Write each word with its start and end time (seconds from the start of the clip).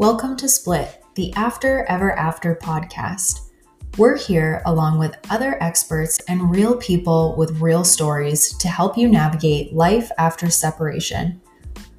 Welcome 0.00 0.34
to 0.38 0.48
Split, 0.48 1.04
the 1.14 1.30
After 1.34 1.84
Ever 1.84 2.12
After 2.12 2.54
podcast. 2.54 3.50
We're 3.98 4.16
here 4.16 4.62
along 4.64 4.98
with 4.98 5.18
other 5.28 5.62
experts 5.62 6.18
and 6.26 6.50
real 6.50 6.74
people 6.78 7.34
with 7.36 7.60
real 7.60 7.84
stories 7.84 8.56
to 8.56 8.68
help 8.68 8.96
you 8.96 9.08
navigate 9.08 9.74
life 9.74 10.10
after 10.16 10.48
separation. 10.48 11.38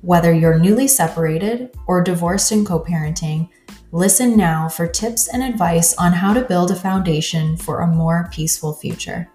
Whether 0.01 0.33
you're 0.33 0.57
newly 0.57 0.87
separated 0.87 1.75
or 1.85 2.03
divorced 2.03 2.51
and 2.51 2.65
co 2.65 2.79
parenting, 2.79 3.49
listen 3.91 4.35
now 4.35 4.67
for 4.67 4.87
tips 4.87 5.27
and 5.27 5.43
advice 5.43 5.93
on 5.97 6.11
how 6.11 6.33
to 6.33 6.41
build 6.41 6.71
a 6.71 6.75
foundation 6.75 7.55
for 7.55 7.81
a 7.81 7.87
more 7.87 8.29
peaceful 8.31 8.73
future. 8.73 9.29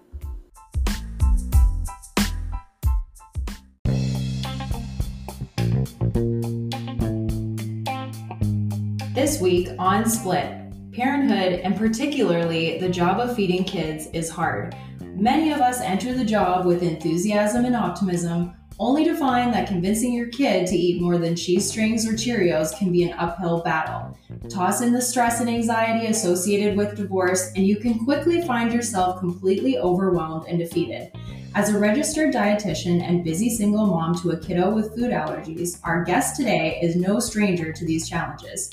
Week 9.47 9.69
on 9.79 10.05
Split, 10.09 10.51
parenthood 10.91 11.61
and 11.61 11.73
particularly 11.73 12.79
the 12.79 12.89
job 12.89 13.21
of 13.21 13.33
feeding 13.33 13.63
kids 13.63 14.07
is 14.07 14.29
hard. 14.29 14.75
Many 15.15 15.53
of 15.53 15.61
us 15.61 15.79
enter 15.79 16.13
the 16.13 16.25
job 16.25 16.65
with 16.65 16.83
enthusiasm 16.83 17.63
and 17.63 17.73
optimism, 17.73 18.53
only 18.77 19.05
to 19.05 19.15
find 19.15 19.53
that 19.53 19.69
convincing 19.69 20.11
your 20.11 20.27
kid 20.27 20.67
to 20.67 20.75
eat 20.75 21.01
more 21.01 21.17
than 21.17 21.33
cheese 21.33 21.65
strings 21.65 22.05
or 22.05 22.11
Cheerios 22.11 22.77
can 22.77 22.91
be 22.91 23.03
an 23.03 23.17
uphill 23.17 23.63
battle. 23.63 24.17
Toss 24.49 24.81
in 24.81 24.91
the 24.91 25.01
stress 25.01 25.39
and 25.39 25.49
anxiety 25.49 26.07
associated 26.07 26.75
with 26.75 26.97
divorce, 26.97 27.53
and 27.55 27.65
you 27.65 27.77
can 27.77 28.03
quickly 28.03 28.41
find 28.41 28.73
yourself 28.73 29.17
completely 29.19 29.77
overwhelmed 29.77 30.45
and 30.49 30.59
defeated. 30.59 31.09
As 31.55 31.69
a 31.69 31.79
registered 31.79 32.33
dietitian 32.33 33.01
and 33.01 33.23
busy 33.23 33.49
single 33.49 33.85
mom 33.85 34.13
to 34.15 34.31
a 34.31 34.37
kiddo 34.37 34.75
with 34.75 34.93
food 34.93 35.11
allergies, 35.11 35.79
our 35.85 36.03
guest 36.03 36.35
today 36.35 36.81
is 36.83 36.97
no 36.97 37.21
stranger 37.21 37.71
to 37.71 37.85
these 37.85 38.09
challenges. 38.09 38.69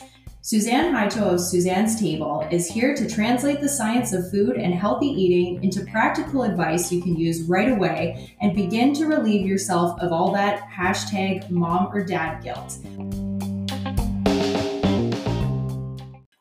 Suzanne 0.46 0.92
Heito 0.92 1.22
of 1.22 1.40
Suzanne's 1.40 1.98
Table 1.98 2.46
is 2.50 2.66
here 2.70 2.94
to 2.94 3.08
translate 3.08 3.62
the 3.62 3.68
science 3.70 4.12
of 4.12 4.30
food 4.30 4.58
and 4.58 4.74
healthy 4.74 5.06
eating 5.06 5.64
into 5.64 5.86
practical 5.86 6.42
advice 6.42 6.92
you 6.92 7.00
can 7.00 7.16
use 7.16 7.40
right 7.44 7.70
away 7.70 8.36
and 8.42 8.54
begin 8.54 8.92
to 8.92 9.06
relieve 9.06 9.46
yourself 9.46 9.98
of 10.02 10.12
all 10.12 10.32
that 10.32 10.68
hashtag 10.68 11.48
mom 11.48 11.88
or 11.96 12.04
dad 12.04 12.42
guilt. 12.42 12.76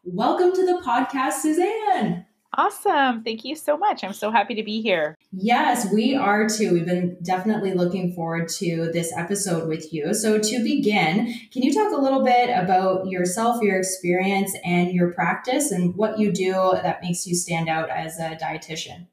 Welcome 0.04 0.52
to 0.52 0.66
the 0.66 0.82
podcast, 0.86 1.36
Suzanne. 1.36 2.26
Awesome. 2.56 3.23
Thank 3.23 3.44
you 3.46 3.56
so 3.56 3.78
much. 3.78 4.04
I'm 4.04 4.14
so 4.14 4.30
happy 4.30 4.54
to 4.56 4.64
be 4.64 4.82
here. 4.82 5.18
Yes, 5.32 5.92
we 5.92 6.16
are 6.16 6.48
too. 6.48 6.73
We've 6.73 6.86
been 6.86 7.18
definitely 7.23 7.73
looking 7.73 8.14
forward 8.14 8.48
to 8.50 8.92
this 8.94 9.12
episode 9.18 9.68
with 9.68 9.92
you. 9.92 10.14
So, 10.14 10.38
to 10.38 10.64
begin, 10.64 11.34
can 11.52 11.64
you 11.64 11.73
talk 11.73 11.92
a 11.92 12.02
little 12.02 12.23
bit 12.23 12.52
about 12.52 13.08
yourself, 13.08 13.62
your 13.64 13.80
experience, 13.80 14.56
and 14.64 14.92
your 14.92 15.12
practice, 15.14 15.72
and 15.72 15.95
what 15.95 16.20
you 16.20 16.32
do 16.32 16.54
that 16.54 17.02
makes 17.02 17.26
you 17.26 17.36
stand 17.36 17.70
out 17.70 17.90
as 17.90 18.20
a 18.20 18.38
dietitian? 18.40 19.08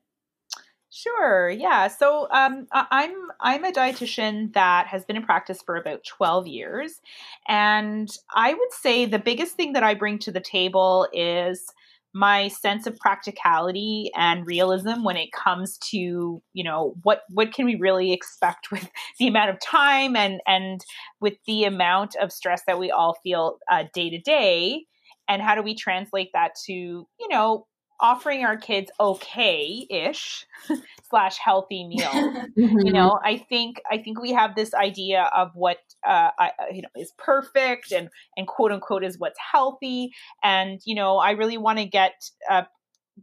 Sure. 0.92 1.48
Yeah. 1.48 1.86
So 1.86 2.26
um, 2.30 2.66
I'm 2.72 3.14
I'm 3.40 3.64
a 3.64 3.72
dietitian 3.72 4.52
that 4.54 4.88
has 4.88 5.04
been 5.04 5.16
in 5.16 5.22
practice 5.22 5.62
for 5.62 5.76
about 5.76 6.04
12 6.04 6.46
years, 6.48 7.00
and 7.48 8.10
I 8.34 8.52
would 8.52 8.72
say 8.72 9.06
the 9.06 9.18
biggest 9.18 9.54
thing 9.54 9.72
that 9.74 9.84
I 9.84 9.94
bring 9.94 10.18
to 10.18 10.32
the 10.32 10.40
table 10.40 11.08
is 11.12 11.72
my 12.12 12.48
sense 12.48 12.86
of 12.86 12.96
practicality 12.98 14.10
and 14.16 14.46
realism 14.46 15.04
when 15.04 15.16
it 15.16 15.30
comes 15.32 15.78
to 15.78 16.42
you 16.52 16.64
know 16.64 16.94
what 17.02 17.22
what 17.28 17.52
can 17.52 17.66
we 17.66 17.76
really 17.76 18.12
expect 18.12 18.70
with 18.70 18.88
the 19.18 19.28
amount 19.28 19.50
of 19.50 19.60
time 19.60 20.16
and 20.16 20.40
and 20.46 20.84
with 21.20 21.34
the 21.46 21.64
amount 21.64 22.16
of 22.20 22.32
stress 22.32 22.62
that 22.66 22.78
we 22.78 22.90
all 22.90 23.16
feel 23.22 23.58
uh, 23.70 23.84
day 23.94 24.10
to 24.10 24.18
day? 24.18 24.84
And 25.28 25.40
how 25.40 25.54
do 25.54 25.62
we 25.62 25.74
translate 25.74 26.30
that 26.32 26.52
to 26.66 26.72
you 26.72 27.28
know 27.28 27.66
offering 28.00 28.44
our 28.44 28.56
kids 28.56 28.90
okay-ish 28.98 30.46
slash 31.10 31.38
healthy 31.38 31.86
meal. 31.86 32.10
Mm-hmm. 32.58 32.86
you 32.86 32.92
know 32.92 33.18
i 33.24 33.36
think 33.36 33.80
i 33.90 33.96
think 33.96 34.20
we 34.20 34.32
have 34.32 34.54
this 34.54 34.74
idea 34.74 35.30
of 35.34 35.50
what 35.54 35.78
uh, 36.06 36.30
I, 36.38 36.50
uh, 36.58 36.64
you 36.72 36.82
know 36.82 36.88
is 36.96 37.12
perfect 37.16 37.92
and 37.92 38.08
and 38.36 38.46
quote 38.46 38.72
unquote 38.72 39.04
is 39.04 39.18
what's 39.18 39.38
healthy. 39.52 40.12
And 40.42 40.80
you 40.84 40.94
know 40.94 41.18
i 41.18 41.30
really 41.30 41.58
want 41.58 41.78
to 41.78 41.84
get 41.84 42.14
uh, 42.50 42.62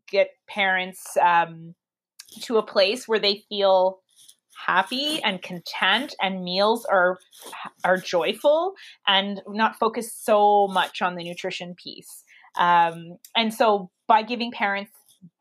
get 0.10 0.30
parents 0.48 1.18
um, 1.22 1.76
to 2.42 2.58
a 2.58 2.64
place 2.64 3.08
where 3.08 3.20
they 3.20 3.44
feel 3.50 4.00
happy 4.66 5.22
and 5.24 5.42
content 5.42 6.16
and 6.22 6.44
meals 6.44 6.86
are 6.86 7.20
are 7.84 7.98
joyful 7.98 8.74
and 9.08 9.42
not 9.48 9.78
focus 9.78 10.14
so 10.14 10.68
much 10.68 11.02
on 11.02 11.16
the 11.16 11.24
nutrition 11.24 11.76
piece. 11.76 12.24
Um, 12.58 13.18
and 13.36 13.54
so 13.54 13.92
by 14.08 14.24
giving 14.24 14.52
parents 14.52 14.92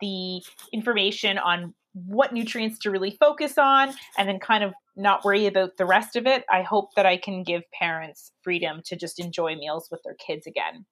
the 0.01 0.43
information 0.73 1.39
on 1.39 1.75
what 2.05 2.33
nutrients 2.33 2.79
to 2.81 2.91
really 2.91 3.17
focus 3.19 3.57
on 3.57 3.93
and 4.19 4.29
then 4.29 4.39
kind 4.39 4.63
of 4.63 4.75
not 4.97 5.25
worry 5.25 5.47
about 5.47 5.77
the 5.77 5.87
rest 5.87 6.17
of 6.17 6.27
it, 6.27 6.45
I 6.51 6.63
hope 6.63 6.95
that 6.95 7.07
I 7.07 7.17
can 7.17 7.43
give 7.43 7.63
parents 7.73 8.33
freedom 8.43 8.83
to 8.87 8.97
just 8.97 9.19
enjoy 9.19 9.57
meals 9.57 9.89
with 9.91 10.03
their 10.05 10.15
kids 10.15 10.47
again. 10.47 10.85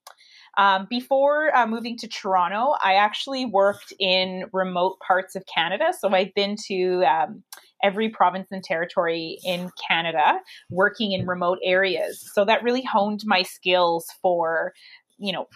Um, 0.57 0.87
before 0.89 1.55
uh, 1.55 1.67
moving 1.67 1.97
to 1.99 2.09
Toronto, 2.09 2.75
I 2.83 2.95
actually 2.95 3.45
worked 3.45 3.93
in 3.99 4.45
remote 4.53 4.99
parts 5.07 5.35
of 5.35 5.45
Canada. 5.53 5.93
So 5.99 6.09
I've 6.09 6.35
been 6.35 6.57
to 6.69 7.05
um, 7.05 7.43
every 7.83 8.09
province 8.09 8.49
and 8.51 8.63
territory 8.63 9.39
in 9.45 9.71
Canada 9.89 10.39
working 10.71 11.13
in 11.13 11.27
remote 11.27 11.59
areas. 11.63 12.31
So 12.33 12.45
that 12.45 12.63
really 12.63 12.83
honed 12.83 13.23
my 13.25 13.43
skills 13.43 14.07
for, 14.23 14.73
you 15.19 15.33
know, 15.33 15.49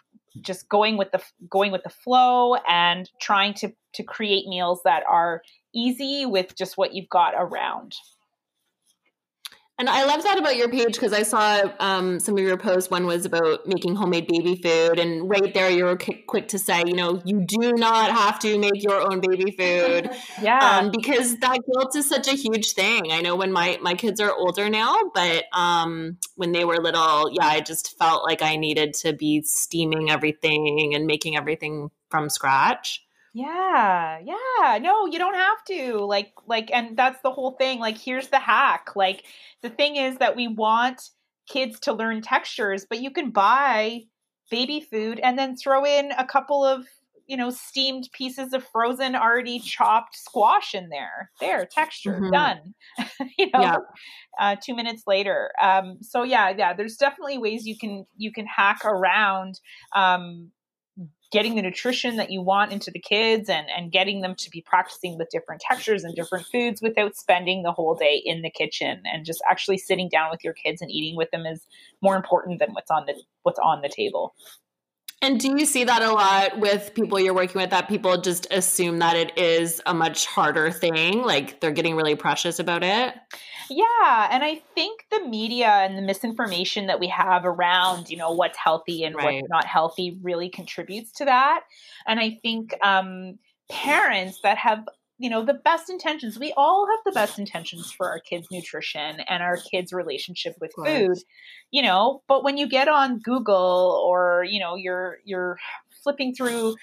just 0.43 0.69
going 0.69 0.97
with 0.97 1.11
the 1.13 1.23
going 1.49 1.73
with 1.73 1.83
the 1.83 1.91
flow 1.91 2.57
and 2.69 3.11
trying 3.21 3.55
to 3.55 3.73
to 3.95 4.03
create 4.03 4.47
meals 4.47 4.81
that 4.85 5.03
are 5.09 5.43
easy 5.75 6.27
with 6.27 6.57
just 6.57 6.77
what 6.77 6.95
you've 6.95 7.09
got 7.09 7.35
around. 7.37 7.93
And 9.79 9.89
I 9.89 10.05
love 10.05 10.25
that 10.25 10.39
about 10.39 10.57
your 10.57 10.69
page 10.69 10.95
because 10.95 11.13
I 11.13 11.23
saw 11.23 11.63
um, 11.79 12.19
some 12.19 12.37
of 12.37 12.43
your 12.43 12.57
posts. 12.57 12.91
One 12.91 13.07
was 13.07 13.25
about 13.25 13.65
making 13.65 13.95
homemade 13.95 14.27
baby 14.27 14.57
food, 14.57 14.99
and 14.99 15.31
right 15.31 15.55
there 15.55 15.71
you 15.71 15.85
were 15.85 15.97
quick 15.97 16.49
to 16.49 16.59
say, 16.59 16.83
you 16.85 16.95
know, 16.95 17.23
you 17.25 17.41
do 17.41 17.75
not 17.75 18.11
have 18.11 18.41
to 18.41 18.59
make 18.59 18.83
your 18.83 19.01
own 19.01 19.21
baby 19.21 19.53
food. 19.53 20.11
yeah, 20.43 20.81
um, 20.81 20.91
because 20.91 21.39
that 21.39 21.61
guilt 21.73 21.95
is 21.95 22.09
such 22.09 22.27
a 22.27 22.33
huge 22.33 22.73
thing. 22.73 23.13
I 23.13 23.21
know 23.21 23.37
when 23.37 23.53
my 23.53 23.79
my 23.81 23.95
kids 23.95 24.21
are 24.21 24.33
older 24.33 24.69
now, 24.69 24.97
but 25.15 25.45
um, 25.53 26.19
when 26.35 26.51
they 26.51 26.65
were 26.65 26.79
little, 26.79 27.31
yeah, 27.31 27.47
I 27.47 27.61
just 27.61 27.97
felt 27.99 28.25
like 28.25 28.43
I 28.43 28.57
needed 28.57 28.95
to 28.95 29.13
be 29.13 29.43
steaming 29.43 30.11
everything 30.11 30.93
and 30.97 31.07
making 31.07 31.37
everything 31.37 31.91
from 32.11 32.31
scratch. 32.31 33.05
Yeah, 33.35 34.19
yeah. 34.25 34.79
No, 34.79 35.07
you 35.07 35.19
don't 35.19 35.35
have 35.35 35.63
to. 35.69 35.99
Like 35.99 36.33
like 36.47 36.71
and 36.73 36.97
that's 36.97 37.21
the 37.23 37.31
whole 37.31 37.53
thing. 37.53 37.79
Like 37.79 37.99
here's 37.99 38.29
the 38.29 38.39
hack. 38.39 38.91
Like 38.97 39.25
the 39.63 39.71
thing 39.71 39.97
is 39.97 40.17
that 40.19 40.37
we 40.37 40.49
want 40.49 41.03
kids 41.49 41.79
to 41.81 41.93
learn 41.93 42.23
textures, 42.23 42.87
but 42.89 43.01
you 43.01 43.11
can 43.11 43.31
buy 43.31 44.03
baby 44.51 44.81
food 44.81 45.21
and 45.23 45.39
then 45.39 45.57
throw 45.57 45.85
in 45.85 46.13
a 46.13 46.25
couple 46.25 46.65
of, 46.65 46.87
you 47.27 47.37
know, 47.37 47.51
steamed 47.51 48.09
pieces 48.13 48.55
of 48.55 48.65
frozen 48.73 49.15
already 49.15 49.59
chopped 49.61 50.17
squash 50.17 50.75
in 50.75 50.89
there. 50.89 51.31
There, 51.41 51.67
texture 51.71 52.21
mm-hmm. 52.21 52.33
done. 52.33 52.75
you 53.39 53.47
know, 53.53 53.61
yeah. 53.61 53.77
uh, 54.41 54.57
2 54.63 54.75
minutes 54.75 55.03
later. 55.07 55.51
Um 55.63 55.99
so 56.01 56.23
yeah, 56.23 56.51
yeah, 56.57 56.73
there's 56.73 56.97
definitely 56.97 57.39
ways 57.39 57.67
you 57.67 57.77
can 57.79 58.07
you 58.17 58.33
can 58.33 58.47
hack 58.47 58.85
around 58.85 59.61
um 59.95 60.51
getting 61.31 61.57
the 61.57 61.63
nutrition 61.63 62.17
that 62.17 62.31
you 62.31 62.41
want 62.41 62.73
into 62.73 62.91
the 62.91 62.99
kids 62.99 63.51
and, 63.51 63.67
and 63.77 63.93
getting 63.93 64.23
them 64.23 64.35
to 64.35 64.51
be 64.51 64.63
practicing 64.63 65.19
with 65.19 65.29
different 65.31 65.61
textures 65.61 66.03
and 66.03 66.15
different 66.15 66.47
foods 66.47 66.81
without 66.81 67.15
spending 67.17 67.63
the 67.63 67.73
whole 67.73 67.95
day 67.95 68.23
in 68.25 68.41
the 68.43 68.51
kitchen 68.51 69.03
and 69.05 69.27
just 69.27 69.43
actually 69.49 69.77
sitting 69.77 70.09
down 70.09 70.31
with 70.31 70.43
your 70.43 70.55
kids 70.55 70.81
and 70.81 70.91
eating 70.91 71.17
with 71.17 71.31
them 71.31 71.45
is 71.45 71.67
more 72.01 72.17
important 72.17 72.59
than 72.59 72.73
what's 72.73 72.91
on 72.91 73.05
the 73.07 73.15
what's 73.43 73.59
on 73.59 73.83
the 73.83 73.89
table. 73.89 74.35
And 75.21 75.41
do 75.41 75.59
you 75.59 75.67
see 75.67 75.83
that 75.83 76.01
a 76.03 76.13
lot 76.13 76.61
with 76.61 76.95
people 76.95 77.19
you're 77.19 77.35
working 77.35 77.61
with 77.61 77.71
that 77.71 77.89
people 77.89 78.21
just 78.21 78.47
assume 78.53 79.01
that 79.01 79.17
it 79.17 79.37
is 79.37 79.81
a 79.85 79.93
much 79.93 80.27
harder 80.27 80.71
thing? 80.71 81.23
Like 81.23 81.61
they're 81.61 81.73
getting 81.73 81.97
really 81.97 82.15
precious 82.15 82.61
about 82.61 82.85
it? 82.85 83.15
Yeah. 83.69 84.29
And 84.31 84.45
I 84.45 84.63
think 84.75 85.07
the 85.11 85.21
media 85.27 85.69
and 85.69 85.99
the 85.99 86.03
misinformation 86.03 86.87
that 86.87 87.01
we 87.01 87.09
have 87.09 87.45
around, 87.45 88.11
you 88.11 88.17
know, 88.17 88.31
what's 88.31 88.57
healthy 88.57 89.03
and 89.03 89.17
right. 89.17 89.43
what's 89.43 89.51
not 89.51 89.65
healthy 89.65 90.19
really 90.23 90.49
contributes 90.49 91.13
to 91.15 91.25
that. 91.25 91.65
And 92.07 92.21
I 92.21 92.39
think 92.41 92.75
um, 92.85 93.39
parents 93.69 94.41
that 94.43 94.57
have 94.59 94.85
you 95.19 95.29
know 95.29 95.45
the 95.45 95.55
best 95.55 95.91
intentions. 95.91 96.39
We 96.39 96.53
all 96.57 96.87
have 96.87 97.01
the 97.05 97.13
best 97.13 97.39
intentions 97.39 97.93
for 97.93 98.09
our 98.09 98.21
kids 98.21 98.47
nutrition 98.51 99.21
and 99.29 99.43
our 99.43 99.57
kids 99.57 99.93
relationship 99.93 100.55
with 100.61 100.73
food 100.85 101.19
you 101.71 101.83
know 101.83 102.23
but 102.29 102.45
when 102.45 102.57
you 102.57 102.69
get 102.69 102.89
on 102.89 103.19
google 103.19 104.03
or 104.07 104.45
you 104.49 104.61
know 104.61 104.75
you're 104.75 105.19
you're 105.25 105.59
flipping 106.03 106.35
through 106.35 106.77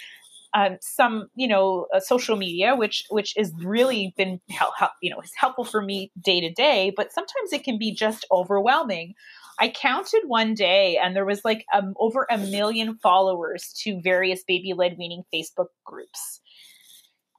um, 0.53 0.77
some 0.79 1.27
you 1.35 1.47
know 1.47 1.87
uh, 1.93 1.99
social 1.99 2.37
media 2.37 2.75
which 2.75 3.05
which 3.09 3.33
has 3.37 3.51
really 3.61 4.13
been 4.17 4.39
help, 4.49 4.73
help, 4.77 4.91
you 5.01 5.09
know 5.09 5.19
is 5.21 5.31
helpful 5.35 5.65
for 5.65 5.81
me 5.81 6.11
day 6.21 6.39
to 6.39 6.51
day 6.51 6.93
but 6.95 7.11
sometimes 7.11 7.51
it 7.51 7.63
can 7.63 7.77
be 7.77 7.93
just 7.93 8.25
overwhelming. 8.31 9.13
I 9.57 9.69
counted 9.69 10.23
one 10.27 10.53
day 10.53 10.99
and 11.01 11.15
there 11.15 11.23
was 11.23 11.45
like 11.45 11.65
um, 11.73 11.93
over 11.97 12.27
a 12.29 12.37
million 12.37 12.97
followers 12.97 13.73
to 13.83 14.01
various 14.01 14.43
baby 14.43 14.73
led 14.73 14.97
weaning 14.97 15.23
facebook 15.33 15.67
groups 15.85 16.41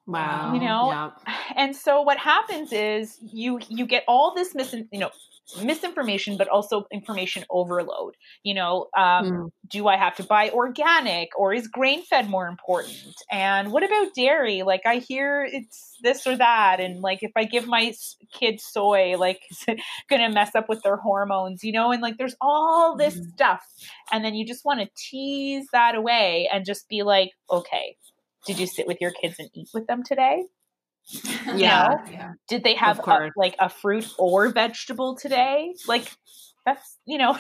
Wow. 0.07 0.55
You 0.55 0.61
know? 0.61 0.89
Yeah. 0.89 1.11
And 1.57 1.75
so 1.75 2.03
what 2.03 2.19
happens 2.19 2.73
is 2.73 3.19
you 3.21 3.61
you 3.69 3.87
get 3.87 4.05
all 4.07 4.35
this 4.35 4.55
mis 4.55 4.73
you 4.73 4.99
know 4.99 5.11
misinformation 5.63 6.37
but 6.37 6.49
also 6.49 6.87
information 6.93 7.45
overload 7.51 8.17
you 8.43 8.53
know 8.53 8.89
um, 8.97 9.31
mm. 9.31 9.51
do 9.69 9.87
i 9.87 9.97
have 9.97 10.17
to 10.17 10.25
buy 10.25 10.51
organic 10.51 11.29
or 11.39 11.55
is 11.55 11.69
grain 11.69 12.03
fed 12.03 12.29
more 12.29 12.49
important 12.49 13.15
and 13.31 13.71
what 13.71 13.85
about 13.85 14.13
dairy 14.15 14.63
like 14.65 14.81
i 14.87 14.97
hear 14.97 15.45
it's 15.45 15.99
this 16.03 16.27
or 16.27 16.37
that 16.37 16.81
and 16.81 17.01
like 17.01 17.23
if 17.23 17.31
i 17.37 17.45
give 17.45 17.67
my 17.67 17.95
kids 18.33 18.65
soy 18.65 19.17
like 19.17 19.41
is 19.51 19.65
it 19.69 19.81
gonna 20.11 20.31
mess 20.31 20.55
up 20.57 20.69
with 20.69 20.83
their 20.83 20.97
hormones 20.97 21.63
you 21.63 21.71
know 21.71 21.93
and 21.93 22.03
like 22.03 22.17
there's 22.19 22.37
all 22.41 22.97
this 22.97 23.17
mm. 23.17 23.31
stuff 23.33 23.65
and 24.11 24.25
then 24.25 24.35
you 24.35 24.45
just 24.45 24.65
want 24.65 24.81
to 24.81 24.89
tease 24.97 25.69
that 25.73 25.95
away 25.95 26.49
and 26.53 26.67
just 26.67 26.89
be 26.89 27.05
like 27.05 27.31
okay 27.51 27.97
did 28.47 28.59
you 28.59 28.67
sit 28.67 28.87
with 28.87 29.01
your 29.01 29.11
kids 29.11 29.37
and 29.39 29.51
eat 29.55 29.69
with 29.75 29.87
them 29.87 30.03
today? 30.03 30.45
Yeah, 31.55 32.05
yeah. 32.11 32.33
Did 32.49 32.65
they 32.65 32.75
have 32.75 32.99
a, 32.99 33.31
like 33.37 33.55
a 33.61 33.69
fruit 33.69 34.13
or 34.19 34.49
vegetable 34.49 35.17
today? 35.17 35.73
Like 35.87 36.11
that's 36.65 36.99
you 37.07 37.17
know 37.17 37.39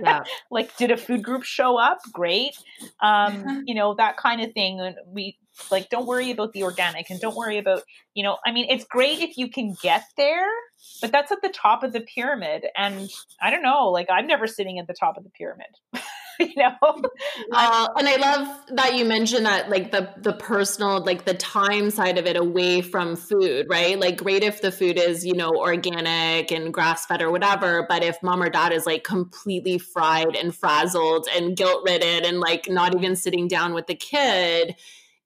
yeah. 0.00 0.22
like 0.50 0.74
did 0.78 0.90
a 0.90 0.96
food 0.96 1.22
group 1.22 1.44
show 1.44 1.76
up? 1.76 1.98
Great. 2.10 2.56
Um 3.00 3.64
you 3.66 3.74
know 3.74 3.94
that 3.94 4.16
kind 4.16 4.40
of 4.40 4.52
thing 4.54 4.80
and 4.80 4.96
we 5.06 5.36
like 5.70 5.88
don't 5.90 6.06
worry 6.06 6.30
about 6.30 6.52
the 6.52 6.62
organic 6.62 7.10
and 7.10 7.20
don't 7.20 7.36
worry 7.36 7.58
about 7.58 7.82
you 8.14 8.22
know 8.22 8.36
i 8.44 8.52
mean 8.52 8.66
it's 8.68 8.84
great 8.84 9.20
if 9.20 9.38
you 9.38 9.48
can 9.48 9.74
get 9.82 10.04
there 10.16 10.46
but 11.00 11.10
that's 11.12 11.32
at 11.32 11.40
the 11.42 11.48
top 11.48 11.82
of 11.82 11.92
the 11.92 12.00
pyramid 12.00 12.66
and 12.76 13.10
i 13.40 13.50
don't 13.50 13.62
know 13.62 13.88
like 13.88 14.06
i'm 14.10 14.26
never 14.26 14.46
sitting 14.46 14.78
at 14.78 14.86
the 14.86 14.94
top 14.94 15.16
of 15.16 15.24
the 15.24 15.30
pyramid 15.30 15.68
you 16.40 16.52
know? 16.56 16.76
Uh, 17.52 17.88
and 17.98 18.08
i 18.08 18.16
love 18.16 18.60
that 18.68 18.94
you 18.94 19.04
mentioned 19.04 19.46
that 19.46 19.70
like 19.70 19.90
the 19.90 20.12
the 20.18 20.32
personal 20.32 21.02
like 21.04 21.24
the 21.24 21.34
time 21.34 21.90
side 21.90 22.18
of 22.18 22.26
it 22.26 22.36
away 22.36 22.80
from 22.82 23.16
food 23.16 23.66
right? 23.68 23.98
Like 23.98 24.16
great 24.16 24.42
if 24.42 24.60
the 24.60 24.72
food 24.72 24.98
is 24.98 25.24
you 25.24 25.34
know 25.34 25.50
organic 25.50 26.50
and 26.50 26.72
grass 26.72 27.06
fed 27.06 27.22
or 27.22 27.30
whatever 27.30 27.86
but 27.88 28.02
if 28.02 28.22
mom 28.22 28.42
or 28.42 28.50
dad 28.50 28.72
is 28.72 28.86
like 28.86 29.04
completely 29.04 29.78
fried 29.78 30.34
and 30.36 30.54
frazzled 30.54 31.28
and 31.34 31.56
guilt 31.56 31.82
ridden 31.86 32.24
and 32.24 32.40
like 32.40 32.68
not 32.68 32.94
even 32.94 33.16
sitting 33.16 33.48
down 33.48 33.74
with 33.74 33.86
the 33.86 33.94
kid 33.94 34.76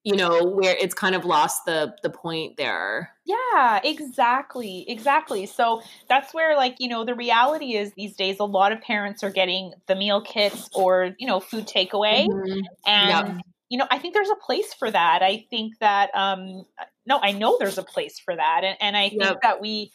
you 0.03 0.17
know 0.17 0.45
where 0.45 0.75
it's 0.81 0.95
kind 0.95 1.15
of 1.15 1.25
lost 1.25 1.65
the 1.67 1.95
the 2.03 2.11
point 2.11 2.57
there. 2.57 3.11
Yeah 3.27 3.81
exactly 3.85 4.85
exactly. 4.89 5.47
So 5.47 5.83
that's 6.09 6.33
where 6.33 6.57
like 6.57 6.77
you 6.79 6.89
know 6.89 7.05
the 7.05 7.15
reality 7.15 7.77
is 7.77 7.93
these 7.95 8.17
days 8.17 8.39
a 8.41 8.45
lot 8.45 8.73
of 8.73 8.81
parents 8.81 9.23
are 9.23 9.31
getting 9.31 9.73
the 9.87 9.95
meal 9.95 10.23
kits 10.23 10.71
or 10.75 11.15
you 11.19 11.27
know 11.27 11.41
food 11.41 11.67
takeaway. 11.67 12.27
Mm-hmm. 12.27 12.61
and 12.87 13.29
yep. 13.29 13.45
you 13.69 13.79
know 13.79 13.87
i 13.91 13.99
think 13.99 14.15
there's 14.15 14.31
a 14.31 14.47
place 14.47 14.73
for 14.73 14.91
that. 14.91 15.23
I 15.23 15.45
think 15.51 15.79
that 15.81 16.11
um 16.15 16.65
no 17.07 17.19
i 17.23 17.33
know 17.33 17.57
there's 17.59 17.79
a 17.79 17.83
place 17.83 18.19
for 18.19 18.35
that. 18.35 18.63
And, 18.65 18.77
and 18.81 18.97
i 18.97 19.11
think 19.11 19.43
that 19.43 19.61
we 19.61 19.93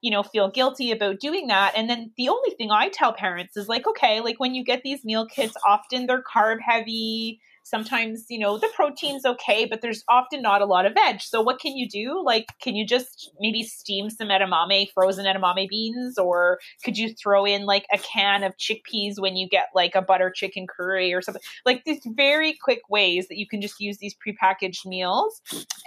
you 0.00 0.12
know 0.12 0.22
feel 0.22 0.48
guilty 0.48 0.92
about 0.92 1.18
doing 1.18 1.48
that. 1.48 1.72
And 1.76 1.90
then 1.90 2.12
the 2.16 2.28
only 2.28 2.50
thing 2.50 2.70
i 2.70 2.90
tell 2.90 3.12
parents 3.12 3.56
is 3.56 3.68
like 3.68 3.88
okay 3.88 4.20
like 4.20 4.38
when 4.38 4.54
you 4.54 4.62
get 4.62 4.82
these 4.84 5.04
meal 5.04 5.26
kits 5.26 5.56
often 5.66 6.06
they're 6.06 6.22
carb 6.22 6.58
heavy 6.60 7.40
sometimes 7.68 8.24
you 8.28 8.38
know 8.38 8.58
the 8.58 8.68
protein's 8.74 9.24
okay 9.24 9.64
but 9.64 9.80
there's 9.80 10.04
often 10.08 10.42
not 10.42 10.62
a 10.62 10.66
lot 10.66 10.86
of 10.86 10.94
veg. 10.94 11.20
So 11.20 11.40
what 11.40 11.60
can 11.60 11.76
you 11.76 11.88
do? 11.88 12.22
Like 12.24 12.46
can 12.60 12.74
you 12.74 12.86
just 12.86 13.30
maybe 13.40 13.62
steam 13.62 14.10
some 14.10 14.28
edamame 14.28 14.90
frozen 14.92 15.26
edamame 15.26 15.68
beans 15.68 16.18
or 16.18 16.58
could 16.84 16.96
you 16.96 17.14
throw 17.14 17.44
in 17.44 17.66
like 17.66 17.86
a 17.92 17.98
can 17.98 18.44
of 18.44 18.56
chickpeas 18.56 19.18
when 19.18 19.36
you 19.36 19.48
get 19.48 19.66
like 19.74 19.94
a 19.94 20.02
butter 20.02 20.30
chicken 20.30 20.66
curry 20.66 21.12
or 21.12 21.22
something? 21.22 21.42
Like 21.64 21.84
these 21.84 22.00
very 22.06 22.56
quick 22.62 22.80
ways 22.88 23.28
that 23.28 23.38
you 23.38 23.46
can 23.46 23.60
just 23.60 23.80
use 23.80 23.98
these 23.98 24.14
prepackaged 24.14 24.86
meals 24.86 25.40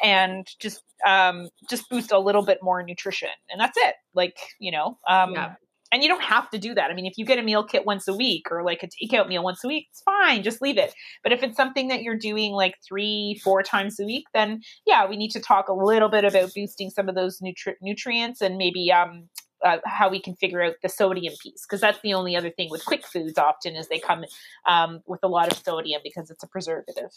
and 0.04 0.48
just 0.60 0.84
um 1.06 1.50
just 1.70 1.90
boost 1.90 2.12
a 2.12 2.20
little 2.20 2.44
bit 2.44 2.60
more 2.62 2.84
nutrition 2.84 3.30
and 3.50 3.60
that's 3.60 3.78
it. 3.78 3.96
Like 4.14 4.38
you 4.60 4.72
know 4.72 4.98
um 5.08 5.34
yeah 5.34 5.56
and 5.92 6.02
you 6.02 6.10
don't 6.10 6.24
have 6.24 6.50
to 6.52 6.58
do 6.58 6.74
that. 6.74 6.90
I 6.90 6.94
mean, 6.94 7.06
if 7.06 7.18
you 7.18 7.26
get 7.26 7.40
a 7.40 7.44
meal 7.44 7.64
kit 7.64 7.86
once 7.86 8.08
a 8.08 8.14
week 8.14 8.48
or 8.50 8.64
like 8.64 8.84
a 8.84 8.88
takeout 8.88 9.28
meal 9.28 9.44
once 9.44 9.64
a 9.64 9.68
week, 9.68 9.88
it's 9.90 10.02
fine. 10.04 10.44
Just 10.44 10.62
leave 10.62 10.78
it. 10.78 10.94
But 11.24 11.34
if 11.34 11.44
it's 11.44 11.58
something 11.58 11.90
that 11.90 12.02
you're 12.02 12.18
doing 12.18 12.54
like 12.54 12.76
three, 12.88 13.40
four 13.44 13.62
times 13.62 14.00
a 14.00 14.06
week, 14.06 14.26
then 14.34 14.62
yeah, 14.86 15.08
we 15.08 15.18
need 15.18 15.32
to 15.32 15.40
talk 15.40 15.68
a 15.68 15.74
little 15.74 16.10
bit 16.10 16.24
about 16.24 16.54
boosting 16.54 16.90
some 16.90 17.10
of 17.10 17.16
those 17.16 17.40
nutri- 17.40 17.76
nutrients 17.82 18.42
and 18.42 18.58
maybe 18.58 18.92
um, 18.92 19.28
uh, 19.66 19.78
how 19.86 20.10
we 20.10 20.20
can 20.20 20.36
figure 20.36 20.64
out 20.64 20.76
the 20.82 20.90
sodium 20.90 21.34
piece 21.42 21.66
because 21.68 21.82
that's 21.82 22.00
the 22.02 22.14
only 22.14 22.36
other 22.36 22.50
thing 22.50 22.70
with 22.70 22.86
quick 22.86 23.06
foods 23.06 23.38
often 23.38 23.76
is 23.76 23.88
they 23.88 24.00
come 24.00 24.24
um, 24.68 25.02
with 25.06 25.20
a 25.24 25.28
lot 25.28 25.52
of 25.52 25.58
sodium 25.58 26.02
because 26.04 26.30
it's 26.30 26.44
a 26.44 26.48
preservative. 26.48 27.12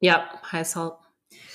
Yep, 0.00 0.42
high 0.42 0.62
salt. 0.62 1.00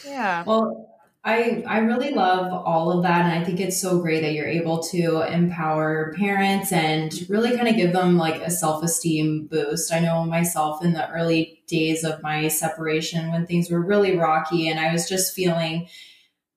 Yeah. 0.05 0.43
Well, 0.45 0.87
I 1.23 1.63
I 1.67 1.79
really 1.79 2.11
love 2.11 2.51
all 2.51 2.91
of 2.91 3.03
that 3.03 3.25
and 3.25 3.39
I 3.39 3.43
think 3.45 3.59
it's 3.59 3.79
so 3.79 3.99
great 3.99 4.21
that 4.21 4.33
you're 4.33 4.47
able 4.47 4.81
to 4.83 5.21
empower 5.21 6.15
parents 6.17 6.71
and 6.71 7.13
really 7.29 7.55
kind 7.55 7.67
of 7.67 7.75
give 7.75 7.93
them 7.93 8.17
like 8.17 8.41
a 8.41 8.49
self-esteem 8.49 9.45
boost. 9.45 9.93
I 9.93 9.99
know 9.99 10.25
myself 10.25 10.83
in 10.83 10.93
the 10.93 11.07
early 11.11 11.61
days 11.67 12.03
of 12.03 12.23
my 12.23 12.47
separation 12.47 13.31
when 13.31 13.45
things 13.45 13.69
were 13.69 13.81
really 13.81 14.17
rocky 14.17 14.67
and 14.67 14.79
I 14.79 14.91
was 14.91 15.07
just 15.07 15.35
feeling 15.35 15.87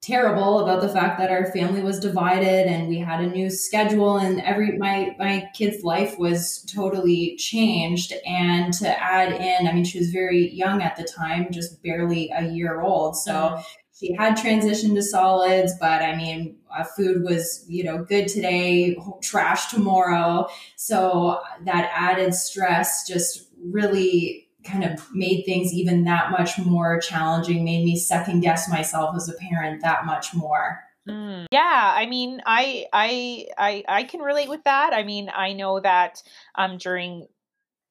terrible 0.01 0.61
about 0.61 0.81
the 0.81 0.89
fact 0.89 1.19
that 1.19 1.31
our 1.31 1.51
family 1.53 1.83
was 1.83 1.99
divided 1.99 2.67
and 2.67 2.89
we 2.89 2.99
had 2.99 3.21
a 3.21 3.27
new 3.27 3.51
schedule 3.51 4.17
and 4.17 4.41
every 4.43 4.79
my 4.79 5.15
my 5.19 5.49
kid's 5.55 5.83
life 5.83 6.19
was 6.19 6.63
totally 6.75 7.37
changed 7.37 8.13
and 8.27 8.75
to 8.75 8.87
add 9.03 9.33
in 9.33 9.67
i 9.67 9.73
mean 9.73 9.83
she 9.83 9.99
was 9.99 10.11
very 10.11 10.51
young 10.51 10.83
at 10.83 10.95
the 10.97 11.05
time 11.05 11.51
just 11.51 11.83
barely 11.83 12.31
a 12.37 12.45
year 12.49 12.83
old 12.83 13.17
so 13.17 13.33
mm-hmm 13.33 13.63
she 13.95 14.13
had 14.13 14.37
transitioned 14.37 14.95
to 14.95 15.03
solids, 15.03 15.75
but 15.79 16.03
I 16.03 16.17
mean, 16.17 16.57
uh, 16.77 16.83
food 16.83 17.23
was, 17.23 17.65
you 17.69 17.85
know, 17.85 18.05
good 18.05 18.27
today, 18.27 18.97
trash 19.23 19.71
tomorrow. 19.71 20.49
So 20.77 21.41
that 21.65 21.91
added 21.95 22.35
stress 22.35 23.07
just 23.07 23.49
really 23.63 24.49
kind 24.65 24.83
of 24.83 25.01
made 25.13 25.45
things 25.45 25.73
even 25.73 26.05
that 26.05 26.31
much 26.31 26.59
more 26.59 26.99
challenging, 26.99 27.65
made 27.65 27.85
me 27.85 27.97
second 27.97 28.41
guess 28.41 28.69
myself 28.69 29.15
as 29.15 29.29
a 29.29 29.35
parent 29.35 29.83
that 29.83 30.07
much 30.07 30.35
more. 30.35 30.81
Mm, 31.09 31.47
yeah, 31.53 31.93
I 31.95 32.07
mean, 32.07 32.41
I, 32.47 32.87
I, 32.93 33.47
I, 33.59 33.85
I 33.87 34.05
can 34.05 34.21
relate 34.21 34.49
with 34.49 34.65
that. 34.65 34.95
I 34.95 35.03
mean, 35.03 35.31
I 35.33 35.53
know 35.53 35.79
that 35.81 36.23
um, 36.55 36.79
during 36.79 37.29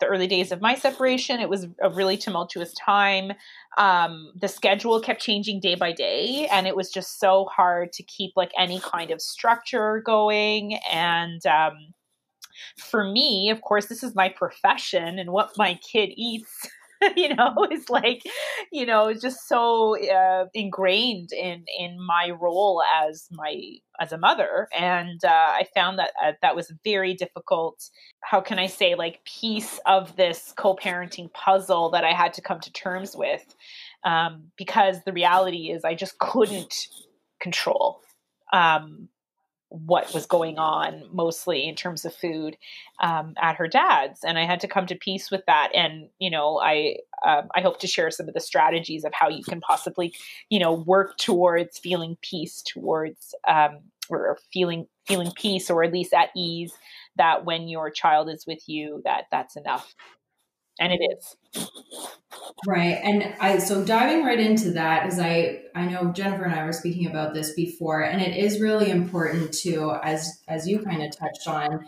the 0.04 0.10
early 0.10 0.28
days 0.28 0.52
of 0.52 0.62
my 0.62 0.76
separation. 0.76 1.40
It 1.40 1.50
was 1.50 1.68
a 1.82 1.90
really 1.90 2.18
tumultuous 2.18 2.74
time. 2.74 3.32
Um, 3.78 4.34
the 4.36 4.48
schedule 4.48 5.00
kept 5.00 5.22
changing 5.22 5.62
day 5.62 5.76
by 5.76 5.94
day, 5.94 6.48
and 6.52 6.68
it 6.68 6.76
was 6.76 6.92
just 6.92 7.20
so 7.20 7.46
hard 7.46 7.94
to 7.94 8.04
keep 8.04 8.34
like 8.36 8.52
any 8.58 8.80
kind 8.80 9.12
of 9.12 9.22
structure 9.22 10.02
going. 10.06 10.78
And 10.92 11.46
um, 11.46 11.94
for 12.78 13.04
me, 13.04 13.50
of 13.50 13.62
course, 13.62 13.86
this 13.86 14.04
is 14.04 14.14
my 14.14 14.30
profession, 14.30 15.20
and 15.20 15.32
what 15.32 15.58
my 15.58 15.76
kid 15.76 16.12
eats 16.16 16.68
you 17.16 17.34
know 17.36 17.54
it's 17.72 17.90
like 17.90 18.24
you 18.72 18.86
know 18.86 19.08
it's 19.08 19.22
just 19.22 19.48
so 19.48 19.98
uh, 20.10 20.46
ingrained 20.54 21.32
in 21.32 21.66
in 21.80 21.98
my 22.00 22.32
role 22.40 22.84
as 23.02 23.28
my 23.32 23.56
as 24.00 24.12
a 24.12 24.18
mother. 24.18 24.68
And 24.78 25.24
uh, 25.24 25.30
i 25.30 25.66
found 25.74 26.00
that 26.00 26.12
uh, 26.24 26.34
that 26.42 26.56
was 26.56 26.72
very 26.84 27.14
difficult. 27.14 27.90
How 28.22 28.42
can 28.42 28.60
i 28.60 28.68
say 28.68 28.96
like 28.96 29.24
piece 29.26 29.80
of 29.86 30.16
this 30.16 30.54
co-parenting 30.58 31.32
puzzle 31.34 31.90
that 31.92 32.04
i 32.04 32.12
had 32.12 32.34
to 32.34 32.42
come 32.42 32.60
to 32.62 32.72
terms 32.72 33.16
with 33.16 33.56
um, 34.04 34.52
because 34.58 35.04
the 35.06 35.14
reality 35.14 35.72
is 35.72 35.84
i 35.84 35.94
just 35.94 36.18
couldn't 36.20 36.88
control 37.40 38.02
um, 38.54 39.10
what 39.74 40.14
was 40.14 40.28
going 40.28 40.60
on 40.60 41.04
mostly 41.12 41.68
in 41.68 41.74
terms 41.74 42.06
of 42.06 42.14
food 42.14 42.56
um, 43.02 43.34
at 43.42 43.56
her 43.56 43.68
dad's 43.68 44.24
and 44.24 44.38
i 44.38 44.46
had 44.46 44.60
to 44.60 44.68
come 44.68 44.86
to 44.86 44.96
peace 44.96 45.32
with 45.32 45.44
that 45.48 45.70
and 45.74 46.10
you 46.20 46.30
know 46.30 46.60
i 46.60 46.96
um, 47.26 47.50
i 47.56 47.62
hope 47.62 47.80
to 47.80 47.88
share 47.88 48.12
some 48.12 48.28
of 48.28 48.36
the 48.36 48.40
strategies 48.40 49.04
of 49.04 49.12
how 49.14 49.28
you 49.28 49.44
can 49.44 49.60
possibly 49.62 50.14
you 50.50 50.60
know 50.60 50.74
work 50.74 51.18
towards 51.18 51.80
feeling 51.80 52.16
peace 52.22 52.62
towards 52.62 53.34
um, 53.48 53.80
or 54.10 54.38
feeling 54.52 54.88
feeling 55.08 55.32
peace 55.36 55.72
or 55.72 55.84
at 55.84 55.92
least 55.92 56.14
at 56.14 56.30
ease 56.36 56.74
that 57.16 57.44
when 57.44 57.68
your 57.68 57.90
child 57.90 58.30
is 58.30 58.46
with 58.46 58.70
you 58.70 59.02
that 59.04 59.26
that's 59.32 59.56
enough 59.56 59.96
and 60.80 60.94
it 60.94 61.00
is. 61.18 61.36
Right 62.66 63.00
and 63.04 63.36
i 63.40 63.58
so 63.58 63.84
diving 63.84 64.24
right 64.24 64.40
into 64.40 64.72
that 64.72 65.04
because 65.04 65.20
i 65.20 65.62
i 65.76 65.86
know 65.86 66.12
jennifer 66.14 66.44
and 66.46 66.54
i 66.54 66.64
were 66.64 66.72
speaking 66.72 67.08
about 67.08 67.34
this 67.34 67.54
before 67.54 68.02
and 68.02 68.22
it 68.22 68.38
is 68.38 68.62
really 68.62 68.90
important 68.90 69.54
to 69.54 69.94
as 70.02 70.42
as 70.48 70.68
you 70.68 70.80
kind 70.80 71.04
of 71.04 71.16
touched 71.16 71.48
on 71.48 71.86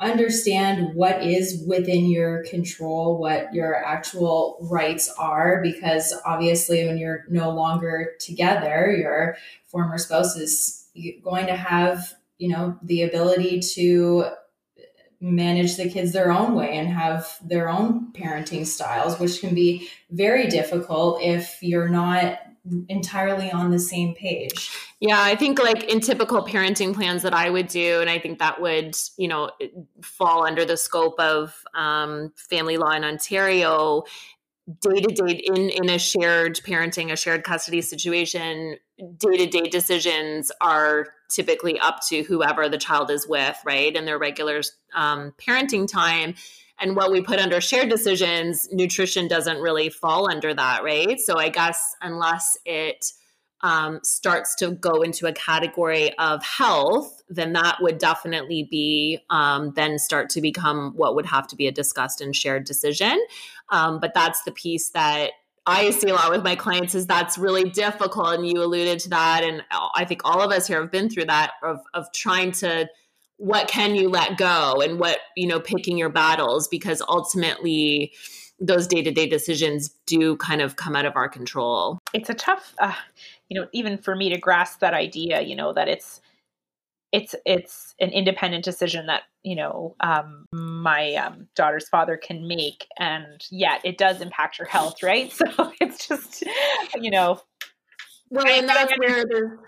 understand 0.00 0.94
what 0.94 1.22
is 1.22 1.62
within 1.66 2.06
your 2.06 2.42
control, 2.44 3.18
what 3.18 3.52
your 3.52 3.84
actual 3.84 4.56
rights 4.62 5.12
are, 5.18 5.60
because 5.62 6.14
obviously, 6.24 6.86
when 6.86 6.96
you're 6.96 7.24
no 7.28 7.50
longer 7.50 8.12
together, 8.18 8.90
your 8.90 9.36
former 9.66 9.98
spouse 9.98 10.36
is 10.36 10.86
going 11.22 11.46
to 11.46 11.56
have, 11.56 12.14
you 12.38 12.48
know, 12.48 12.76
the 12.82 13.02
ability 13.02 13.60
to 13.60 14.24
manage 15.20 15.76
the 15.76 15.88
kids 15.88 16.12
their 16.12 16.32
own 16.32 16.54
way 16.54 16.76
and 16.78 16.88
have 16.88 17.38
their 17.42 17.68
own 17.68 18.12
parenting 18.12 18.66
styles, 18.66 19.18
which 19.18 19.40
can 19.40 19.54
be 19.54 19.88
very 20.10 20.46
difficult 20.48 21.20
if 21.22 21.58
you're 21.62 21.88
not 21.88 22.38
entirely 22.88 23.50
on 23.50 23.70
the 23.70 23.78
same 23.78 24.14
page. 24.14 24.70
Yeah, 25.00 25.22
I 25.22 25.34
think 25.34 25.58
like 25.58 25.84
in 25.84 26.00
typical 26.00 26.44
parenting 26.44 26.94
plans 26.94 27.22
that 27.22 27.32
I 27.32 27.48
would 27.48 27.68
do, 27.68 28.00
and 28.00 28.10
I 28.10 28.18
think 28.18 28.38
that 28.38 28.60
would, 28.60 28.96
you 29.16 29.28
know, 29.28 29.50
fall 30.02 30.46
under 30.46 30.64
the 30.64 30.76
scope 30.76 31.18
of 31.18 31.54
um, 31.74 32.32
family 32.36 32.76
law 32.76 32.90
in 32.90 33.04
Ontario, 33.04 34.04
day 34.80 35.00
to 35.00 35.14
day 35.14 35.32
in 35.32 35.70
in 35.70 35.88
a 35.88 35.98
shared 35.98 36.56
parenting, 36.56 37.10
a 37.10 37.16
shared 37.16 37.44
custody 37.44 37.80
situation, 37.80 38.76
day 39.18 39.36
to 39.36 39.46
day 39.46 39.68
decisions 39.68 40.52
are 40.60 41.08
typically 41.28 41.78
up 41.78 42.00
to 42.08 42.22
whoever 42.22 42.68
the 42.68 42.78
child 42.78 43.10
is 43.10 43.26
with, 43.26 43.56
right, 43.64 43.96
and 43.96 44.06
their 44.06 44.18
regular 44.18 44.62
um, 44.94 45.32
parenting 45.38 45.90
time. 45.90 46.34
And 46.80 46.96
what 46.96 47.12
we 47.12 47.20
put 47.20 47.38
under 47.38 47.60
shared 47.60 47.90
decisions, 47.90 48.68
nutrition 48.72 49.28
doesn't 49.28 49.58
really 49.58 49.90
fall 49.90 50.30
under 50.30 50.54
that, 50.54 50.82
right? 50.82 51.20
So 51.20 51.38
I 51.38 51.50
guess 51.50 51.94
unless 52.00 52.56
it 52.64 53.12
um, 53.62 54.00
starts 54.02 54.54
to 54.56 54.72
go 54.72 55.02
into 55.02 55.26
a 55.26 55.32
category 55.32 56.16
of 56.18 56.42
health, 56.42 57.22
then 57.28 57.52
that 57.52 57.76
would 57.80 57.98
definitely 57.98 58.66
be 58.70 59.20
um, 59.28 59.72
then 59.76 59.98
start 59.98 60.30
to 60.30 60.40
become 60.40 60.92
what 60.96 61.14
would 61.14 61.26
have 61.26 61.46
to 61.48 61.56
be 61.56 61.66
a 61.66 61.72
discussed 61.72 62.22
and 62.22 62.34
shared 62.34 62.64
decision. 62.64 63.20
Um, 63.68 64.00
but 64.00 64.14
that's 64.14 64.42
the 64.44 64.52
piece 64.52 64.90
that 64.90 65.32
I 65.66 65.90
see 65.90 66.08
a 66.08 66.14
lot 66.14 66.30
with 66.30 66.42
my 66.42 66.56
clients 66.56 66.94
is 66.94 67.06
that's 67.06 67.38
really 67.38 67.68
difficult. 67.70 68.34
And 68.34 68.48
you 68.48 68.62
alluded 68.62 68.98
to 69.00 69.10
that. 69.10 69.44
And 69.44 69.62
I 69.94 70.04
think 70.04 70.22
all 70.24 70.40
of 70.40 70.50
us 70.50 70.66
here 70.66 70.80
have 70.80 70.90
been 70.90 71.10
through 71.10 71.26
that 71.26 71.52
of, 71.62 71.80
of 71.94 72.10
trying 72.12 72.52
to 72.52 72.88
what 73.40 73.68
can 73.68 73.94
you 73.94 74.10
let 74.10 74.36
go 74.36 74.82
and 74.82 75.00
what 75.00 75.18
you 75.34 75.46
know 75.46 75.58
picking 75.58 75.96
your 75.96 76.10
battles 76.10 76.68
because 76.68 77.00
ultimately 77.08 78.12
those 78.60 78.86
day-to-day 78.86 79.26
decisions 79.26 79.94
do 80.04 80.36
kind 80.36 80.60
of 80.60 80.76
come 80.76 80.94
out 80.94 81.06
of 81.06 81.16
our 81.16 81.26
control 81.26 81.98
it's 82.12 82.28
a 82.28 82.34
tough 82.34 82.74
uh, 82.80 82.92
you 83.48 83.58
know 83.58 83.66
even 83.72 83.96
for 83.96 84.14
me 84.14 84.28
to 84.28 84.36
grasp 84.36 84.80
that 84.80 84.92
idea 84.92 85.40
you 85.40 85.56
know 85.56 85.72
that 85.72 85.88
it's 85.88 86.20
it's 87.12 87.34
it's 87.44 87.94
an 88.00 88.10
independent 88.10 88.64
decision 88.64 89.06
that 89.06 89.22
you 89.42 89.56
know 89.56 89.96
um, 90.00 90.46
my 90.52 91.14
um, 91.14 91.48
daughter's 91.56 91.88
father 91.88 92.16
can 92.16 92.46
make 92.46 92.86
and 92.98 93.46
yet 93.50 93.80
it 93.84 93.98
does 93.98 94.20
impact 94.20 94.56
her 94.58 94.64
health 94.64 95.02
right 95.02 95.32
so 95.32 95.46
it's 95.80 96.06
just 96.06 96.44
you 96.96 97.10
know 97.10 97.40
well 98.30 98.46
and 98.46 98.68
that's 98.68 98.92
where 98.98 99.24
there's 99.26 99.58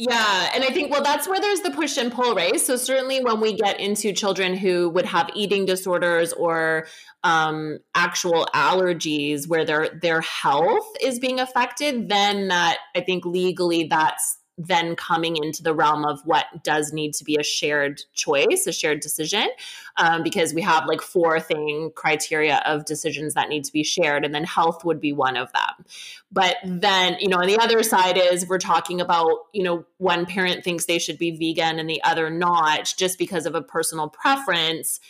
yeah. 0.00 0.50
And 0.54 0.62
I 0.62 0.68
think, 0.68 0.92
well, 0.92 1.02
that's 1.02 1.26
where 1.26 1.40
there's 1.40 1.62
the 1.62 1.72
push 1.72 1.96
and 1.96 2.12
pull, 2.12 2.36
right? 2.36 2.60
So, 2.60 2.76
certainly 2.76 3.20
when 3.20 3.40
we 3.40 3.54
get 3.54 3.80
into 3.80 4.12
children 4.12 4.56
who 4.56 4.88
would 4.90 5.06
have 5.06 5.28
eating 5.34 5.66
disorders 5.66 6.32
or 6.32 6.86
um, 7.24 7.80
actual 7.96 8.46
allergies 8.54 9.48
where 9.48 9.64
their 9.64 9.88
their 10.00 10.20
health 10.20 10.86
is 11.02 11.18
being 11.18 11.40
affected, 11.40 12.08
then 12.08 12.46
that 12.46 12.78
I 12.94 13.00
think 13.00 13.26
legally 13.26 13.88
that's 13.88 14.38
then 14.58 14.96
coming 14.96 15.36
into 15.36 15.62
the 15.62 15.72
realm 15.72 16.04
of 16.04 16.20
what 16.24 16.46
does 16.64 16.92
need 16.92 17.14
to 17.14 17.24
be 17.24 17.36
a 17.38 17.44
shared 17.44 18.02
choice, 18.12 18.66
a 18.66 18.72
shared 18.72 19.00
decision, 19.00 19.48
um, 19.96 20.24
because 20.24 20.52
we 20.52 20.60
have 20.60 20.86
like 20.86 21.00
four 21.00 21.38
thing 21.38 21.92
criteria 21.94 22.60
of 22.66 22.84
decisions 22.84 23.34
that 23.34 23.48
need 23.48 23.64
to 23.64 23.72
be 23.72 23.84
shared, 23.84 24.24
and 24.24 24.34
then 24.34 24.42
health 24.42 24.84
would 24.84 25.00
be 25.00 25.12
one 25.12 25.36
of 25.36 25.52
them. 25.52 25.86
But 26.32 26.56
then, 26.64 27.16
you 27.20 27.28
know, 27.28 27.38
on 27.38 27.46
the 27.46 27.58
other 27.58 27.84
side 27.84 28.18
is 28.18 28.48
we're 28.48 28.58
talking 28.58 29.00
about, 29.00 29.46
you 29.52 29.62
know, 29.62 29.84
one 29.98 30.26
parent 30.26 30.64
thinks 30.64 30.86
they 30.86 30.98
should 30.98 31.18
be 31.18 31.30
vegan 31.30 31.78
and 31.78 31.88
the 31.88 32.02
other 32.02 32.28
not, 32.28 32.92
just 32.98 33.16
because 33.16 33.46
of 33.46 33.54
a 33.54 33.62
personal 33.62 34.08
preference 34.08 35.00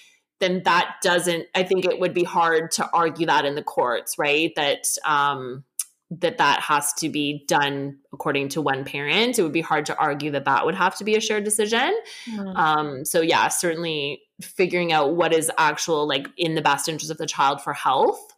then 0.41 0.63
that 0.65 0.97
doesn't 1.03 1.47
i 1.57 1.65
think 1.65 1.85
it 1.85 1.99
would 1.99 2.15
be 2.15 2.23
hard 2.23 2.71
to 2.71 2.89
argue 2.93 3.27
that 3.27 3.45
in 3.45 3.57
the 3.57 3.63
courts 3.63 4.19
right 4.19 4.53
that 4.55 4.87
um 5.05 5.65
that 6.11 6.39
that 6.39 6.61
has 6.61 6.93
to 6.95 7.09
be 7.09 7.45
done 7.49 7.99
according 8.13 8.49
to 8.49 8.63
one 8.63 8.85
parent 8.85 9.39
it 9.39 9.43
would 9.43 9.53
be 9.53 9.61
hard 9.61 9.85
to 9.85 9.97
argue 9.99 10.31
that 10.31 10.47
that 10.47 10.65
would 10.65 10.75
have 10.75 10.97
to 10.97 11.05
be 11.05 11.17
a 11.17 11.21
shared 11.21 11.45
decision 11.45 11.95
mm-hmm. 12.27 12.57
um, 12.57 13.05
so 13.05 13.21
yeah 13.21 13.49
certainly 13.49 14.23
figuring 14.41 14.93
out 14.93 15.17
what 15.17 15.33
is 15.33 15.51
actual 15.59 16.09
like 16.09 16.29
in 16.37 16.55
the 16.55 16.63
best 16.63 16.89
interest 16.89 17.11
of 17.11 17.19
the 17.19 17.27
child 17.27 17.61
for 17.61 17.75
health 17.75 18.33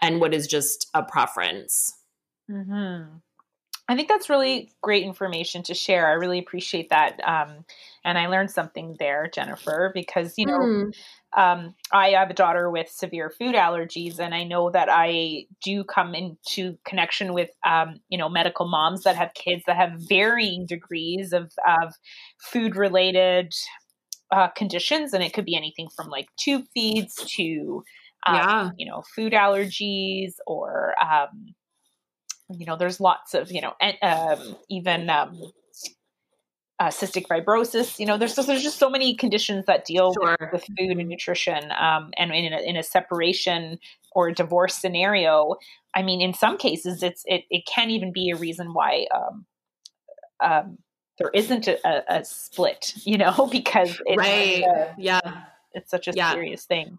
and 0.00 0.20
what 0.20 0.34
is 0.34 0.48
just 0.48 0.90
a 0.94 1.02
preference 1.02 1.92
mm-hmm. 2.50 3.04
i 3.88 3.94
think 3.94 4.08
that's 4.08 4.28
really 4.28 4.72
great 4.80 5.04
information 5.04 5.62
to 5.62 5.74
share 5.74 6.08
i 6.08 6.12
really 6.12 6.40
appreciate 6.40 6.90
that 6.90 7.20
um, 7.24 7.64
and 8.04 8.18
i 8.18 8.26
learned 8.26 8.50
something 8.50 8.96
there 8.98 9.30
jennifer 9.32 9.90
because 9.94 10.34
you 10.36 10.46
know 10.46 10.58
mm 10.58 10.92
um, 11.34 11.74
I 11.92 12.10
have 12.10 12.30
a 12.30 12.34
daughter 12.34 12.70
with 12.70 12.88
severe 12.90 13.30
food 13.30 13.54
allergies, 13.54 14.18
and 14.18 14.34
I 14.34 14.44
know 14.44 14.70
that 14.70 14.88
I 14.90 15.46
do 15.64 15.82
come 15.82 16.14
into 16.14 16.76
connection 16.84 17.32
with, 17.32 17.50
um, 17.66 18.00
you 18.10 18.18
know, 18.18 18.28
medical 18.28 18.68
moms 18.68 19.04
that 19.04 19.16
have 19.16 19.32
kids 19.34 19.62
that 19.66 19.76
have 19.76 19.92
varying 20.08 20.66
degrees 20.66 21.32
of, 21.32 21.52
of 21.66 21.94
food 22.38 22.76
related 22.76 23.54
uh, 24.30 24.48
conditions, 24.48 25.14
and 25.14 25.24
it 25.24 25.32
could 25.32 25.46
be 25.46 25.56
anything 25.56 25.88
from 25.96 26.08
like 26.08 26.26
tube 26.38 26.64
feeds 26.74 27.14
to, 27.14 27.82
um, 28.26 28.36
yeah. 28.36 28.70
you 28.76 28.86
know, 28.86 29.02
food 29.14 29.32
allergies 29.32 30.34
or, 30.46 30.94
um, 31.02 31.54
you 32.50 32.66
know, 32.66 32.76
there's 32.76 33.00
lots 33.00 33.32
of, 33.32 33.50
you 33.50 33.62
know, 33.62 33.72
and, 33.80 33.96
um, 34.02 34.56
even 34.68 35.08
um, 35.08 35.40
uh, 36.78 36.88
cystic 36.88 37.26
fibrosis. 37.26 37.98
You 37.98 38.06
know, 38.06 38.18
there's 38.18 38.34
just, 38.34 38.48
there's 38.48 38.62
just 38.62 38.78
so 38.78 38.90
many 38.90 39.14
conditions 39.14 39.66
that 39.66 39.84
deal 39.84 40.12
sure. 40.14 40.36
with, 40.40 40.52
with, 40.52 40.64
food 40.78 40.98
and 40.98 41.08
nutrition. 41.08 41.70
Um, 41.72 42.10
and 42.16 42.32
in 42.32 42.52
a, 42.52 42.60
in 42.60 42.76
a 42.76 42.82
separation 42.82 43.78
or 44.12 44.28
a 44.28 44.34
divorce 44.34 44.74
scenario, 44.74 45.56
I 45.94 46.02
mean, 46.02 46.20
in 46.20 46.34
some 46.34 46.58
cases, 46.58 47.02
it's 47.02 47.22
it 47.26 47.44
it 47.50 47.66
can 47.66 47.90
even 47.90 48.12
be 48.12 48.30
a 48.30 48.36
reason 48.36 48.72
why 48.72 49.06
um, 49.14 49.46
um, 50.40 50.78
there 51.18 51.30
isn't 51.34 51.68
a, 51.68 52.04
a, 52.08 52.24
split. 52.24 52.94
You 53.04 53.18
know, 53.18 53.48
because 53.52 54.00
it's 54.06 54.18
right, 54.18 54.62
a, 54.62 54.94
yeah, 54.98 55.20
it's 55.72 55.90
such 55.90 56.08
a 56.08 56.12
yeah. 56.14 56.32
serious 56.32 56.64
thing. 56.64 56.98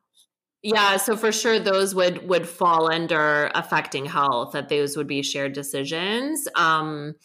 Yeah, 0.62 0.96
so 0.96 1.18
for 1.18 1.34
sure 1.34 1.60
those 1.60 1.94
would 1.94 2.30
would 2.30 2.48
fall 2.48 2.90
under 2.90 3.52
affecting 3.54 4.06
health 4.06 4.54
that 4.54 4.70
those 4.70 4.96
would 4.96 5.08
be 5.08 5.22
shared 5.22 5.52
decisions. 5.52 6.48
Um 6.56 7.16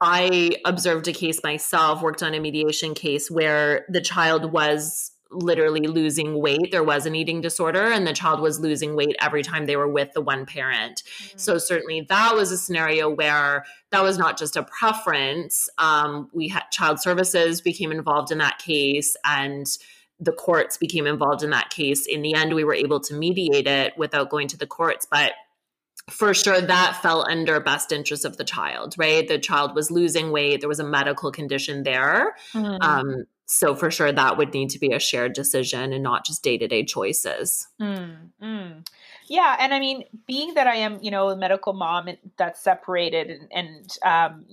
I 0.00 0.52
observed 0.64 1.08
a 1.08 1.12
case 1.12 1.40
myself, 1.42 2.02
worked 2.02 2.22
on 2.22 2.34
a 2.34 2.40
mediation 2.40 2.94
case 2.94 3.30
where 3.30 3.84
the 3.88 4.00
child 4.00 4.52
was 4.52 5.12
literally 5.30 5.86
losing 5.86 6.40
weight. 6.40 6.70
There 6.72 6.82
was 6.82 7.06
an 7.06 7.14
eating 7.14 7.40
disorder, 7.40 7.84
and 7.84 8.06
the 8.06 8.12
child 8.12 8.40
was 8.40 8.58
losing 8.58 8.96
weight 8.96 9.14
every 9.20 9.42
time 9.42 9.66
they 9.66 9.76
were 9.76 9.88
with 9.88 10.12
the 10.12 10.20
one 10.20 10.46
parent. 10.46 11.02
Mm-hmm. 11.04 11.38
So, 11.38 11.58
certainly, 11.58 12.06
that 12.08 12.34
was 12.34 12.50
a 12.50 12.58
scenario 12.58 13.08
where 13.08 13.64
that 13.90 14.02
was 14.02 14.18
not 14.18 14.38
just 14.38 14.56
a 14.56 14.64
preference. 14.64 15.68
Um, 15.78 16.30
we 16.32 16.48
had 16.48 16.64
child 16.70 17.00
services 17.00 17.60
became 17.60 17.92
involved 17.92 18.32
in 18.32 18.38
that 18.38 18.58
case, 18.58 19.16
and 19.24 19.66
the 20.18 20.32
courts 20.32 20.76
became 20.76 21.06
involved 21.06 21.42
in 21.42 21.50
that 21.50 21.70
case. 21.70 22.06
In 22.06 22.22
the 22.22 22.34
end, 22.34 22.54
we 22.54 22.64
were 22.64 22.74
able 22.74 23.00
to 23.00 23.14
mediate 23.14 23.66
it 23.66 23.96
without 23.96 24.30
going 24.30 24.48
to 24.48 24.56
the 24.56 24.66
courts, 24.66 25.06
but 25.10 25.32
for 26.10 26.34
sure 26.34 26.60
that 26.60 26.98
fell 27.02 27.24
under 27.28 27.60
best 27.60 27.92
interest 27.92 28.24
of 28.24 28.36
the 28.36 28.44
child 28.44 28.94
right 28.98 29.28
the 29.28 29.38
child 29.38 29.74
was 29.74 29.90
losing 29.90 30.30
weight 30.30 30.60
there 30.60 30.68
was 30.68 30.80
a 30.80 30.84
medical 30.84 31.30
condition 31.30 31.82
there 31.82 32.34
mm-hmm. 32.52 32.82
um, 32.82 33.24
so 33.46 33.74
for 33.74 33.90
sure 33.90 34.12
that 34.12 34.36
would 34.36 34.52
need 34.52 34.70
to 34.70 34.78
be 34.78 34.92
a 34.92 34.98
shared 34.98 35.32
decision 35.32 35.92
and 35.92 36.02
not 36.02 36.24
just 36.24 36.42
day-to-day 36.42 36.84
choices 36.84 37.68
mm-hmm. 37.80 38.80
yeah 39.28 39.56
and 39.60 39.72
i 39.72 39.80
mean 39.80 40.04
being 40.26 40.54
that 40.54 40.66
i 40.66 40.74
am 40.74 40.98
you 41.02 41.10
know 41.10 41.30
a 41.30 41.36
medical 41.36 41.72
mom 41.72 42.08
that's 42.36 42.60
separated 42.60 43.30
and, 43.30 43.48
and 43.52 43.98
um, 44.04 44.44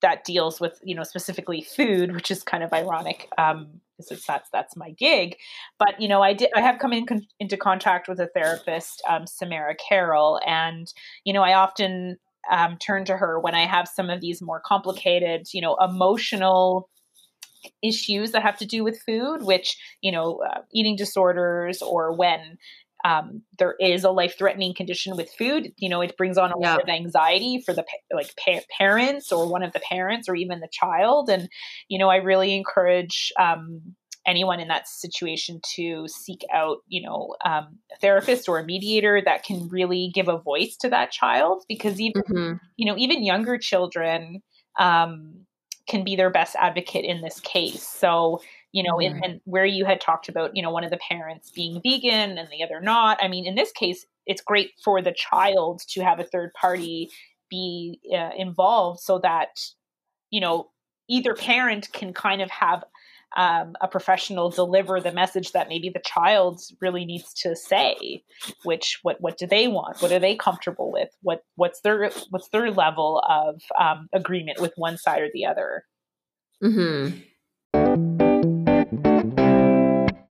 that 0.00 0.24
deals 0.24 0.60
with 0.60 0.80
you 0.82 0.94
know 0.94 1.04
specifically 1.04 1.62
food 1.62 2.14
which 2.14 2.30
is 2.30 2.42
kind 2.42 2.62
of 2.62 2.72
ironic 2.72 3.28
um, 3.38 3.80
that's 4.08 4.48
that's 4.52 4.76
my 4.76 4.90
gig. 4.90 5.36
But 5.78 6.00
you 6.00 6.08
know, 6.08 6.22
I 6.22 6.32
did 6.32 6.50
I 6.54 6.60
have 6.60 6.78
come 6.78 6.92
in 6.92 7.06
con- 7.06 7.26
into 7.40 7.56
contact 7.56 8.08
with 8.08 8.20
a 8.20 8.28
therapist, 8.34 9.02
um, 9.08 9.26
Samara 9.26 9.74
Carroll, 9.76 10.40
and 10.46 10.92
you 11.24 11.32
know, 11.32 11.42
I 11.42 11.54
often 11.54 12.18
um, 12.50 12.76
turn 12.78 13.04
to 13.06 13.16
her 13.16 13.38
when 13.38 13.54
I 13.54 13.66
have 13.66 13.88
some 13.88 14.10
of 14.10 14.20
these 14.20 14.42
more 14.42 14.60
complicated, 14.64 15.46
you 15.52 15.60
know, 15.60 15.76
emotional 15.76 16.88
issues 17.82 18.32
that 18.32 18.42
have 18.42 18.58
to 18.58 18.66
do 18.66 18.82
with 18.82 19.00
food, 19.02 19.42
which 19.42 19.76
you 20.00 20.12
know, 20.12 20.42
uh, 20.48 20.62
eating 20.72 20.96
disorders, 20.96 21.82
or 21.82 22.12
when 22.16 22.58
um, 23.04 23.42
there 23.58 23.74
is 23.80 24.04
a 24.04 24.10
life 24.10 24.36
threatening 24.38 24.74
condition 24.74 25.16
with 25.16 25.30
food, 25.32 25.72
you 25.76 25.88
know, 25.88 26.00
it 26.00 26.16
brings 26.16 26.38
on 26.38 26.52
a 26.52 26.54
yeah. 26.60 26.72
lot 26.72 26.82
of 26.82 26.88
anxiety 26.88 27.62
for 27.64 27.74
the 27.74 27.84
like 28.12 28.34
pa- 28.36 28.60
parents 28.78 29.32
or 29.32 29.50
one 29.50 29.62
of 29.62 29.72
the 29.72 29.80
parents 29.80 30.28
or 30.28 30.34
even 30.34 30.60
the 30.60 30.68
child. 30.70 31.28
And, 31.28 31.48
you 31.88 31.98
know, 31.98 32.08
I 32.08 32.16
really 32.16 32.54
encourage, 32.54 33.32
um, 33.38 33.94
anyone 34.24 34.60
in 34.60 34.68
that 34.68 34.86
situation 34.86 35.60
to 35.74 36.06
seek 36.06 36.42
out, 36.52 36.78
you 36.86 37.02
know, 37.02 37.34
um, 37.44 37.78
a 37.92 37.98
therapist 38.00 38.48
or 38.48 38.58
a 38.58 38.64
mediator 38.64 39.20
that 39.24 39.42
can 39.42 39.68
really 39.68 40.10
give 40.14 40.28
a 40.28 40.38
voice 40.38 40.76
to 40.76 40.88
that 40.88 41.10
child 41.10 41.64
because 41.68 42.00
even, 42.00 42.22
mm-hmm. 42.22 42.52
you 42.76 42.86
know, 42.86 42.96
even 42.96 43.24
younger 43.24 43.58
children 43.58 44.40
um, 44.78 45.34
can 45.88 46.04
be 46.04 46.14
their 46.14 46.30
best 46.30 46.54
advocate 46.56 47.04
in 47.04 47.20
this 47.20 47.40
case. 47.40 47.82
So, 47.82 48.40
you 48.72 48.82
know, 48.82 48.96
mm-hmm. 48.96 49.22
in, 49.22 49.24
in 49.24 49.40
where 49.44 49.66
you 49.66 49.84
had 49.84 50.00
talked 50.00 50.28
about, 50.28 50.56
you 50.56 50.62
know, 50.62 50.70
one 50.70 50.84
of 50.84 50.90
the 50.90 50.98
parents 51.08 51.50
being 51.50 51.80
vegan 51.82 52.38
and 52.38 52.48
the 52.50 52.64
other 52.64 52.80
not. 52.80 53.18
I 53.22 53.28
mean, 53.28 53.46
in 53.46 53.54
this 53.54 53.70
case, 53.72 54.06
it's 54.26 54.40
great 54.40 54.70
for 54.82 55.02
the 55.02 55.12
child 55.12 55.82
to 55.90 56.02
have 56.02 56.20
a 56.20 56.24
third 56.24 56.52
party 56.54 57.10
be 57.50 58.00
uh, 58.12 58.30
involved 58.36 59.00
so 59.00 59.18
that, 59.18 59.60
you 60.30 60.40
know, 60.40 60.70
either 61.08 61.34
parent 61.34 61.92
can 61.92 62.14
kind 62.14 62.40
of 62.40 62.50
have 62.50 62.84
um, 63.36 63.74
a 63.80 63.88
professional 63.88 64.50
deliver 64.50 65.00
the 65.00 65.12
message 65.12 65.52
that 65.52 65.68
maybe 65.68 65.88
the 65.88 66.02
child 66.04 66.60
really 66.80 67.04
needs 67.04 67.32
to 67.32 67.56
say 67.56 68.22
which 68.62 68.98
what 69.02 69.20
what 69.22 69.38
do 69.38 69.46
they 69.46 69.68
want 69.68 70.02
what 70.02 70.12
are 70.12 70.18
they 70.18 70.36
comfortable 70.36 70.92
with 70.92 71.08
what 71.22 71.42
what's 71.56 71.80
their 71.80 72.10
what's 72.28 72.48
their 72.48 72.70
level 72.70 73.24
of 73.26 73.62
um, 73.80 74.08
agreement 74.12 74.60
with 74.60 74.74
one 74.76 74.98
side 74.98 75.22
or 75.22 75.30
the 75.32 75.46
other 75.46 75.84
mm-hmm. 76.62 77.16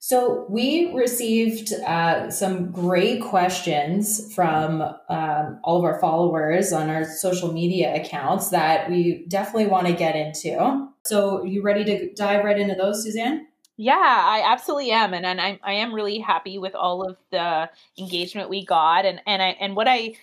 So, 0.08 0.46
we 0.48 0.94
received 0.94 1.74
uh, 1.74 2.32
some 2.32 2.72
great 2.72 3.22
questions 3.22 4.34
from 4.34 4.82
um, 5.10 5.60
all 5.66 5.80
of 5.80 5.84
our 5.84 6.00
followers 6.00 6.72
on 6.72 6.90
our 6.90 7.04
social 7.04 7.52
media 7.52 7.94
accounts 7.94 8.48
that 8.52 8.90
we 8.90 9.26
definitely 9.28 9.68
want 9.68 9.88
to 9.88 9.92
get 9.92 10.16
into. 10.16 10.88
So, 11.06 11.44
you 11.44 11.62
ready 11.62 11.84
to 11.84 12.14
dive 12.14 12.46
right 12.46 12.58
into 12.58 12.74
those, 12.74 13.04
Suzanne? 13.04 13.48
Yeah, 13.76 13.98
I 13.98 14.50
absolutely 14.50 14.92
am, 14.92 15.14
and, 15.14 15.26
and 15.26 15.42
I, 15.42 15.60
I 15.62 15.74
am 15.74 15.94
really 15.94 16.20
happy 16.20 16.58
with 16.58 16.74
all 16.74 17.06
of 17.06 17.18
the 17.32 17.70
engagement 18.00 18.50
we 18.50 18.66
got, 18.66 19.06
and 19.06 19.20
and 19.28 19.42
I 19.42 19.58
and 19.60 19.76
what 19.76 19.90
I, 19.90 20.16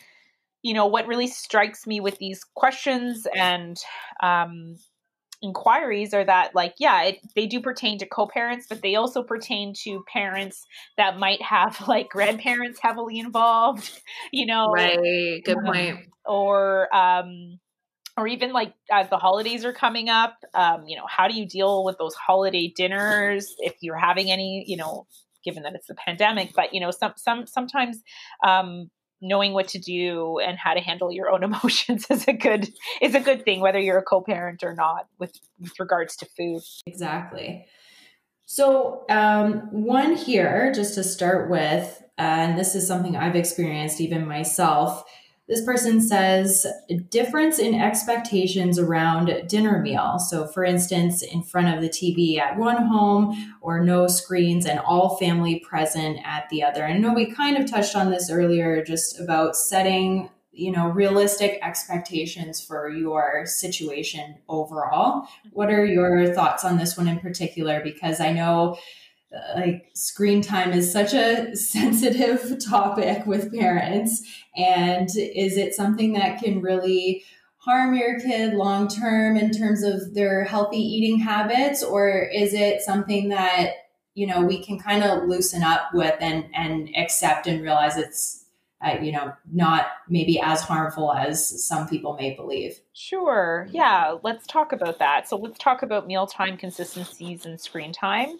you 0.62 0.72
know, 0.72 0.86
what 0.86 1.06
really 1.06 1.28
strikes 1.28 1.86
me 1.86 2.00
with 2.00 2.16
these 2.16 2.42
questions 2.42 3.26
and 3.36 3.78
um, 4.22 4.76
inquiries 5.44 6.14
are 6.14 6.24
that 6.24 6.54
like 6.54 6.74
yeah 6.78 7.02
it, 7.02 7.18
they 7.36 7.46
do 7.46 7.60
pertain 7.60 7.98
to 7.98 8.06
co-parents 8.06 8.66
but 8.68 8.80
they 8.82 8.96
also 8.96 9.22
pertain 9.22 9.74
to 9.74 10.02
parents 10.10 10.66
that 10.96 11.18
might 11.18 11.40
have 11.42 11.80
like 11.88 12.08
grandparents 12.08 12.80
heavily 12.80 13.18
involved 13.18 14.00
you 14.32 14.46
know? 14.46 14.72
Right 14.72 15.44
good 15.44 15.58
um, 15.58 15.64
point. 15.64 15.98
or 16.24 16.94
um 16.94 17.60
or 18.16 18.26
even 18.26 18.52
like 18.52 18.72
as 18.90 19.10
the 19.10 19.18
holidays 19.18 19.64
are 19.64 19.72
coming 19.72 20.08
up 20.08 20.36
um 20.54 20.84
you 20.86 20.96
know 20.96 21.06
how 21.08 21.28
do 21.28 21.36
you 21.36 21.46
deal 21.46 21.84
with 21.84 21.98
those 21.98 22.14
holiday 22.14 22.72
dinners 22.74 23.54
if 23.58 23.74
you're 23.80 23.98
having 23.98 24.30
any 24.30 24.64
you 24.66 24.76
know 24.76 25.06
given 25.44 25.62
that 25.62 25.74
it's 25.74 25.88
the 25.88 25.94
pandemic 25.94 26.52
but 26.56 26.72
you 26.72 26.80
know 26.80 26.90
some 26.90 27.12
some 27.16 27.46
sometimes 27.46 28.00
um 28.46 28.90
knowing 29.24 29.52
what 29.52 29.68
to 29.68 29.78
do 29.78 30.38
and 30.38 30.58
how 30.58 30.74
to 30.74 30.80
handle 30.80 31.10
your 31.10 31.30
own 31.30 31.42
emotions 31.50 32.06
is 32.10 32.26
a 32.28 32.32
good 32.32 32.68
is 33.00 33.14
a 33.14 33.20
good 33.20 33.44
thing 33.44 33.60
whether 33.60 33.78
you're 33.78 33.98
a 33.98 34.02
co-parent 34.02 34.62
or 34.62 34.74
not 34.74 35.08
with 35.18 35.32
with 35.60 35.78
regards 35.80 36.16
to 36.16 36.26
food. 36.36 36.62
Exactly. 36.86 37.66
So 38.46 39.04
um, 39.08 39.68
one 39.70 40.14
here 40.14 40.70
just 40.72 40.94
to 40.94 41.02
start 41.02 41.50
with 41.50 42.02
and 42.16 42.58
this 42.58 42.74
is 42.74 42.86
something 42.86 43.16
i've 43.16 43.36
experienced 43.36 44.00
even 44.00 44.26
myself 44.26 45.04
this 45.48 45.64
person 45.64 46.00
says 46.00 46.66
difference 47.10 47.58
in 47.58 47.74
expectations 47.74 48.78
around 48.78 49.30
dinner 49.46 49.80
meal. 49.80 50.18
So, 50.18 50.46
for 50.46 50.64
instance, 50.64 51.22
in 51.22 51.42
front 51.42 51.74
of 51.74 51.82
the 51.82 51.88
TV 51.88 52.38
at 52.38 52.56
one 52.56 52.86
home 52.86 53.54
or 53.60 53.84
no 53.84 54.06
screens 54.06 54.64
and 54.64 54.78
all 54.80 55.16
family 55.16 55.62
present 55.68 56.18
at 56.24 56.48
the 56.48 56.62
other. 56.62 56.84
And 56.84 56.94
I 56.94 56.98
know 56.98 57.14
we 57.14 57.30
kind 57.30 57.58
of 57.58 57.70
touched 57.70 57.94
on 57.94 58.10
this 58.10 58.30
earlier 58.30 58.82
just 58.82 59.20
about 59.20 59.56
setting 59.56 60.30
you 60.56 60.70
know 60.70 60.88
realistic 60.88 61.58
expectations 61.62 62.64
for 62.64 62.88
your 62.88 63.44
situation 63.44 64.36
overall 64.48 65.26
what 65.50 65.68
are 65.68 65.84
your 65.84 66.32
thoughts 66.32 66.64
on 66.64 66.78
this 66.78 66.96
one 66.96 67.08
in 67.08 67.18
particular 67.18 67.80
because 67.82 68.20
i 68.20 68.32
know 68.32 68.76
like 69.56 69.90
screen 69.94 70.42
time 70.42 70.72
is 70.72 70.92
such 70.92 71.14
a 71.14 71.54
sensitive 71.56 72.58
topic 72.64 73.26
with 73.26 73.54
parents. 73.54 74.22
And 74.56 75.08
is 75.16 75.56
it 75.56 75.74
something 75.74 76.12
that 76.14 76.40
can 76.42 76.60
really 76.60 77.24
harm 77.58 77.94
your 77.94 78.20
kid 78.20 78.52
long 78.54 78.88
term 78.88 79.36
in 79.36 79.50
terms 79.50 79.82
of 79.82 80.14
their 80.14 80.44
healthy 80.44 80.78
eating 80.78 81.18
habits? 81.18 81.82
Or 81.82 82.28
is 82.32 82.54
it 82.54 82.82
something 82.82 83.30
that 83.30 83.70
you 84.14 84.26
know 84.26 84.42
we 84.42 84.62
can 84.62 84.78
kind 84.78 85.02
of 85.02 85.28
loosen 85.28 85.62
up 85.62 85.88
with 85.92 86.14
and 86.20 86.44
and 86.54 86.88
accept 86.96 87.46
and 87.46 87.62
realize 87.62 87.96
it's 87.96 88.44
uh, 88.84 88.96
you 89.00 89.10
know 89.10 89.32
not 89.52 89.86
maybe 90.08 90.38
as 90.40 90.60
harmful 90.60 91.12
as 91.12 91.66
some 91.66 91.88
people 91.88 92.14
may 92.14 92.34
believe? 92.34 92.78
Sure. 92.92 93.66
Yeah 93.72 94.18
let's 94.22 94.46
talk 94.46 94.72
about 94.72 94.98
that. 94.98 95.28
So 95.28 95.36
let's 95.36 95.58
talk 95.58 95.82
about 95.82 96.06
mealtime 96.06 96.56
consistencies 96.56 97.46
and 97.46 97.60
screen 97.60 97.92
time 97.92 98.38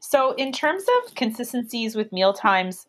so, 0.00 0.32
in 0.32 0.52
terms 0.52 0.84
of 0.98 1.14
consistencies 1.14 1.94
with 1.94 2.12
meal 2.12 2.32
times, 2.32 2.86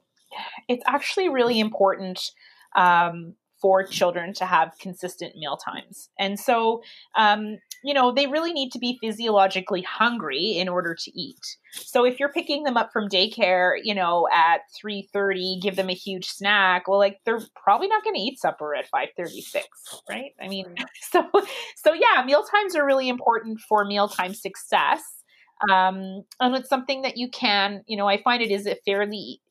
it's 0.68 0.84
actually 0.88 1.30
really 1.30 1.60
important 1.60 2.32
um, 2.76 3.36
for 3.62 3.84
children 3.84 4.34
to 4.34 4.46
have 4.46 4.74
consistent 4.80 5.36
meal 5.36 5.56
times. 5.56 6.10
And 6.18 6.40
so, 6.40 6.82
um, 7.16 7.60
you 7.84 7.94
know, 7.94 8.12
they 8.12 8.28
really 8.28 8.54
need 8.54 8.72
to 8.72 8.80
be 8.80 8.98
physiologically 9.02 9.82
hungry 9.82 10.58
in 10.58 10.70
order 10.70 10.96
to 10.96 11.20
eat. 11.20 11.58
So 11.74 12.06
if 12.06 12.20
you're 12.20 12.32
picking 12.32 12.64
them 12.64 12.78
up 12.78 12.92
from 12.92 13.08
daycare, 13.08 13.74
you 13.84 13.94
know, 13.94 14.28
at 14.34 14.62
3:30, 14.82 15.62
give 15.62 15.76
them 15.76 15.90
a 15.90 15.94
huge 15.94 16.28
snack, 16.28 16.88
well 16.88 17.00
like 17.00 17.20
they're 17.26 17.42
probably 17.62 17.88
not 17.88 18.04
going 18.04 18.16
to 18.16 18.22
eat 18.22 18.40
supper 18.40 18.74
at 18.76 18.90
5:36, 18.90 19.64
right? 20.10 20.32
I 20.42 20.48
mean, 20.48 20.76
so 21.12 21.30
so 21.76 21.94
yeah, 21.94 22.24
meal 22.26 22.44
times 22.44 22.76
are 22.76 22.86
really 22.86 23.10
important 23.10 23.60
for 23.60 23.86
mealtime 23.86 24.34
success. 24.34 25.21
Um, 25.70 26.24
and 26.40 26.56
it's 26.56 26.70
something 26.70 27.04
that 27.04 27.18
you 27.18 27.30
can, 27.30 27.84
you 27.88 27.98
know, 27.98 28.08
I 28.08 28.22
find 28.22 28.42
it 28.42 28.52
is 28.52 28.66
a 28.66 28.78
fairly 28.86 29.42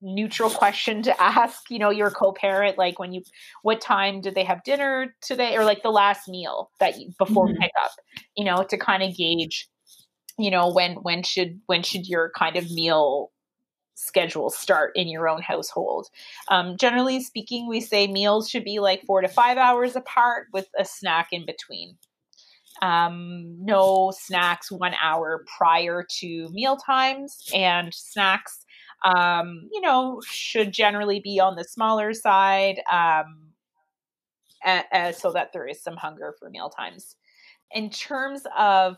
neutral 0.00 0.50
question 0.50 1.02
to 1.02 1.22
ask, 1.22 1.70
you 1.70 1.78
know, 1.78 1.90
your 1.90 2.10
co-parent, 2.10 2.78
like 2.78 2.98
when 2.98 3.12
you, 3.12 3.22
what 3.62 3.80
time 3.80 4.20
did 4.20 4.34
they 4.34 4.44
have 4.44 4.62
dinner 4.64 5.14
today? 5.22 5.56
Or 5.56 5.64
like 5.64 5.82
the 5.82 5.90
last 5.90 6.28
meal 6.28 6.70
that 6.80 6.98
you, 6.98 7.12
before 7.18 7.46
mm-hmm. 7.48 7.60
pickup, 7.60 7.90
you 8.36 8.44
know, 8.44 8.64
to 8.68 8.76
kind 8.76 9.02
of 9.02 9.16
gauge, 9.16 9.68
you 10.38 10.50
know, 10.50 10.72
when, 10.72 10.94
when 10.96 11.22
should, 11.22 11.60
when 11.66 11.82
should 11.82 12.06
your 12.06 12.30
kind 12.36 12.56
of 12.56 12.70
meal 12.70 13.30
schedule 13.96 14.48
start 14.48 14.92
in 14.94 15.08
your 15.08 15.28
own 15.28 15.42
household. 15.42 16.06
Um, 16.48 16.76
generally 16.76 17.20
speaking, 17.20 17.68
we 17.68 17.80
say 17.80 18.06
meals 18.06 18.48
should 18.48 18.62
be 18.62 18.78
like 18.78 19.02
four 19.04 19.20
to 19.22 19.28
five 19.28 19.58
hours 19.58 19.96
apart 19.96 20.46
with 20.52 20.68
a 20.78 20.84
snack 20.84 21.28
in 21.32 21.44
between 21.44 21.96
um, 22.82 23.56
no 23.64 24.12
snacks 24.16 24.70
one 24.70 24.94
hour 25.02 25.44
prior 25.58 26.04
to 26.20 26.48
meal 26.50 26.76
times, 26.76 27.42
and 27.54 27.92
snacks, 27.92 28.64
um, 29.04 29.68
you 29.72 29.80
know, 29.80 30.20
should 30.26 30.72
generally 30.72 31.20
be 31.20 31.40
on 31.40 31.56
the 31.56 31.64
smaller 31.64 32.12
side, 32.12 32.80
um, 32.90 33.52
so 35.12 35.32
that 35.32 35.52
there 35.52 35.66
is 35.66 35.82
some 35.82 35.96
hunger 35.96 36.34
for 36.38 36.50
meal 36.50 36.70
times. 36.70 37.16
In 37.72 37.90
terms 37.90 38.42
of 38.56 38.96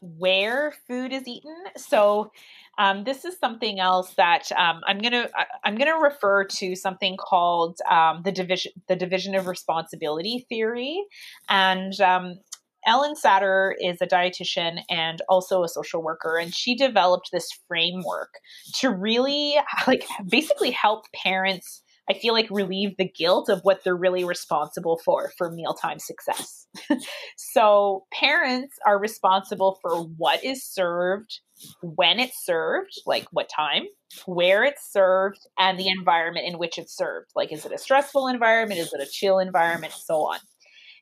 where 0.00 0.74
food 0.88 1.12
is 1.12 1.28
eaten, 1.28 1.56
so 1.76 2.32
um, 2.78 3.04
this 3.04 3.24
is 3.24 3.38
something 3.38 3.80
else 3.80 4.14
that 4.14 4.50
um, 4.52 4.80
I'm 4.86 4.98
gonna 4.98 5.28
I'm 5.64 5.76
gonna 5.76 5.98
refer 5.98 6.44
to 6.44 6.74
something 6.76 7.16
called 7.16 7.78
um, 7.90 8.22
the 8.22 8.32
division 8.32 8.72
the 8.88 8.96
division 8.96 9.34
of 9.34 9.46
responsibility 9.46 10.44
theory, 10.48 11.04
and 11.48 11.98
um, 12.00 12.38
Ellyn 12.86 13.14
Satter 13.14 13.72
is 13.80 14.00
a 14.00 14.06
dietitian 14.06 14.80
and 14.88 15.20
also 15.28 15.62
a 15.64 15.68
social 15.68 16.02
worker, 16.02 16.38
and 16.38 16.54
she 16.54 16.76
developed 16.76 17.30
this 17.32 17.48
framework 17.66 18.34
to 18.76 18.90
really, 18.90 19.56
like, 19.86 20.04
basically 20.28 20.70
help 20.70 21.04
parents. 21.12 21.82
I 22.08 22.14
feel 22.14 22.34
like 22.34 22.46
relieve 22.50 22.96
the 22.98 23.08
guilt 23.08 23.48
of 23.48 23.60
what 23.62 23.82
they're 23.82 23.96
really 23.96 24.22
responsible 24.22 25.00
for 25.04 25.32
for 25.36 25.50
mealtime 25.50 25.98
success. 25.98 26.68
so, 27.36 28.04
parents 28.12 28.76
are 28.86 29.00
responsible 29.00 29.80
for 29.82 30.02
what 30.16 30.44
is 30.44 30.64
served, 30.64 31.40
when 31.82 32.20
it's 32.20 32.44
served, 32.44 32.92
like 33.06 33.26
what 33.32 33.48
time, 33.48 33.86
where 34.26 34.62
it's 34.62 34.92
served, 34.92 35.40
and 35.58 35.80
the 35.80 35.88
environment 35.88 36.46
in 36.46 36.58
which 36.58 36.78
it's 36.78 36.96
served. 36.96 37.30
Like, 37.34 37.52
is 37.52 37.66
it 37.66 37.72
a 37.72 37.78
stressful 37.78 38.28
environment? 38.28 38.78
Is 38.78 38.92
it 38.92 39.00
a 39.00 39.10
chill 39.10 39.40
environment? 39.40 39.92
So 39.92 40.26
on 40.26 40.38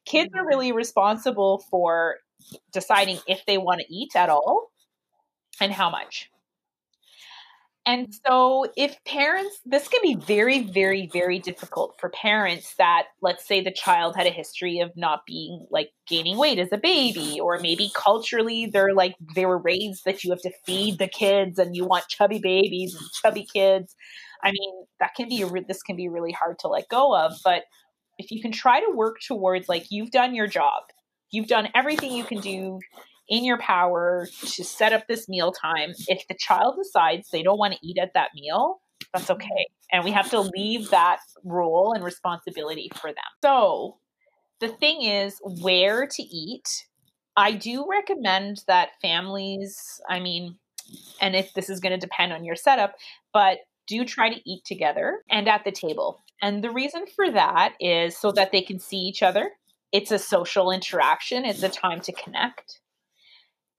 kids 0.05 0.33
are 0.35 0.47
really 0.47 0.73
responsible 0.73 1.64
for 1.71 2.17
deciding 2.73 3.19
if 3.27 3.45
they 3.47 3.59
want 3.59 3.81
to 3.81 3.95
eat 3.95 4.14
at 4.14 4.29
all 4.29 4.71
and 5.61 5.73
how 5.73 5.90
much. 5.90 6.31
And 7.87 8.14
so, 8.27 8.67
if 8.79 8.97
parents, 9.05 9.61
this 9.67 9.88
can 9.88 10.01
be 10.03 10.14
very, 10.14 10.61
very, 10.62 11.07
very 11.12 11.38
difficult 11.38 11.97
for 12.01 12.09
parents 12.09 12.75
that, 12.79 13.09
let's 13.21 13.47
say, 13.47 13.61
the 13.61 13.71
child 13.71 14.17
had 14.17 14.27
a 14.27 14.31
history 14.31 14.81
of 14.81 14.90
not 14.97 15.27
being 15.27 15.67
like 15.71 15.90
gaining 16.09 16.38
weight 16.38 16.59
as 16.59 16.73
a 16.73 16.79
baby, 16.79 17.38
or 17.38 17.59
maybe 17.59 17.90
culturally 17.95 18.64
they're 18.64 18.95
like, 18.95 19.14
they 19.35 19.45
were 19.45 19.59
raised 19.59 20.07
that 20.07 20.25
you 20.25 20.31
have 20.31 20.40
to 20.40 20.53
feed 20.64 20.99
the 20.99 21.09
kids 21.09 21.59
and 21.59 21.77
you 21.77 21.85
want 21.85 22.09
chubby 22.09 22.38
babies 22.38 22.95
and 22.95 23.05
chubby 23.23 23.47
kids. 23.53 23.95
I 24.43 24.53
mean, 24.53 24.87
that 24.99 25.14
can 25.14 25.29
be, 25.29 25.45
this 25.69 25.83
can 25.83 25.97
be 25.97 26.09
really 26.09 26.33
hard 26.33 26.59
to 26.61 26.69
let 26.69 26.88
go 26.88 27.14
of. 27.14 27.35
But 27.45 27.64
if 28.18 28.31
you 28.31 28.40
can 28.40 28.53
try 28.53 28.81
to 28.81 28.90
work 28.94 29.16
towards 29.27 29.68
like, 29.68 29.87
you've 29.90 30.11
done 30.11 30.35
your 30.35 30.46
job, 30.46 30.83
you've 31.31 31.48
done 31.48 31.68
everything 31.74 32.12
you 32.12 32.24
can 32.24 32.40
do 32.40 32.79
in 33.29 33.44
your 33.44 33.59
power 33.59 34.29
to 34.42 34.64
set 34.64 34.92
up 34.92 35.07
this 35.09 35.29
meal 35.29 35.53
time. 35.53 35.92
If 36.09 36.27
the 36.29 36.37
child 36.38 36.77
decides 36.77 37.31
they 37.31 37.42
don't 37.42 37.59
want 37.59 37.74
to 37.74 37.87
eat 37.87 37.98
at 37.98 38.14
that 38.14 38.31
meal, 38.35 38.81
that's 39.12 39.31
okay. 39.31 39.66
And 39.92 40.05
we 40.05 40.11
have 40.11 40.31
to 40.31 40.40
leave 40.40 40.90
that 40.90 41.20
role 41.44 41.92
and 41.92 42.05
responsibility 42.05 42.90
for 42.94 43.11
them. 43.11 43.24
So 43.42 43.98
the 44.61 44.68
thing 44.68 45.03
is, 45.03 45.40
where 45.61 46.07
to 46.07 46.22
eat. 46.22 46.87
I 47.37 47.53
do 47.53 47.87
recommend 47.90 48.62
that 48.68 48.90
families, 49.03 50.00
I 50.09 50.20
mean, 50.20 50.57
and 51.20 51.35
if 51.35 51.53
this 51.55 51.68
is 51.68 51.81
going 51.81 51.92
to 51.92 51.98
depend 51.98 52.33
on 52.33 52.44
your 52.44 52.57
setup, 52.57 52.94
but 53.33 53.59
do 53.87 54.05
try 54.05 54.31
to 54.31 54.50
eat 54.50 54.64
together 54.64 55.22
and 55.31 55.48
at 55.48 55.64
the 55.64 55.72
table. 55.72 56.24
And 56.44 56.62
the 56.62 56.70
reason 56.70 57.07
for 57.07 57.30
that 57.30 57.72
is 57.80 58.18
so 58.18 58.30
that 58.33 58.52
they 58.52 58.61
can 58.61 58.78
see 58.78 58.98
each 58.98 59.22
other. 59.22 59.52
It's 59.92 60.11
a 60.11 60.18
social 60.18 60.70
interaction, 60.70 61.46
it's 61.46 61.62
a 61.62 61.70
time 61.70 62.02
to 62.02 62.12
connect. 62.12 62.80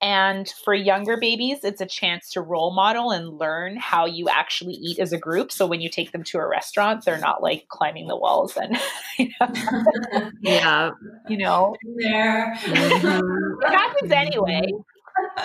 And 0.02 0.52
for 0.64 0.74
younger 0.74 1.16
babies, 1.16 1.62
it's 1.62 1.80
a 1.80 1.86
chance 1.86 2.32
to 2.32 2.40
role 2.40 2.74
model 2.74 3.12
and 3.12 3.38
learn 3.38 3.76
how 3.76 4.06
you 4.06 4.28
actually 4.28 4.74
eat 4.74 4.98
as 4.98 5.12
a 5.12 5.18
group. 5.18 5.52
So 5.52 5.64
when 5.64 5.80
you 5.80 5.88
take 5.88 6.10
them 6.10 6.24
to 6.24 6.38
a 6.38 6.48
restaurant, 6.48 7.04
they're 7.04 7.20
not 7.20 7.40
like 7.40 7.68
climbing 7.68 8.08
the 8.08 8.16
walls 8.16 8.56
and, 8.56 8.76
you 9.18 9.28
know, 9.40 10.30
yeah, 10.42 10.90
you 11.28 11.36
know, 11.38 11.76
there. 11.98 12.52
Mm-hmm. 12.62 13.62
It 13.62 13.70
happens 13.70 14.10
anyway. 14.10 14.72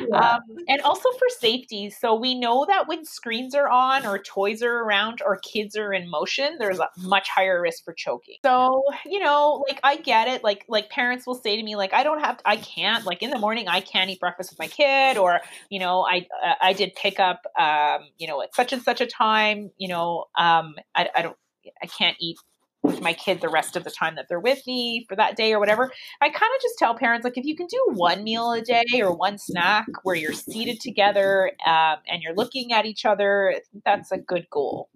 yeah. 0.00 0.34
um, 0.34 0.40
and 0.68 0.80
also 0.82 1.08
for 1.18 1.28
safety. 1.38 1.90
So 1.90 2.14
we 2.14 2.34
know 2.34 2.66
that 2.66 2.88
when 2.88 3.04
screens 3.04 3.54
are 3.54 3.68
on 3.68 4.06
or 4.06 4.18
toys 4.18 4.62
are 4.62 4.78
around 4.78 5.20
or 5.24 5.36
kids 5.38 5.76
are 5.76 5.92
in 5.92 6.10
motion, 6.10 6.56
there's 6.58 6.78
a 6.78 6.88
much 6.98 7.28
higher 7.28 7.60
risk 7.60 7.84
for 7.84 7.92
choking. 7.92 8.36
So, 8.44 8.82
you 9.04 9.20
know, 9.20 9.64
like 9.68 9.80
I 9.82 9.96
get 9.96 10.28
it. 10.28 10.42
Like, 10.44 10.64
like 10.68 10.90
parents 10.90 11.26
will 11.26 11.34
say 11.34 11.56
to 11.56 11.62
me, 11.62 11.76
like, 11.76 11.92
I 11.92 12.02
don't 12.02 12.20
have, 12.20 12.38
to, 12.38 12.48
I 12.48 12.56
can't, 12.56 13.04
like 13.04 13.22
in 13.22 13.30
the 13.30 13.38
morning, 13.38 13.68
I 13.68 13.80
can't 13.80 14.10
eat 14.10 14.20
breakfast 14.20 14.50
with 14.50 14.58
my 14.58 14.68
kid 14.68 15.16
or, 15.16 15.40
you 15.68 15.78
know, 15.78 16.02
I, 16.02 16.26
uh, 16.44 16.54
I 16.60 16.72
did 16.72 16.94
pick 16.94 17.20
up, 17.20 17.42
um, 17.58 18.08
you 18.18 18.26
know, 18.26 18.42
at 18.42 18.54
such 18.54 18.72
and 18.72 18.82
such 18.82 19.00
a 19.00 19.06
time, 19.06 19.70
you 19.76 19.88
know, 19.88 20.24
um, 20.36 20.74
I, 20.94 21.08
I 21.16 21.22
don't, 21.22 21.36
I 21.82 21.86
can't 21.86 22.16
eat 22.20 22.38
with 22.82 23.00
my 23.00 23.12
kid 23.12 23.40
the 23.40 23.48
rest 23.48 23.76
of 23.76 23.84
the 23.84 23.90
time 23.90 24.14
that 24.16 24.26
they're 24.28 24.40
with 24.40 24.66
me 24.66 25.04
for 25.08 25.16
that 25.16 25.36
day 25.36 25.52
or 25.52 25.60
whatever. 25.60 25.92
I 26.20 26.28
kind 26.28 26.50
of 26.56 26.62
just 26.62 26.78
tell 26.78 26.94
parents 26.94 27.24
like 27.24 27.36
if 27.36 27.44
you 27.44 27.56
can 27.56 27.66
do 27.66 27.90
one 27.92 28.24
meal 28.24 28.52
a 28.52 28.62
day 28.62 28.84
or 29.00 29.14
one 29.14 29.38
snack 29.38 29.86
where 30.02 30.16
you're 30.16 30.32
seated 30.32 30.80
together 30.80 31.52
um, 31.66 31.96
and 32.08 32.22
you're 32.22 32.34
looking 32.34 32.72
at 32.72 32.86
each 32.86 33.04
other, 33.04 33.56
that's 33.84 34.12
a 34.12 34.18
good 34.18 34.48
goal. 34.50 34.88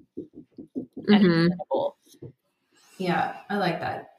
Mm-hmm. 1.09 1.49
Yeah, 2.99 3.37
I 3.51 3.57
like 3.57 3.81
that. 3.81 4.11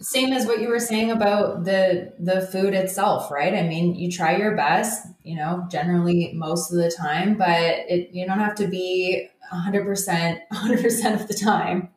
Same 0.00 0.32
as 0.32 0.46
what 0.46 0.60
you 0.60 0.68
were 0.68 0.80
saying 0.80 1.10
about 1.10 1.64
the 1.64 2.12
the 2.18 2.46
food 2.46 2.74
itself, 2.74 3.30
right? 3.30 3.54
I 3.54 3.62
mean, 3.62 3.94
you 3.94 4.10
try 4.10 4.36
your 4.36 4.56
best, 4.56 5.06
you 5.22 5.36
know, 5.36 5.66
generally 5.70 6.32
most 6.34 6.72
of 6.72 6.78
the 6.78 6.90
time, 6.90 7.36
but 7.36 7.60
it 7.88 8.10
you 8.12 8.26
don't 8.26 8.40
have 8.40 8.56
to 8.56 8.66
be 8.66 9.28
100% 9.52 10.38
100% 10.52 11.14
of 11.14 11.28
the 11.28 11.34
time 11.34 11.93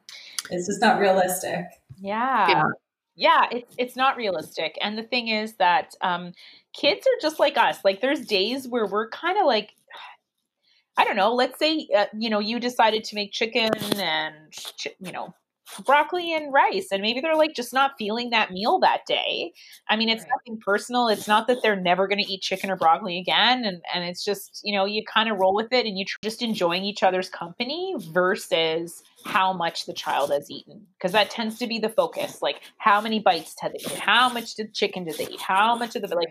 it's 0.49 0.67
just 0.67 0.81
not 0.81 0.99
realistic. 0.99 1.65
Yeah. 1.99 2.47
yeah. 2.49 2.63
Yeah, 3.19 3.47
it's 3.51 3.75
it's 3.79 3.95
not 3.95 4.15
realistic. 4.15 4.77
And 4.79 4.95
the 4.95 5.03
thing 5.03 5.29
is 5.29 5.55
that 5.55 5.95
um, 6.01 6.33
kids 6.73 7.05
are 7.07 7.19
just 7.19 7.39
like 7.39 7.57
us. 7.57 7.79
Like 7.83 7.99
there's 7.99 8.21
days 8.21 8.67
where 8.67 8.85
we're 8.85 9.09
kind 9.09 9.39
of 9.39 9.47
like 9.47 9.73
I 10.97 11.03
don't 11.03 11.15
know, 11.15 11.33
let's 11.33 11.57
say 11.57 11.87
uh, 11.95 12.05
you 12.15 12.29
know, 12.29 12.39
you 12.39 12.59
decided 12.59 13.03
to 13.05 13.15
make 13.15 13.31
chicken 13.31 13.71
and 13.95 14.35
you 14.99 15.11
know, 15.11 15.33
broccoli 15.85 16.33
and 16.33 16.53
rice 16.53 16.87
and 16.91 17.01
maybe 17.01 17.19
they're 17.19 17.35
like 17.35 17.53
just 17.53 17.73
not 17.73 17.91
feeling 17.97 18.29
that 18.29 18.51
meal 18.51 18.79
that 18.79 19.01
day 19.05 19.51
i 19.89 19.95
mean 19.95 20.07
it's 20.07 20.23
right. 20.23 20.31
nothing 20.31 20.59
personal 20.59 21.09
it's 21.09 21.27
not 21.27 21.45
that 21.47 21.61
they're 21.61 21.79
never 21.79 22.07
going 22.07 22.23
to 22.23 22.31
eat 22.31 22.41
chicken 22.41 22.71
or 22.71 22.77
broccoli 22.77 23.19
again 23.19 23.65
and 23.65 23.81
and 23.93 24.05
it's 24.05 24.23
just 24.23 24.61
you 24.63 24.73
know 24.73 24.85
you 24.85 25.03
kind 25.13 25.29
of 25.29 25.37
roll 25.37 25.53
with 25.53 25.71
it 25.73 25.85
and 25.85 25.97
you 25.97 26.05
tr- 26.05 26.17
just 26.23 26.41
enjoying 26.41 26.83
each 26.83 27.03
other's 27.03 27.29
company 27.29 27.93
versus 27.99 29.03
how 29.27 29.53
much 29.53 29.85
the 29.85 29.93
child 29.93 30.31
has 30.31 30.49
eaten 30.49 30.85
because 30.97 31.11
that 31.11 31.29
tends 31.29 31.59
to 31.59 31.67
be 31.67 31.79
the 31.79 31.89
focus 31.89 32.41
like 32.41 32.61
how 32.77 33.01
many 33.01 33.19
bites 33.19 33.55
did 33.61 33.73
they 33.73 33.79
eat 33.79 33.99
how 33.99 34.29
much 34.29 34.55
did 34.55 34.73
chicken 34.73 35.03
did 35.03 35.17
they 35.17 35.27
eat 35.27 35.41
how 35.41 35.75
much 35.75 35.95
of 35.95 36.01
the 36.01 36.15
like 36.15 36.29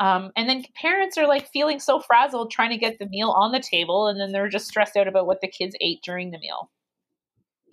um, 0.00 0.32
and 0.34 0.48
then 0.48 0.64
parents 0.74 1.16
are 1.16 1.28
like 1.28 1.48
feeling 1.52 1.78
so 1.78 2.00
frazzled 2.00 2.50
trying 2.50 2.70
to 2.70 2.76
get 2.76 2.98
the 2.98 3.08
meal 3.08 3.30
on 3.30 3.52
the 3.52 3.60
table 3.60 4.08
and 4.08 4.20
then 4.20 4.32
they're 4.32 4.48
just 4.48 4.66
stressed 4.66 4.96
out 4.96 5.06
about 5.06 5.26
what 5.26 5.40
the 5.40 5.48
kids 5.48 5.76
ate 5.80 6.00
during 6.02 6.30
the 6.30 6.38
meal 6.38 6.70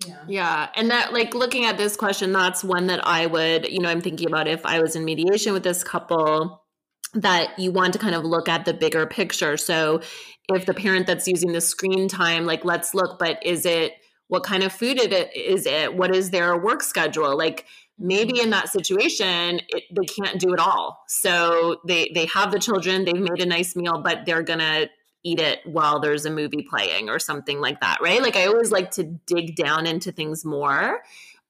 yeah. 0.06 0.16
yeah. 0.26 0.68
And 0.76 0.90
that, 0.90 1.12
like, 1.12 1.34
looking 1.34 1.66
at 1.66 1.76
this 1.76 1.96
question, 1.96 2.32
that's 2.32 2.64
one 2.64 2.86
that 2.86 3.06
I 3.06 3.26
would, 3.26 3.68
you 3.70 3.80
know, 3.80 3.88
I'm 3.88 4.00
thinking 4.00 4.28
about 4.28 4.48
if 4.48 4.64
I 4.64 4.80
was 4.80 4.96
in 4.96 5.04
mediation 5.04 5.52
with 5.52 5.62
this 5.62 5.84
couple, 5.84 6.64
that 7.14 7.58
you 7.58 7.72
want 7.72 7.92
to 7.92 7.98
kind 7.98 8.14
of 8.14 8.24
look 8.24 8.48
at 8.48 8.64
the 8.64 8.72
bigger 8.72 9.06
picture. 9.06 9.56
So 9.56 10.00
if 10.48 10.64
the 10.64 10.74
parent 10.74 11.06
that's 11.06 11.26
using 11.26 11.52
the 11.52 11.60
screen 11.60 12.08
time, 12.08 12.46
like, 12.46 12.64
let's 12.64 12.94
look, 12.94 13.18
but 13.18 13.44
is 13.44 13.66
it, 13.66 13.92
what 14.30 14.42
kind 14.42 14.62
of 14.62 14.72
food 14.72 14.98
it 14.98 15.36
is 15.36 15.66
it? 15.66 15.94
What 15.94 16.14
is 16.16 16.30
their 16.30 16.56
work 16.56 16.82
schedule? 16.82 17.36
Like, 17.36 17.66
maybe 18.02 18.32
mm-hmm. 18.32 18.44
in 18.44 18.50
that 18.50 18.70
situation 18.70 19.60
it, 19.68 19.84
they 19.90 20.06
can't 20.06 20.40
do 20.40 20.54
it 20.54 20.58
all 20.58 21.04
so 21.06 21.76
they 21.86 22.10
they 22.14 22.24
have 22.24 22.50
the 22.50 22.58
children 22.58 23.04
they've 23.04 23.14
made 23.14 23.42
a 23.42 23.44
nice 23.44 23.76
meal 23.76 24.00
but 24.02 24.24
they're 24.24 24.42
gonna 24.42 24.88
eat 25.22 25.40
it 25.40 25.60
while 25.64 26.00
there's 26.00 26.24
a 26.24 26.30
movie 26.30 26.66
playing 26.68 27.08
or 27.08 27.18
something 27.18 27.60
like 27.60 27.80
that, 27.80 27.98
right? 28.00 28.22
Like 28.22 28.36
I 28.36 28.46
always 28.46 28.72
like 28.72 28.90
to 28.92 29.04
dig 29.04 29.56
down 29.56 29.86
into 29.86 30.12
things 30.12 30.44
more. 30.44 31.02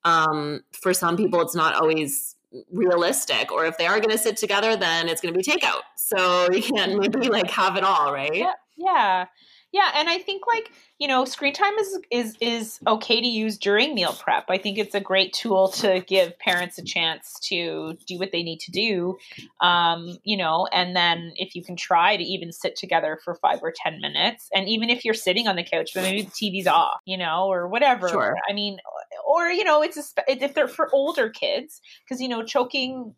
Um, 0.05 0.63
for 0.73 0.93
some 0.95 1.17
people, 1.17 1.41
it's 1.41 1.55
not 1.55 1.75
always 1.75 2.37
realistic, 2.73 3.53
or 3.53 3.67
if 3.67 3.79
they 3.79 3.87
are 3.87 4.01
going 4.01 4.11
to 4.11 4.19
sit 4.19 4.37
together, 4.37 4.77
then 4.77 5.09
it's 5.09 5.21
going 5.21 5.33
to 5.33 5.39
be 5.39 5.45
takeout. 5.45 5.83
So 5.97 6.51
you 6.53 6.63
can't 6.63 6.99
maybe 6.99 7.29
like 7.29 7.51
have 7.51 7.77
it 7.77 7.85
all, 7.85 8.13
right? 8.13 8.35
Yeah. 8.35 8.53
Yeah. 8.77 9.27
Yeah, 9.73 9.91
and 9.95 10.09
I 10.09 10.19
think 10.19 10.43
like 10.53 10.73
you 10.99 11.07
know, 11.07 11.25
screen 11.25 11.55
time 11.55 11.75
is 11.79 11.99
is 12.11 12.37
is 12.41 12.81
okay 12.87 13.21
to 13.21 13.27
use 13.27 13.57
during 13.57 13.95
meal 13.95 14.13
prep. 14.13 14.47
I 14.49 14.59
think 14.59 14.79
it's 14.79 14.95
a 14.95 15.01
great 15.01 15.33
tool 15.33 15.69
to 15.69 16.01
give 16.01 16.37
parents 16.41 16.77
a 16.79 16.85
chance 16.85 17.39
to 17.45 17.97
do 18.07 18.19
what 18.19 18.33
they 18.33 18.43
need 18.43 18.59
to 18.61 18.73
do. 18.73 19.17
Um, 19.61 20.19
you 20.25 20.37
know, 20.37 20.67
and 20.73 20.97
then 20.97 21.33
if 21.37 21.55
you 21.55 21.63
can 21.63 21.77
try 21.77 22.17
to 22.17 22.23
even 22.23 22.53
sit 22.53 22.75
together 22.75 23.19
for 23.25 23.37
five 23.37 23.61
or 23.63 23.73
ten 23.75 24.01
minutes, 24.01 24.49
and 24.53 24.69
even 24.69 24.91
if 24.91 25.05
you're 25.05 25.15
sitting 25.15 25.47
on 25.47 25.55
the 25.55 25.65
couch, 25.65 25.93
but 25.95 26.03
maybe 26.03 26.23
the 26.23 26.31
TV's 26.31 26.67
off, 26.67 26.99
you 27.05 27.17
know, 27.17 27.47
or 27.47 27.69
whatever. 27.69 28.09
Sure. 28.09 28.37
I 28.49 28.53
mean, 28.53 28.79
or 29.25 29.49
you 29.51 29.63
know, 29.63 29.83
it's 29.83 29.97
a, 29.97 30.03
if 30.27 30.53
they're 30.53 30.69
for 30.69 30.91
older 30.93 31.31
kids 31.31 31.81
because 32.05 32.21
you 32.21 32.29
know, 32.29 32.43
choking, 32.43 33.15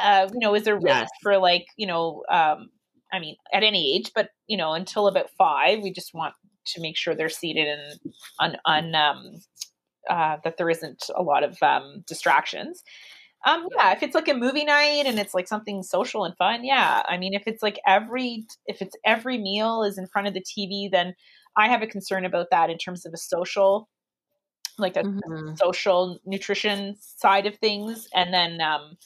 uh, 0.00 0.28
you 0.32 0.38
know, 0.38 0.54
is 0.54 0.68
a 0.68 0.74
risk 0.74 0.86
yes. 0.86 1.10
for 1.22 1.38
like 1.38 1.66
you 1.76 1.88
know. 1.88 2.22
Um, 2.30 2.70
I 3.12 3.18
mean, 3.18 3.36
at 3.52 3.62
any 3.62 3.96
age, 3.96 4.12
but 4.14 4.30
you 4.46 4.56
know, 4.56 4.72
until 4.72 5.06
about 5.06 5.30
five, 5.36 5.80
we 5.82 5.92
just 5.92 6.14
want 6.14 6.34
to 6.66 6.80
make 6.80 6.96
sure 6.96 7.14
they're 7.14 7.28
seated 7.28 7.66
and 7.66 8.14
on, 8.40 8.56
on 8.64 8.94
um, 8.94 9.40
uh, 10.08 10.36
that 10.44 10.56
there 10.56 10.70
isn't 10.70 11.04
a 11.14 11.22
lot 11.22 11.42
of 11.42 11.62
um, 11.62 12.04
distractions. 12.06 12.82
Um, 13.46 13.68
yeah, 13.76 13.92
if 13.92 14.02
it's 14.02 14.14
like 14.14 14.28
a 14.28 14.34
movie 14.34 14.64
night 14.64 15.06
and 15.06 15.18
it's 15.18 15.32
like 15.32 15.46
something 15.46 15.82
social 15.82 16.24
and 16.24 16.36
fun, 16.36 16.64
yeah. 16.64 17.02
I 17.06 17.18
mean, 17.18 17.34
if 17.34 17.44
it's 17.46 17.62
like 17.62 17.78
every 17.86 18.44
if 18.66 18.82
it's 18.82 18.96
every 19.04 19.38
meal 19.38 19.84
is 19.84 19.96
in 19.96 20.08
front 20.08 20.26
of 20.26 20.34
the 20.34 20.42
TV, 20.42 20.90
then 20.90 21.14
I 21.56 21.68
have 21.68 21.82
a 21.82 21.86
concern 21.86 22.24
about 22.24 22.48
that 22.50 22.68
in 22.68 22.78
terms 22.78 23.06
of 23.06 23.12
a 23.12 23.16
social, 23.16 23.88
like 24.76 24.96
a 24.96 25.02
mm-hmm. 25.02 25.54
social 25.54 26.18
nutrition 26.26 26.96
side 26.98 27.46
of 27.46 27.56
things, 27.56 28.08
and 28.12 28.34
then 28.34 28.60
um, 28.60 28.96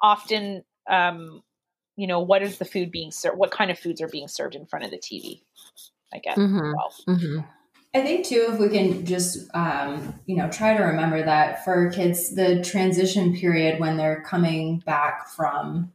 often 0.00 0.62
um, 0.88 1.42
you 2.02 2.08
know, 2.08 2.18
what 2.18 2.42
is 2.42 2.58
the 2.58 2.64
food 2.64 2.90
being 2.90 3.12
served? 3.12 3.38
What 3.38 3.52
kind 3.52 3.70
of 3.70 3.78
foods 3.78 4.00
are 4.00 4.08
being 4.08 4.26
served 4.26 4.56
in 4.56 4.66
front 4.66 4.84
of 4.84 4.90
the 4.90 4.98
TV? 4.98 5.42
I 6.12 6.18
guess. 6.18 6.36
Mm-hmm. 6.36 6.72
Well. 6.72 6.94
Mm-hmm. 7.08 7.40
I 7.94 8.00
think 8.00 8.26
too, 8.26 8.48
if 8.48 8.58
we 8.58 8.70
can 8.70 9.06
just, 9.06 9.48
um, 9.54 10.12
you 10.26 10.34
know, 10.34 10.50
try 10.50 10.76
to 10.76 10.82
remember 10.82 11.22
that 11.22 11.64
for 11.64 11.92
kids, 11.92 12.34
the 12.34 12.60
transition 12.64 13.36
period 13.36 13.78
when 13.78 13.96
they're 13.96 14.22
coming 14.22 14.80
back 14.80 15.28
from 15.28 15.92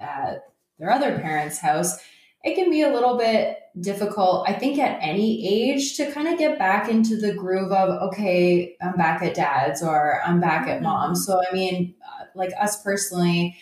uh, 0.00 0.36
their 0.78 0.90
other 0.90 1.18
parents' 1.18 1.58
house, 1.58 1.98
it 2.42 2.54
can 2.54 2.70
be 2.70 2.80
a 2.80 2.90
little 2.90 3.18
bit 3.18 3.58
difficult. 3.78 4.48
I 4.48 4.54
think 4.54 4.78
at 4.78 4.98
any 5.02 5.46
age 5.46 5.94
to 5.98 6.10
kind 6.10 6.26
of 6.26 6.38
get 6.38 6.58
back 6.58 6.88
into 6.88 7.18
the 7.18 7.34
groove 7.34 7.70
of, 7.70 8.00
okay, 8.08 8.76
I'm 8.80 8.96
back 8.96 9.20
at 9.20 9.34
dad's 9.34 9.82
or 9.82 10.22
I'm 10.24 10.40
back 10.40 10.68
at 10.68 10.76
mm-hmm. 10.76 10.84
mom's. 10.84 11.26
So, 11.26 11.38
I 11.38 11.52
mean, 11.52 11.96
uh, 12.02 12.24
like 12.34 12.52
us 12.58 12.82
personally, 12.82 13.58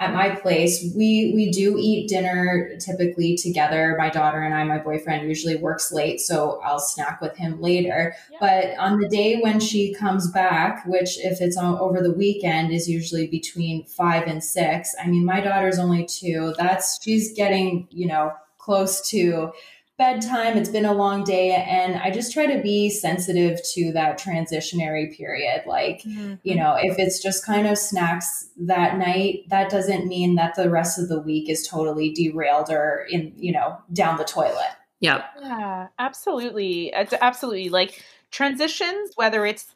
at 0.00 0.14
my 0.14 0.30
place, 0.30 0.92
we 0.96 1.32
we 1.34 1.50
do 1.50 1.76
eat 1.78 2.08
dinner 2.08 2.74
typically 2.80 3.36
together. 3.36 3.94
My 3.98 4.08
daughter 4.08 4.40
and 4.42 4.54
I, 4.54 4.64
my 4.64 4.78
boyfriend 4.78 5.28
usually 5.28 5.56
works 5.56 5.92
late, 5.92 6.20
so 6.20 6.58
I'll 6.64 6.80
snack 6.80 7.20
with 7.20 7.36
him 7.36 7.60
later. 7.60 8.14
Yeah. 8.32 8.38
But 8.40 8.78
on 8.78 8.98
the 8.98 9.08
day 9.08 9.40
when 9.40 9.60
she 9.60 9.92
comes 9.92 10.30
back, 10.30 10.86
which 10.86 11.18
if 11.18 11.42
it's 11.42 11.58
on, 11.58 11.78
over 11.78 12.02
the 12.02 12.12
weekend 12.12 12.72
is 12.72 12.88
usually 12.88 13.26
between 13.26 13.84
5 13.84 14.26
and 14.26 14.42
6. 14.42 14.94
I 15.02 15.06
mean, 15.06 15.26
my 15.26 15.42
daughter's 15.42 15.78
only 15.78 16.06
2. 16.06 16.54
That's 16.56 16.98
she's 17.02 17.34
getting, 17.34 17.86
you 17.90 18.06
know, 18.06 18.32
close 18.56 19.06
to 19.10 19.52
bedtime. 20.00 20.56
It's 20.56 20.70
been 20.70 20.86
a 20.86 20.94
long 20.94 21.24
day. 21.24 21.50
And 21.50 21.96
I 21.96 22.10
just 22.10 22.32
try 22.32 22.46
to 22.46 22.62
be 22.62 22.88
sensitive 22.88 23.60
to 23.74 23.92
that 23.92 24.18
transitionary 24.18 25.14
period. 25.14 25.64
Like, 25.66 26.00
mm-hmm. 26.00 26.36
you 26.42 26.56
know, 26.56 26.74
if 26.80 26.98
it's 26.98 27.22
just 27.22 27.44
kind 27.44 27.66
of 27.66 27.76
snacks 27.76 28.48
that 28.56 28.96
night, 28.96 29.44
that 29.50 29.70
doesn't 29.70 30.06
mean 30.06 30.36
that 30.36 30.54
the 30.54 30.70
rest 30.70 30.98
of 30.98 31.10
the 31.10 31.20
week 31.20 31.50
is 31.50 31.68
totally 31.68 32.14
derailed 32.14 32.70
or 32.70 33.06
in, 33.10 33.34
you 33.36 33.52
know, 33.52 33.76
down 33.92 34.16
the 34.16 34.24
toilet. 34.24 34.70
Yep. 35.00 35.22
Yeah, 35.42 35.88
absolutely. 35.98 36.92
It's 36.94 37.12
absolutely 37.20 37.68
like 37.68 38.02
transitions, 38.30 39.12
whether 39.16 39.44
it's 39.44 39.74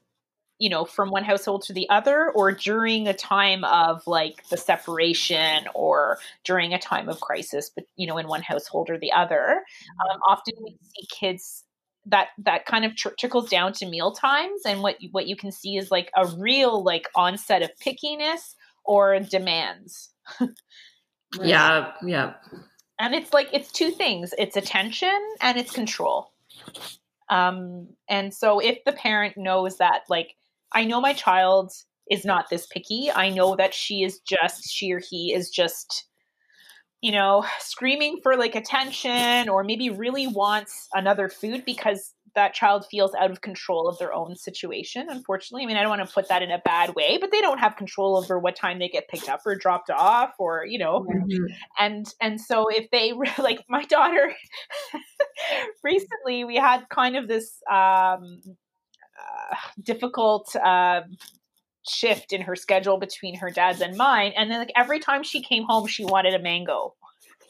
you 0.59 0.69
know 0.69 0.85
from 0.85 1.11
one 1.11 1.25
household 1.25 1.63
to 1.63 1.73
the 1.73 1.89
other 1.91 2.31
or 2.31 2.53
during 2.53 3.09
a 3.09 3.15
time 3.15 3.65
of 3.65 4.07
like 4.07 4.49
the 4.49 4.57
separation 4.57 5.65
or 5.75 6.19
during 6.45 6.73
a 6.73 6.79
time 6.79 7.09
of 7.09 7.21
crisis 7.21 7.71
but 7.75 7.85
you 7.97 8.07
know 8.07 8.19
in 8.19 8.29
one 8.29 8.43
household 8.43 8.89
or 8.89 8.99
the 8.99 9.13
other 9.13 9.63
um, 10.11 10.21
often 10.29 10.55
we 10.63 10.77
see 10.83 11.07
kids 11.11 11.65
that 12.07 12.29
that 12.39 12.67
kind 12.67 12.85
of 12.85 12.95
tr- 12.97 13.11
trickles 13.19 13.49
down 13.49 13.73
to 13.73 13.87
meal 13.87 14.13
times 14.13 14.63
and 14.67 14.83
what 14.83 15.01
you, 15.01 15.09
what 15.13 15.27
you 15.27 15.37
can 15.37 15.51
see 15.51 15.77
is 15.77 15.91
like 15.91 16.11
a 16.17 16.27
real 16.27 16.83
like 16.83 17.09
onset 17.15 17.63
of 17.63 17.71
pickiness 17.85 18.55
or 18.85 19.19
demands. 19.21 20.11
Yeah 21.43 21.91
yeah. 22.07 22.35
And 23.01 23.13
it's 23.13 23.33
like 23.33 23.49
it's 23.53 23.73
two 23.73 23.91
things 23.91 24.33
it's 24.39 24.57
attention 24.57 25.19
and 25.41 25.59
it's 25.59 25.73
control. 25.73 26.31
Um 27.29 27.89
and 28.09 28.33
so 28.33 28.61
if 28.61 28.85
the 28.85 28.93
parent 28.93 29.37
knows 29.37 29.79
that 29.79 30.03
like 30.09 30.37
I 30.75 30.85
know 30.85 31.01
my 31.01 31.13
child 31.13 31.73
is 32.11 32.25
not 32.25 32.51
this 32.51 32.67
picky. 32.67 33.11
I 33.11 33.31
know 33.31 33.57
that 33.57 33.73
she 33.73 34.03
is 34.03 34.21
just, 34.21 34.71
she 34.71 34.93
or 34.93 35.01
he 35.01 35.33
is 35.33 35.49
just, 35.49 36.07
you 37.01 37.13
know, 37.13 37.45
screaming 37.61 38.21
for 38.23 38.37
like 38.37 38.55
attention 38.55 39.49
or 39.49 39.65
maybe 39.65 39.91
really 39.91 40.27
wants 40.27 40.89
another 40.95 41.29
food 41.29 41.65
because 41.65 42.15
that 42.35 42.53
child 42.53 42.85
feels 42.91 43.15
out 43.15 43.31
of 43.31 43.41
control 43.41 43.89
of 43.89 43.99
their 43.99 44.13
own 44.13 44.37
situation 44.37 45.07
unfortunately 45.09 45.63
i 45.63 45.67
mean 45.67 45.77
i 45.77 45.83
don't 45.83 45.91
want 45.91 46.07
to 46.07 46.15
put 46.15 46.29
that 46.29 46.43
in 46.43 46.51
a 46.51 46.59
bad 46.65 46.95
way 46.95 47.17
but 47.21 47.31
they 47.31 47.41
don't 47.41 47.59
have 47.59 47.77
control 47.77 48.17
over 48.17 48.39
what 48.39 48.57
time 48.57 48.79
they 48.79 48.89
get 48.89 49.09
picked 49.09 49.29
up 49.29 49.41
or 49.47 49.55
dropped 49.55 49.91
off 49.91 50.35
or 50.39 50.65
you 50.67 50.79
know 50.79 51.07
mm-hmm. 51.09 51.45
and 51.79 52.07
and 52.21 52.41
so 52.41 52.67
if 52.69 52.91
they 52.91 53.13
like 53.43 53.61
my 53.69 53.85
daughter 53.85 54.33
recently 55.85 56.45
we 56.45 56.57
had 56.57 56.89
kind 56.89 57.17
of 57.17 57.29
this 57.29 57.59
um 57.71 58.41
uh, 59.19 59.57
difficult 59.83 60.55
uh, 60.57 61.03
shift 61.87 62.33
in 62.33 62.43
her 62.43 62.57
schedule 62.57 62.99
between 62.99 63.37
her 63.37 63.51
dad's 63.51 63.81
and 63.81 63.97
mine. 63.97 64.33
And 64.37 64.51
then 64.51 64.59
like 64.59 64.73
every 64.77 65.01
time 65.01 65.23
she 65.23 65.43
came 65.43 65.65
home, 65.65 65.87
she 65.87 66.05
wanted 66.05 66.35
a 66.35 66.39
mango. 66.39 66.95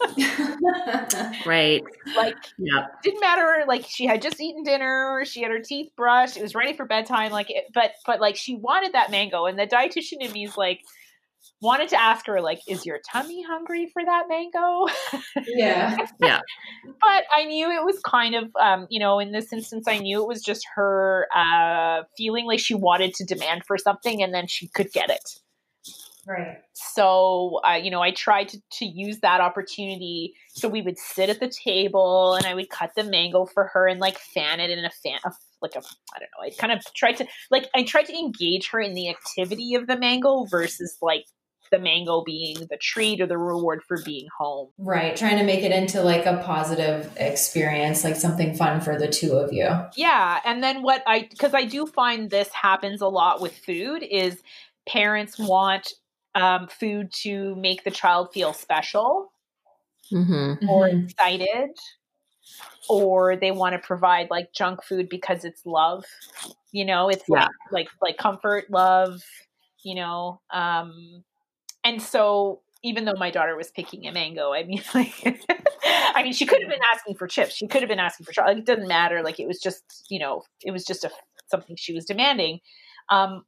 right. 1.47 1.83
Like, 2.17 2.37
yeah. 2.59 2.87
didn't 3.03 3.21
matter. 3.21 3.65
Like, 3.67 3.87
she 3.89 4.07
had 4.07 4.23
just 4.23 4.41
eaten 4.41 4.63
dinner. 4.63 5.25
She 5.25 5.43
had 5.43 5.51
her 5.51 5.61
teeth 5.61 5.91
brushed. 5.97 6.37
It 6.37 6.43
was 6.43 6.55
ready 6.55 6.73
for 6.75 6.85
bedtime. 6.85 7.33
Like, 7.33 7.51
it, 7.51 7.67
but 7.73 7.93
but 8.07 8.21
like 8.21 8.37
she 8.37 8.57
wanted 8.57 8.93
that 8.93 9.11
mango, 9.11 9.47
and 9.47 9.59
the 9.59 9.67
dietitian 9.67 10.21
in 10.21 10.33
me 10.33 10.45
is 10.45 10.57
like, 10.57 10.81
wanted 11.61 11.89
to 11.89 12.01
ask 12.01 12.27
her 12.27 12.41
like 12.41 12.61
is 12.69 12.85
your 12.85 13.01
tummy 13.11 13.43
hungry 13.43 13.91
for 13.93 14.05
that 14.05 14.25
mango? 14.29 14.87
Yeah. 15.47 15.97
Yeah. 16.21 16.41
But 16.85 17.25
i 17.35 17.45
knew 17.45 17.71
it 17.71 17.85
was 17.85 17.99
kind 18.01 18.35
of 18.35 18.51
um, 18.61 18.87
you 18.89 18.99
know 18.99 19.19
in 19.19 19.33
this 19.33 19.53
instance 19.53 19.87
i 19.89 19.99
knew 19.99 20.23
it 20.23 20.29
was 20.29 20.43
just 20.43 20.67
her 20.75 21.27
uh, 21.35 22.03
feeling 22.17 22.47
like 22.47 22.61
she 22.61 22.75
wanted 22.75 23.15
to 23.15 23.25
demand 23.25 23.65
for 23.67 23.77
something 23.77 24.23
and 24.23 24.33
then 24.33 24.47
she 24.47 24.69
could 24.69 24.91
get 24.93 25.11
it 25.11 25.41
right 26.27 26.59
so 26.73 27.61
uh, 27.69 27.75
you 27.75 27.91
know 27.91 28.03
i 28.03 28.11
tried 28.11 28.49
to, 28.49 28.61
to 28.71 28.85
use 28.85 29.19
that 29.21 29.41
opportunity 29.41 30.35
so 30.49 30.69
we 30.69 30.83
would 30.83 30.99
sit 30.99 31.29
at 31.29 31.41
the 31.41 31.53
table 31.65 32.35
and 32.35 32.47
i 32.47 32.55
would 32.55 32.69
cut 32.71 32.91
the 32.97 33.05
mango 33.05 33.45
for 33.47 33.71
her 33.73 33.87
and 33.87 34.01
like 34.01 34.19
fan 34.19 34.61
it 34.61 34.71
in 34.71 34.85
a 34.85 34.91
fan 34.91 35.19
a 35.25 35.31
like 35.65 35.75
a 35.75 35.83
I 36.15 36.19
don't 36.21 36.29
know. 36.37 36.47
I 36.47 36.51
kind 36.51 36.73
of 36.73 36.85
tried 36.95 37.17
to 37.17 37.27
like 37.51 37.69
I 37.75 37.83
tried 37.83 38.05
to 38.05 38.17
engage 38.17 38.69
her 38.71 38.81
in 38.81 38.95
the 38.95 39.09
activity 39.09 39.75
of 39.75 39.87
the 39.87 39.99
mango 39.99 40.45
versus 40.45 40.99
like 41.03 41.25
the 41.71 41.79
mango 41.79 42.23
being 42.25 42.57
the 42.71 42.79
treat 42.81 43.21
or 43.21 43.27
the 43.27 43.39
reward 43.39 43.83
for 43.89 44.01
being 44.05 44.29
home. 44.39 44.69
Right. 44.79 45.17
Trying 45.17 45.39
to 45.39 45.45
make 45.45 45.63
it 45.63 45.73
into 45.73 46.03
like 46.03 46.27
a 46.27 46.37
positive 46.45 47.11
experience, 47.17 48.05
like 48.05 48.17
something 48.17 48.55
fun 48.55 48.81
for 48.81 48.99
the 48.99 49.09
two 49.09 49.33
of 49.33 49.53
you. 49.53 49.69
Yeah. 49.97 50.41
And 50.45 50.63
then 50.63 50.83
what 50.83 51.03
I, 51.07 51.27
because 51.29 51.55
I 51.55 51.65
do 51.65 51.87
find 51.87 52.31
this 52.31 52.49
happens 52.51 53.01
a 53.01 53.09
lot 53.09 53.41
with 53.41 53.57
food, 53.57 54.03
is 54.03 54.41
parents 54.87 55.39
want 55.39 55.95
um, 56.35 56.69
food 56.69 57.13
to 57.23 57.55
make 57.57 57.85
the 57.85 57.91
child 57.91 58.33
feel 58.33 58.53
special 58.53 59.33
mm-hmm. 60.13 60.69
or 60.69 60.89
mm-hmm. 60.89 61.07
excited 61.07 61.71
or 62.89 63.37
they 63.37 63.51
want 63.51 63.73
to 63.73 63.79
provide 63.79 64.31
like 64.31 64.53
junk 64.53 64.83
food 64.83 65.09
because 65.09 65.45
it's 65.45 65.65
love 65.65 66.05
you 66.73 66.85
know 66.85 67.09
it's 67.09 67.25
yeah. 67.29 67.37
like, 67.37 67.51
like 67.73 67.89
like 68.03 68.17
comfort 68.19 68.71
love 68.71 69.23
you 69.83 69.95
know 69.95 70.41
um 70.51 71.25
and 71.85 72.03
so 72.03 72.61
even 72.85 73.07
though 73.07 73.15
my 73.17 73.31
daughter 73.31 73.57
was 73.57 73.71
picking 73.71 74.07
a 74.07 74.13
mango, 74.13 74.53
I 74.53 74.63
mean, 74.65 74.83
like, 74.95 75.43
I 76.15 76.23
mean, 76.23 76.35
she 76.35 76.45
could 76.45 76.61
have 76.61 76.71
been 76.71 76.81
asking 76.93 77.17
for 77.17 77.27
chips. 77.27 77.55
She 77.55 77.67
could 77.67 77.81
have 77.81 77.89
been 77.89 77.99
asking 77.99 78.27
for 78.27 78.33
chocolate. 78.33 78.57
Like, 78.57 78.63
it 78.63 78.67
doesn't 78.67 78.87
matter. 78.87 79.23
Like, 79.23 79.41
it 79.41 79.49
was 79.49 79.59
just, 79.59 80.05
you 80.11 80.19
know, 80.19 80.43
it 80.63 80.71
was 80.71 80.85
just 80.85 81.03
a 81.03 81.11
something 81.47 81.77
she 81.77 81.95
was 81.95 82.05
demanding. 82.05 82.61
Um, 83.09 83.45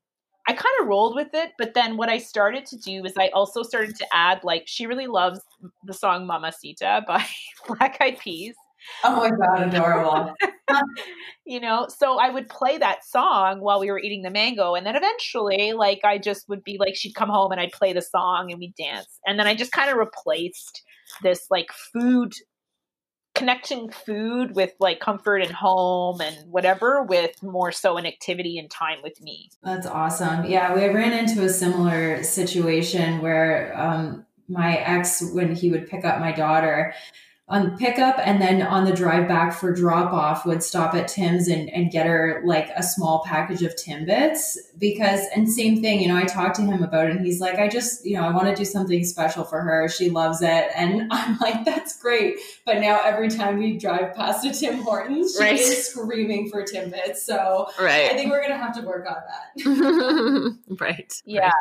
I 0.49 0.53
kind 0.53 0.75
of 0.81 0.87
rolled 0.87 1.15
with 1.15 1.35
it, 1.35 1.53
but 1.59 1.75
then 1.75 1.97
what 1.97 2.09
I 2.09 2.19
started 2.19 2.67
to 2.67 2.77
do 2.77 3.05
is 3.05 3.15
I 3.19 3.29
also 3.29 3.63
started 3.63 3.97
to 3.97 4.07
add, 4.13 4.45
like, 4.45 4.65
she 4.67 4.87
really 4.87 5.09
loves 5.09 5.41
the 5.85 5.95
song 5.95 6.27
"Mamacita" 6.27 7.05
by 7.09 7.25
Black 7.67 7.99
Eyed 8.01 8.19
Peas. 8.19 8.55
Oh 9.03 9.17
my 9.17 9.31
god, 9.31 9.75
adorable. 9.75 10.35
you 11.47 11.59
know, 11.59 11.87
so 11.89 12.19
I 12.19 12.31
would 12.31 12.49
play 12.49 12.79
that 12.79 13.05
song 13.05 13.61
while 13.61 13.81
we 13.81 13.91
were 13.91 13.99
eating 13.99 14.23
the 14.23 14.31
mango 14.31 14.75
and 14.75 14.87
then 14.87 14.95
eventually 14.95 15.73
like 15.73 16.01
I 16.05 16.19
just 16.19 16.49
would 16.49 16.63
be 16.63 16.77
like 16.79 16.95
she'd 16.95 17.15
come 17.15 17.29
home 17.29 17.51
and 17.51 17.61
I'd 17.61 17.73
play 17.73 17.93
the 17.93 18.03
song 18.03 18.51
and 18.51 18.61
we'd 18.61 18.77
dance. 18.77 19.19
And 19.27 19.41
then 19.41 19.49
I 19.49 19.57
just 19.57 19.73
kind 19.73 19.91
of 19.91 19.97
replaced 19.97 20.83
this 21.23 21.47
like 21.51 21.71
food 21.93 22.35
connecting 23.37 23.91
food 23.91 24.57
with 24.57 24.73
like 24.81 24.99
comfort 24.99 25.43
and 25.43 25.53
home 25.53 26.21
and 26.23 26.51
whatever 26.51 27.03
with 27.03 27.41
more 27.43 27.71
so 27.71 27.99
an 27.99 28.07
activity 28.07 28.59
and 28.59 28.71
time 28.71 28.99
with 29.03 29.21
me. 29.21 29.51
That's 29.63 29.87
awesome. 29.87 30.47
Yeah, 30.47 30.75
we 30.75 30.87
ran 30.89 31.13
into 31.13 31.45
a 31.45 31.51
similar 31.51 32.25
situation 32.25 33.21
where 33.21 33.79
um 33.79 34.25
my 34.49 34.77
ex 34.77 35.23
when 35.33 35.55
he 35.55 35.71
would 35.71 35.89
pick 35.89 36.05
up 36.05 36.19
my 36.19 36.33
daughter 36.33 36.95
on 37.49 37.77
pickup 37.79 38.17
and 38.19 38.43
then 38.43 38.61
on 38.61 38.85
the 38.85 38.93
drive 38.93 39.29
back 39.29 39.53
for 39.53 39.73
drop 39.73 40.13
off 40.13 40.45
would 40.45 40.65
stop 40.65 40.95
at 40.95 41.07
Tim's 41.07 41.47
and, 41.47 41.71
and 41.71 41.93
get 41.93 42.05
her 42.05 42.43
like 42.45 42.71
a 42.75 42.83
small 42.83 43.23
package 43.25 43.63
of 43.63 43.77
Timbits 43.77 44.57
because 44.79 45.21
and 45.33 45.49
same 45.49 45.81
thing, 45.81 46.01
you 46.01 46.09
know, 46.09 46.17
I 46.17 46.25
talked 46.25 46.57
to 46.57 46.63
him 46.63 46.83
about 46.83 47.07
it 47.07 47.17
and 47.17 47.25
he's 47.25 47.41
like, 47.41 47.61
I 47.61 47.69
just, 47.69 48.05
you 48.05 48.17
know, 48.17 48.25
I 48.25 48.33
want 48.33 48.49
to 48.49 48.55
do 48.57 48.65
something 48.65 49.05
special 49.05 49.45
for 49.45 49.61
her. 49.61 49.89
She 49.89 50.11
loves 50.11 50.43
it. 50.43 50.71
And 50.75 51.07
I'm 51.13 51.39
like, 51.39 51.65
that's 51.65 52.01
great. 52.03 52.41
But 52.65 52.81
now 52.81 52.99
every 53.05 53.29
time 53.29 53.59
we 53.59 53.79
drive 53.79 54.17
past 54.17 54.45
a 54.45 54.53
Tim 54.53 54.83
Hortons, 54.83 55.37
she 55.37 55.45
right. 55.45 55.61
is 55.61 55.87
screaming 55.87 56.51
for 56.51 56.65
Timbits. 56.65 57.19
So 57.19 57.69
right. 57.79 58.11
I 58.11 58.15
think 58.15 58.33
we're 58.33 58.43
gonna 58.43 58.59
have 58.59 58.75
to 58.75 58.83
work 58.83 59.07
on 59.09 59.23
that. 59.65 60.57
right. 60.81 61.13
Yeah. 61.25 61.45
Right. 61.45 61.53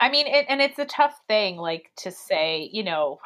I 0.00 0.10
mean, 0.10 0.26
it, 0.26 0.46
and 0.48 0.62
it's 0.62 0.78
a 0.78 0.84
tough 0.84 1.20
thing, 1.26 1.56
like 1.56 1.90
to 1.98 2.12
say, 2.12 2.70
you 2.72 2.84
know, 2.84 3.18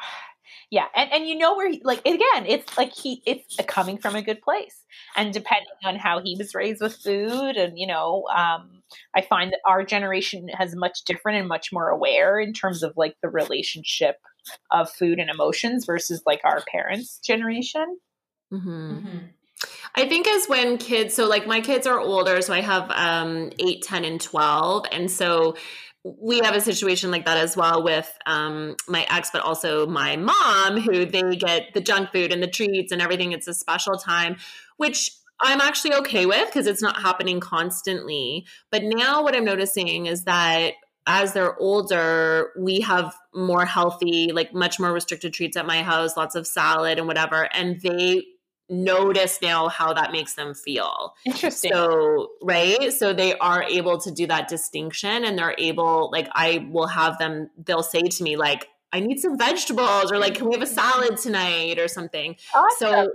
yeah 0.69 0.85
and 0.95 1.11
and 1.11 1.27
you 1.27 1.37
know 1.37 1.55
where 1.55 1.69
he, 1.69 1.81
like 1.83 1.99
again 1.99 2.45
it's 2.45 2.77
like 2.77 2.93
he 2.93 3.21
it's 3.25 3.55
coming 3.67 3.97
from 3.97 4.15
a 4.15 4.21
good 4.21 4.41
place 4.41 4.83
and 5.15 5.33
depending 5.33 5.67
on 5.83 5.95
how 5.95 6.21
he 6.21 6.35
was 6.37 6.55
raised 6.55 6.81
with 6.81 6.95
food 6.95 7.55
and 7.55 7.77
you 7.77 7.87
know 7.87 8.25
um 8.35 8.81
i 9.15 9.21
find 9.21 9.51
that 9.51 9.59
our 9.67 9.83
generation 9.83 10.47
has 10.49 10.75
much 10.75 11.03
different 11.05 11.39
and 11.39 11.47
much 11.47 11.71
more 11.71 11.89
aware 11.89 12.39
in 12.39 12.53
terms 12.53 12.83
of 12.83 12.93
like 12.95 13.15
the 13.21 13.29
relationship 13.29 14.17
of 14.71 14.89
food 14.89 15.19
and 15.19 15.29
emotions 15.29 15.85
versus 15.85 16.21
like 16.25 16.41
our 16.43 16.61
parents 16.71 17.19
generation 17.19 17.97
mm-hmm. 18.51 18.97
Mm-hmm. 18.97 19.17
I 19.95 20.07
think 20.09 20.27
as 20.27 20.47
when 20.47 20.77
kids, 20.77 21.13
so 21.13 21.27
like 21.27 21.47
my 21.47 21.61
kids 21.61 21.87
are 21.87 21.99
older, 21.99 22.41
so 22.41 22.53
I 22.53 22.61
have 22.61 22.89
um, 22.91 23.51
8, 23.59 23.81
10, 23.81 24.05
and 24.05 24.19
12. 24.19 24.85
And 24.91 25.09
so 25.09 25.55
we 26.03 26.39
have 26.39 26.55
a 26.55 26.61
situation 26.61 27.11
like 27.11 27.25
that 27.25 27.37
as 27.37 27.55
well 27.55 27.81
with 27.81 28.11
um, 28.25 28.75
my 28.87 29.05
ex, 29.09 29.29
but 29.31 29.41
also 29.41 29.87
my 29.87 30.17
mom, 30.17 30.81
who 30.81 31.05
they 31.05 31.35
get 31.35 31.73
the 31.73 31.81
junk 31.81 32.11
food 32.11 32.31
and 32.33 32.43
the 32.43 32.47
treats 32.47 32.91
and 32.91 33.01
everything. 33.01 33.31
It's 33.31 33.47
a 33.47 33.53
special 33.53 33.97
time, 33.97 34.35
which 34.77 35.11
I'm 35.41 35.61
actually 35.61 35.93
okay 35.95 36.25
with 36.25 36.47
because 36.47 36.67
it's 36.67 36.81
not 36.81 37.01
happening 37.01 37.39
constantly. 37.39 38.45
But 38.69 38.83
now 38.83 39.23
what 39.23 39.35
I'm 39.35 39.45
noticing 39.45 40.07
is 40.07 40.25
that 40.25 40.73
as 41.05 41.33
they're 41.33 41.57
older, 41.57 42.51
we 42.57 42.81
have 42.81 43.15
more 43.33 43.65
healthy, 43.65 44.31
like 44.33 44.53
much 44.53 44.79
more 44.79 44.93
restricted 44.93 45.33
treats 45.33 45.57
at 45.57 45.65
my 45.65 45.83
house, 45.83 46.15
lots 46.15 46.35
of 46.35 46.47
salad 46.47 46.97
and 46.97 47.07
whatever. 47.07 47.49
And 47.53 47.79
they 47.81 48.23
notice 48.73 49.39
now 49.41 49.67
how 49.67 49.93
that 49.93 50.11
makes 50.11 50.33
them 50.35 50.53
feel. 50.53 51.13
Interesting. 51.25 51.71
So, 51.71 52.31
right? 52.41 52.91
So 52.91 53.13
they 53.13 53.37
are 53.37 53.63
able 53.63 53.99
to 53.99 54.11
do 54.11 54.27
that 54.27 54.47
distinction 54.47 55.23
and 55.23 55.37
they're 55.37 55.55
able, 55.57 56.09
like, 56.11 56.27
I 56.33 56.67
will 56.71 56.87
have 56.87 57.17
them, 57.17 57.49
they'll 57.57 57.83
say 57.83 58.01
to 58.01 58.23
me, 58.23 58.35
like, 58.37 58.67
I 58.91 58.99
need 58.99 59.19
some 59.19 59.37
vegetables 59.37 60.11
or 60.11 60.19
like, 60.19 60.35
can 60.35 60.47
we 60.47 60.53
have 60.53 60.61
a 60.61 60.67
salad 60.67 61.17
tonight 61.17 61.79
or 61.79 61.87
something? 61.87 62.35
Awesome. 62.53 62.77
So, 62.77 63.11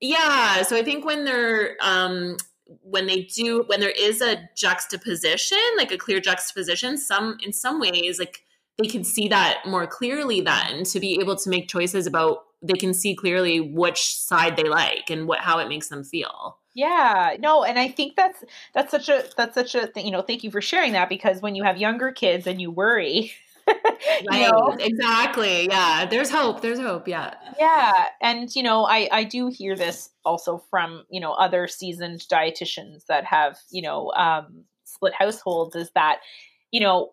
yeah. 0.00 0.62
So 0.62 0.76
I 0.76 0.82
think 0.82 1.04
when 1.04 1.24
they're, 1.24 1.76
um, 1.80 2.36
when 2.82 3.06
they 3.06 3.22
do 3.22 3.64
when 3.66 3.80
there 3.80 3.90
is 3.90 4.22
a 4.22 4.48
juxtaposition 4.56 5.58
like 5.76 5.90
a 5.90 5.98
clear 5.98 6.20
juxtaposition 6.20 6.96
some 6.96 7.36
in 7.42 7.52
some 7.52 7.80
ways 7.80 8.18
like 8.18 8.44
they 8.78 8.86
can 8.86 9.02
see 9.02 9.26
that 9.28 9.58
more 9.66 9.88
clearly 9.88 10.40
then 10.40 10.84
to 10.84 11.00
be 11.00 11.18
able 11.20 11.34
to 11.34 11.50
make 11.50 11.68
choices 11.68 12.06
about 12.06 12.44
they 12.62 12.74
can 12.74 12.92
see 12.92 13.14
clearly 13.14 13.60
which 13.60 14.14
side 14.14 14.56
they 14.56 14.64
like 14.64 15.10
and 15.10 15.26
what 15.26 15.40
how 15.40 15.58
it 15.58 15.68
makes 15.68 15.88
them 15.88 16.04
feel 16.04 16.58
yeah 16.74 17.36
no 17.38 17.64
and 17.64 17.78
i 17.78 17.88
think 17.88 18.16
that's 18.16 18.44
that's 18.74 18.90
such 18.90 19.08
a 19.08 19.24
that's 19.36 19.54
such 19.54 19.74
a 19.74 19.86
thing 19.86 20.04
you 20.04 20.12
know 20.12 20.22
thank 20.22 20.44
you 20.44 20.50
for 20.50 20.60
sharing 20.60 20.92
that 20.92 21.08
because 21.08 21.40
when 21.40 21.54
you 21.54 21.62
have 21.62 21.78
younger 21.78 22.12
kids 22.12 22.46
and 22.46 22.60
you 22.60 22.70
worry 22.70 23.32
right 24.30 24.50
know? 24.50 24.76
exactly 24.80 25.66
yeah 25.70 26.06
there's 26.06 26.30
hope 26.30 26.60
there's 26.60 26.78
hope 26.78 27.06
yeah 27.08 27.34
yeah 27.58 28.06
and 28.20 28.54
you 28.54 28.62
know 28.62 28.84
i 28.84 29.08
i 29.12 29.24
do 29.24 29.48
hear 29.48 29.76
this 29.76 30.10
also 30.24 30.62
from 30.70 31.04
you 31.10 31.20
know 31.20 31.32
other 31.32 31.66
seasoned 31.66 32.20
dietitians 32.30 33.06
that 33.06 33.24
have 33.24 33.58
you 33.70 33.82
know 33.82 34.10
um 34.12 34.64
split 34.84 35.14
households 35.14 35.76
is 35.76 35.90
that 35.94 36.20
you 36.70 36.80
know 36.80 37.12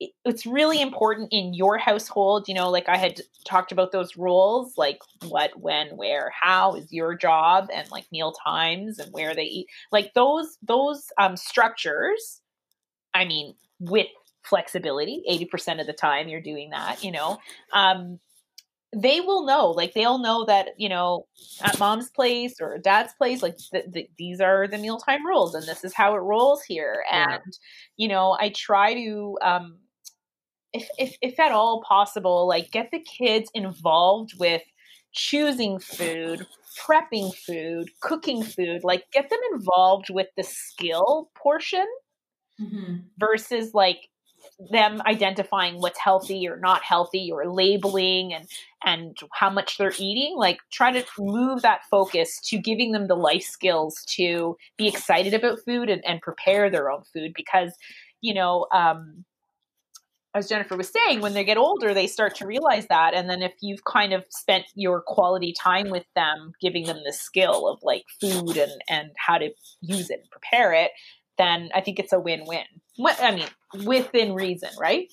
it's 0.00 0.44
really 0.44 0.80
important 0.80 1.28
in 1.30 1.54
your 1.54 1.78
household 1.78 2.48
you 2.48 2.54
know 2.54 2.70
like 2.70 2.88
i 2.88 2.96
had 2.96 3.20
talked 3.44 3.72
about 3.72 3.92
those 3.92 4.16
rules 4.16 4.76
like 4.76 4.98
what 5.28 5.50
when 5.60 5.88
where 5.96 6.32
how 6.40 6.74
is 6.74 6.92
your 6.92 7.14
job 7.14 7.68
and 7.72 7.90
like 7.90 8.04
meal 8.10 8.32
times 8.44 8.98
and 8.98 9.12
where 9.12 9.34
they 9.34 9.44
eat 9.44 9.66
like 9.92 10.12
those 10.14 10.58
those 10.62 11.06
um 11.18 11.36
structures 11.36 12.40
i 13.14 13.24
mean 13.24 13.54
with 13.78 14.06
flexibility 14.42 15.22
80% 15.30 15.80
of 15.80 15.86
the 15.86 15.94
time 15.94 16.28
you're 16.28 16.40
doing 16.40 16.70
that 16.70 17.02
you 17.02 17.10
know 17.10 17.38
um 17.72 18.18
they 18.94 19.20
will 19.20 19.44
know 19.44 19.70
like 19.70 19.94
they'll 19.94 20.18
know 20.18 20.44
that 20.44 20.68
you 20.76 20.88
know 20.88 21.26
at 21.62 21.78
mom's 21.78 22.10
place 22.10 22.60
or 22.60 22.78
dad's 22.78 23.12
place 23.14 23.42
like 23.42 23.56
th- 23.72 23.92
th- 23.92 24.10
these 24.18 24.40
are 24.40 24.68
the 24.68 24.78
mealtime 24.78 25.26
rules 25.26 25.54
and 25.54 25.66
this 25.66 25.82
is 25.82 25.94
how 25.94 26.14
it 26.14 26.18
rolls 26.18 26.62
here 26.62 27.04
and 27.10 27.30
yeah. 27.32 27.52
you 27.96 28.06
know 28.06 28.36
i 28.38 28.50
try 28.50 28.94
to 28.94 29.38
um 29.42 29.78
if, 30.74 30.88
if 30.98 31.16
if 31.22 31.40
at 31.40 31.52
all 31.52 31.82
possible 31.82 32.46
like 32.46 32.70
get 32.70 32.90
the 32.90 32.98
kids 32.98 33.50
involved 33.54 34.38
with 34.38 34.62
choosing 35.12 35.78
food 35.78 36.46
prepping 36.78 37.32
food 37.34 37.88
cooking 38.00 38.42
food 38.42 38.82
like 38.82 39.04
get 39.12 39.30
them 39.30 39.38
involved 39.52 40.10
with 40.10 40.26
the 40.36 40.42
skill 40.42 41.30
portion 41.34 41.86
mm-hmm. 42.60 42.96
versus 43.18 43.72
like 43.72 44.08
them 44.70 45.00
identifying 45.06 45.80
what's 45.80 45.98
healthy 45.98 46.46
or 46.46 46.58
not 46.58 46.82
healthy 46.82 47.30
or 47.32 47.46
labeling 47.46 48.34
and 48.34 48.46
and 48.84 49.16
how 49.32 49.48
much 49.48 49.78
they're 49.78 49.94
eating 49.98 50.34
like 50.36 50.58
try 50.70 50.92
to 50.92 51.04
move 51.18 51.62
that 51.62 51.80
focus 51.90 52.40
to 52.40 52.58
giving 52.58 52.92
them 52.92 53.06
the 53.06 53.14
life 53.14 53.42
skills 53.42 54.04
to 54.06 54.56
be 54.76 54.86
excited 54.86 55.32
about 55.32 55.58
food 55.64 55.88
and, 55.88 56.04
and 56.04 56.20
prepare 56.20 56.68
their 56.68 56.90
own 56.90 57.02
food 57.12 57.32
because 57.34 57.72
you 58.20 58.34
know 58.34 58.66
um 58.72 59.24
as 60.34 60.48
Jennifer 60.48 60.76
was 60.76 60.90
saying, 60.90 61.20
when 61.20 61.32
they 61.32 61.44
get 61.44 61.56
older, 61.56 61.94
they 61.94 62.08
start 62.08 62.34
to 62.36 62.46
realize 62.46 62.86
that. 62.88 63.14
And 63.14 63.30
then 63.30 63.40
if 63.40 63.52
you've 63.60 63.84
kind 63.84 64.12
of 64.12 64.24
spent 64.30 64.64
your 64.74 65.00
quality 65.00 65.54
time 65.58 65.90
with 65.90 66.04
them, 66.16 66.52
giving 66.60 66.84
them 66.84 66.98
the 67.04 67.12
skill 67.12 67.68
of 67.68 67.78
like 67.82 68.04
food 68.20 68.56
and, 68.56 68.72
and 68.88 69.10
how 69.16 69.38
to 69.38 69.50
use 69.80 70.10
it 70.10 70.20
and 70.20 70.30
prepare 70.30 70.72
it, 70.72 70.90
then 71.38 71.70
I 71.74 71.80
think 71.80 71.98
it's 71.98 72.12
a 72.12 72.18
win 72.18 72.44
win. 72.46 72.64
What 72.96 73.16
I 73.22 73.34
mean, 73.34 73.86
within 73.86 74.34
reason, 74.34 74.70
right? 74.78 75.08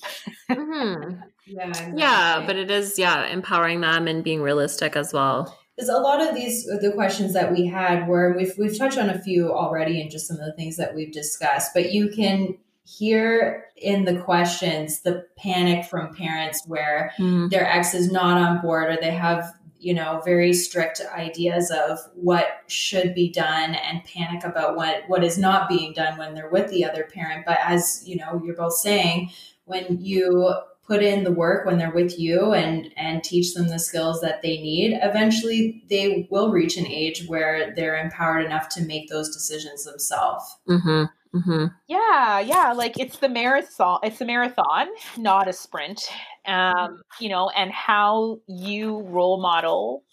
mm-hmm. 0.50 1.20
Yeah. 1.48 1.68
Exactly. 1.68 2.00
Yeah, 2.00 2.44
but 2.46 2.56
it 2.56 2.72
is, 2.72 2.98
yeah, 2.98 3.26
empowering 3.26 3.82
them 3.82 4.08
and 4.08 4.24
being 4.24 4.42
realistic 4.42 4.96
as 4.96 5.12
well. 5.12 5.58
Because 5.76 5.90
a 5.90 5.98
lot 5.98 6.22
of 6.22 6.34
these, 6.34 6.64
the 6.66 6.94
questions 6.94 7.34
that 7.34 7.52
we 7.52 7.66
had 7.66 8.08
were, 8.08 8.38
we've, 8.38 8.54
we've 8.58 8.78
touched 8.78 8.98
on 8.98 9.10
a 9.10 9.20
few 9.20 9.52
already 9.52 10.00
and 10.00 10.10
just 10.10 10.28
some 10.28 10.38
of 10.38 10.46
the 10.46 10.54
things 10.54 10.78
that 10.78 10.96
we've 10.96 11.12
discussed, 11.12 11.72
but 11.74 11.92
you 11.92 12.10
can 12.10 12.58
hear 12.84 13.66
in 13.78 14.06
the 14.06 14.20
questions 14.22 15.02
the 15.02 15.26
panic 15.38 15.86
from 15.86 16.16
parents 16.16 16.64
where 16.68 17.14
mm. 17.18 17.50
their 17.50 17.66
ex 17.66 17.94
is 17.94 18.12
not 18.12 18.38
on 18.38 18.62
board 18.62 18.90
or 18.90 18.98
they 19.00 19.12
have 19.12 19.54
you 19.82 19.94
know 19.94 20.22
very 20.24 20.54
strict 20.54 21.02
ideas 21.14 21.72
of 21.72 22.00
what 22.14 22.62
should 22.68 23.14
be 23.16 23.30
done 23.30 23.76
and 23.76 24.04
panic 24.06 24.44
about 24.44 24.76
what 24.76 25.04
what 25.08 25.24
is 25.24 25.38
not 25.38 25.68
being 25.68 25.94
done 25.94 26.18
when 26.18 26.34
they're 26.34 26.50
with 26.50 26.70
the 26.70 26.86
other 26.86 27.04
parent 27.04 27.46
but 27.46 27.58
as 27.64 28.04
you 28.06 28.16
know 28.16 28.42
you're 28.46 28.56
both 28.56 28.74
saying 28.74 29.30
when 29.66 29.98
you 30.00 30.54
put 30.84 31.02
in 31.02 31.24
the 31.24 31.32
work 31.32 31.66
when 31.66 31.78
they're 31.78 31.94
with 31.94 32.20
you 32.20 32.54
and 32.54 32.92
and 32.98 33.24
teach 33.24 33.54
them 33.54 33.68
the 33.68 33.80
skills 33.80 34.22
that 34.22 34.42
they 34.42 34.58
need 34.58 35.00
eventually 35.02 35.84
they 35.90 36.28
will 36.30 36.52
reach 36.52 36.78
an 36.78 36.88
age 36.88 37.26
where 37.28 37.74
they're 37.76 37.98
empowered 37.98 38.46
enough 38.46 38.70
to 38.70 38.82
make 38.82 39.10
those 39.10 39.34
decisions 39.34 39.84
themselves 39.86 40.58
mm-hmm. 40.68 41.06
Mm-hmm. 41.34 41.66
Yeah, 41.88 42.40
yeah. 42.40 42.74
Like 42.74 43.00
it's 43.00 43.18
the 43.20 43.30
marathon. 43.30 44.00
It's 44.04 44.20
a 44.20 44.26
marathon, 44.26 44.88
not 45.18 45.48
a 45.48 45.54
sprint. 45.54 46.04
Um, 46.46 47.02
you 47.20 47.30
know, 47.30 47.50
and 47.50 47.72
how 47.72 48.40
you 48.48 49.02
role 49.04 49.42
model 49.42 50.04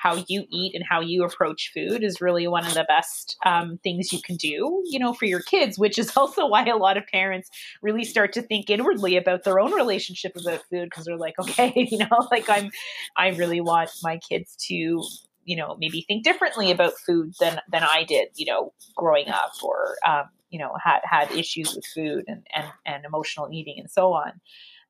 how 0.00 0.22
you 0.28 0.44
eat 0.48 0.76
and 0.76 0.84
how 0.88 1.00
you 1.00 1.24
approach 1.24 1.72
food 1.74 2.04
is 2.04 2.20
really 2.20 2.46
one 2.46 2.64
of 2.64 2.72
the 2.74 2.84
best 2.86 3.36
um, 3.44 3.80
things 3.82 4.12
you 4.12 4.20
can 4.22 4.36
do, 4.36 4.80
you 4.86 4.96
know, 4.96 5.12
for 5.12 5.24
your 5.24 5.40
kids. 5.40 5.76
Which 5.76 5.98
is 5.98 6.12
also 6.16 6.46
why 6.46 6.64
a 6.66 6.76
lot 6.76 6.96
of 6.96 7.04
parents 7.08 7.50
really 7.82 8.04
start 8.04 8.32
to 8.34 8.42
think 8.42 8.70
inwardly 8.70 9.16
about 9.16 9.42
their 9.42 9.58
own 9.58 9.72
relationship 9.72 10.36
about 10.40 10.62
food 10.70 10.84
because 10.84 11.04
they're 11.06 11.16
like, 11.16 11.36
okay, 11.40 11.72
you 11.74 11.98
know, 11.98 12.28
like 12.30 12.48
I'm, 12.48 12.70
I 13.16 13.28
really 13.30 13.60
want 13.60 13.90
my 14.04 14.18
kids 14.18 14.54
to 14.68 15.02
you 15.44 15.56
know 15.56 15.76
maybe 15.80 16.04
think 16.06 16.24
differently 16.24 16.70
about 16.70 16.92
food 17.06 17.32
than 17.40 17.58
than 17.72 17.82
I 17.82 18.04
did 18.06 18.28
you 18.34 18.44
know 18.44 18.74
growing 18.96 19.28
up 19.28 19.52
or 19.62 19.96
um, 20.06 20.24
you 20.50 20.58
know 20.58 20.72
had 20.82 21.00
had 21.04 21.30
issues 21.32 21.74
with 21.74 21.84
food 21.86 22.24
and 22.26 22.46
and, 22.54 22.66
and 22.86 23.04
emotional 23.04 23.48
eating 23.52 23.76
and 23.78 23.90
so 23.90 24.12
on. 24.12 24.32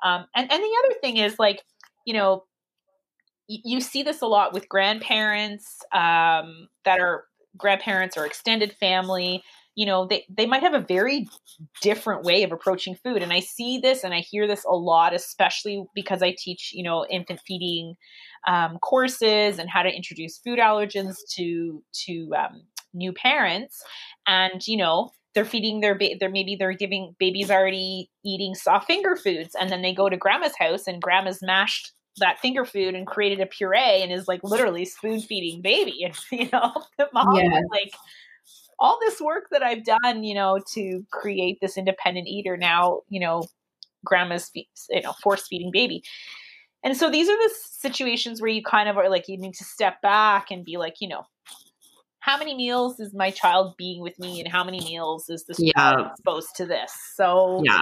Um, 0.04 0.26
and 0.34 0.50
and 0.50 0.62
the 0.62 0.76
other 0.84 0.94
thing 1.00 1.16
is 1.16 1.38
like 1.38 1.62
you 2.04 2.14
know 2.14 2.44
y- 3.48 3.62
you 3.64 3.80
see 3.80 4.02
this 4.02 4.22
a 4.22 4.26
lot 4.26 4.52
with 4.52 4.68
grandparents 4.68 5.78
um, 5.92 6.68
that 6.84 7.00
are 7.00 7.24
grandparents 7.56 8.16
or 8.16 8.26
extended 8.26 8.72
family. 8.74 9.42
You 9.74 9.86
know 9.86 10.06
they, 10.06 10.24
they 10.28 10.46
might 10.46 10.62
have 10.62 10.74
a 10.74 10.80
very 10.80 11.28
different 11.82 12.24
way 12.24 12.42
of 12.42 12.50
approaching 12.50 12.96
food 12.96 13.22
and 13.22 13.32
i 13.32 13.38
see 13.38 13.78
this 13.78 14.02
and 14.02 14.12
i 14.12 14.18
hear 14.18 14.48
this 14.48 14.64
a 14.64 14.74
lot 14.74 15.14
especially 15.14 15.84
because 15.94 16.20
i 16.20 16.34
teach 16.36 16.72
you 16.72 16.82
know 16.82 17.06
infant 17.08 17.40
feeding 17.46 17.94
um, 18.46 18.78
courses 18.78 19.58
and 19.58 19.68
how 19.68 19.82
to 19.82 19.88
introduce 19.94 20.38
food 20.38 20.58
allergens 20.58 21.16
to 21.36 21.82
to 22.06 22.30
um, 22.36 22.62
new 22.94 23.12
parents. 23.12 23.82
And 24.26 24.66
you 24.66 24.76
know 24.76 25.10
they're 25.38 25.44
feeding 25.44 25.78
their 25.78 25.96
ba- 25.96 26.16
they're 26.18 26.28
maybe 26.28 26.56
they're 26.56 26.72
giving 26.72 27.14
babies 27.20 27.48
already 27.48 28.10
eating 28.24 28.56
soft 28.56 28.88
finger 28.88 29.14
foods 29.14 29.54
and 29.54 29.70
then 29.70 29.82
they 29.82 29.94
go 29.94 30.08
to 30.08 30.16
grandma's 30.16 30.56
house 30.58 30.88
and 30.88 31.00
grandma's 31.00 31.38
mashed 31.42 31.92
that 32.16 32.40
finger 32.40 32.64
food 32.64 32.96
and 32.96 33.06
created 33.06 33.38
a 33.38 33.46
puree 33.46 34.02
and 34.02 34.10
is 34.10 34.26
like 34.26 34.40
literally 34.42 34.84
spoon 34.84 35.20
feeding 35.20 35.62
baby 35.62 36.02
and 36.02 36.16
you 36.32 36.48
know 36.52 36.72
the 36.98 37.08
mom 37.12 37.36
yeah. 37.36 37.60
like 37.70 37.92
all 38.80 38.98
this 39.00 39.20
work 39.20 39.44
that 39.50 39.62
I've 39.62 39.84
done, 39.84 40.22
you 40.22 40.34
know, 40.34 40.60
to 40.74 41.02
create 41.10 41.58
this 41.60 41.76
independent 41.76 42.28
eater 42.28 42.56
now, 42.56 43.00
you 43.08 43.18
know, 43.18 43.42
grandma's, 44.04 44.50
you 44.54 45.02
know, 45.02 45.14
force 45.22 45.48
feeding 45.48 45.70
baby. 45.72 46.02
And 46.84 46.96
so 46.96 47.10
these 47.10 47.28
are 47.28 47.36
the 47.36 47.52
situations 47.80 48.40
where 48.40 48.50
you 48.50 48.62
kind 48.62 48.88
of 48.88 48.96
are 48.96 49.10
like, 49.10 49.26
you 49.26 49.36
need 49.36 49.54
to 49.54 49.64
step 49.64 50.00
back 50.00 50.52
and 50.52 50.64
be 50.64 50.76
like, 50.76 50.94
you 51.00 51.08
know, 51.08 51.24
how 52.28 52.36
many 52.36 52.54
meals 52.54 53.00
is 53.00 53.14
my 53.14 53.30
child 53.30 53.74
being 53.78 54.02
with 54.02 54.18
me 54.18 54.38
and 54.38 54.52
how 54.52 54.62
many 54.62 54.80
meals 54.80 55.30
is 55.30 55.44
this 55.44 55.56
yeah. 55.58 55.72
child 55.74 56.08
exposed 56.12 56.54
to 56.56 56.66
this? 56.66 56.92
So 57.14 57.62
yeah. 57.64 57.80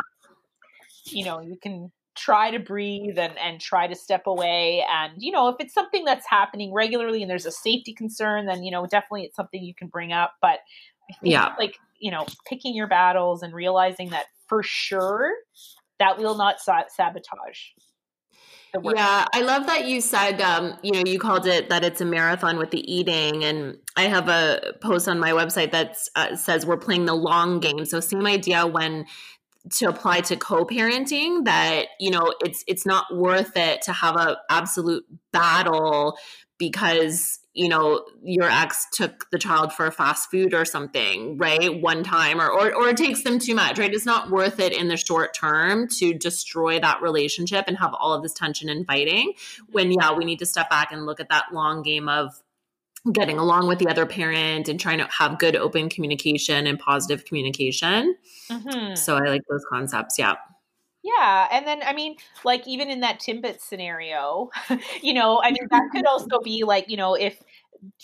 you 1.06 1.24
know 1.24 1.40
you 1.40 1.56
can 1.60 1.90
try 2.14 2.50
to 2.52 2.60
breathe 2.60 3.18
and, 3.18 3.36
and 3.38 3.60
try 3.60 3.88
to 3.88 3.96
step 3.96 4.22
away. 4.28 4.84
And 4.88 5.14
you 5.18 5.32
know 5.32 5.48
if 5.48 5.56
it's 5.58 5.74
something 5.74 6.04
that's 6.04 6.24
happening 6.28 6.72
regularly 6.72 7.22
and 7.22 7.30
there's 7.30 7.44
a 7.44 7.50
safety 7.50 7.92
concern 7.92 8.46
then 8.46 8.62
you 8.62 8.70
know 8.70 8.86
definitely 8.86 9.24
it's 9.24 9.34
something 9.34 9.62
you 9.62 9.74
can 9.74 9.88
bring 9.88 10.12
up. 10.12 10.34
But 10.40 10.60
yeah. 11.22 11.54
like 11.58 11.76
you 11.98 12.12
know 12.12 12.24
picking 12.48 12.76
your 12.76 12.86
battles 12.86 13.42
and 13.42 13.52
realizing 13.52 14.10
that 14.10 14.26
for 14.48 14.62
sure 14.62 15.32
that 15.98 16.18
will 16.18 16.36
not 16.36 16.58
sabotage 16.60 17.58
yeah, 18.82 19.26
I 19.32 19.40
love 19.42 19.66
that 19.66 19.86
you 19.86 20.00
said, 20.00 20.40
um, 20.40 20.76
you 20.82 20.92
know, 20.92 21.02
you 21.06 21.18
called 21.18 21.46
it 21.46 21.68
that 21.70 21.84
it's 21.84 22.00
a 22.00 22.04
marathon 22.04 22.58
with 22.58 22.70
the 22.70 22.92
eating. 22.92 23.44
And 23.44 23.78
I 23.96 24.02
have 24.02 24.28
a 24.28 24.74
post 24.80 25.08
on 25.08 25.18
my 25.18 25.32
website 25.32 25.72
that 25.72 25.96
uh, 26.14 26.36
says 26.36 26.66
we're 26.66 26.76
playing 26.76 27.06
the 27.06 27.14
long 27.14 27.60
game. 27.60 27.84
So, 27.84 28.00
same 28.00 28.26
idea 28.26 28.66
when 28.66 29.06
to 29.68 29.86
apply 29.86 30.20
to 30.20 30.36
co-parenting 30.36 31.44
that 31.44 31.86
you 31.98 32.10
know 32.10 32.32
it's 32.40 32.62
it's 32.68 32.86
not 32.86 33.04
worth 33.12 33.56
it 33.56 33.82
to 33.82 33.92
have 33.92 34.16
a 34.16 34.38
absolute 34.48 35.04
battle 35.32 36.16
because 36.58 37.38
you 37.52 37.68
know 37.68 38.04
your 38.22 38.50
ex 38.50 38.86
took 38.92 39.30
the 39.30 39.38
child 39.38 39.72
for 39.72 39.90
fast 39.90 40.30
food 40.30 40.54
or 40.54 40.64
something 40.64 41.36
right 41.38 41.80
one 41.80 42.02
time 42.04 42.40
or, 42.40 42.48
or 42.48 42.74
or 42.74 42.88
it 42.88 42.96
takes 42.96 43.22
them 43.22 43.38
too 43.38 43.54
much 43.54 43.78
right? 43.78 43.92
It's 43.92 44.06
not 44.06 44.30
worth 44.30 44.60
it 44.60 44.72
in 44.72 44.88
the 44.88 44.96
short 44.96 45.34
term 45.34 45.88
to 45.98 46.12
destroy 46.14 46.78
that 46.80 47.02
relationship 47.02 47.64
and 47.66 47.78
have 47.78 47.94
all 47.94 48.12
of 48.12 48.22
this 48.22 48.34
tension 48.34 48.68
and 48.68 48.86
fighting 48.86 49.32
when 49.70 49.90
yeah 49.90 50.12
we 50.12 50.24
need 50.24 50.38
to 50.40 50.46
step 50.46 50.70
back 50.70 50.92
and 50.92 51.06
look 51.06 51.20
at 51.20 51.28
that 51.30 51.46
long 51.52 51.82
game 51.82 52.08
of 52.08 52.40
getting 53.12 53.38
along 53.38 53.68
with 53.68 53.78
the 53.78 53.88
other 53.88 54.04
parent 54.04 54.68
and 54.68 54.80
trying 54.80 54.98
to 54.98 55.06
have 55.06 55.38
good 55.38 55.54
open 55.54 55.88
communication 55.88 56.66
and 56.66 56.76
positive 56.78 57.24
communication. 57.24 58.16
Mm-hmm. 58.50 58.94
so 58.94 59.16
i 59.16 59.20
like 59.28 59.42
those 59.48 59.64
concepts 59.68 60.18
yeah 60.18 60.34
yeah, 61.06 61.46
and 61.52 61.66
then 61.66 61.82
I 61.84 61.92
mean, 61.92 62.16
like 62.44 62.66
even 62.66 62.90
in 62.90 63.00
that 63.00 63.20
Timbit 63.20 63.60
scenario, 63.60 64.50
you 65.02 65.14
know, 65.14 65.40
I 65.42 65.50
mean 65.52 65.68
that 65.70 65.88
could 65.92 66.06
also 66.06 66.40
be 66.42 66.64
like, 66.64 66.86
you 66.88 66.96
know, 66.96 67.14
if 67.14 67.40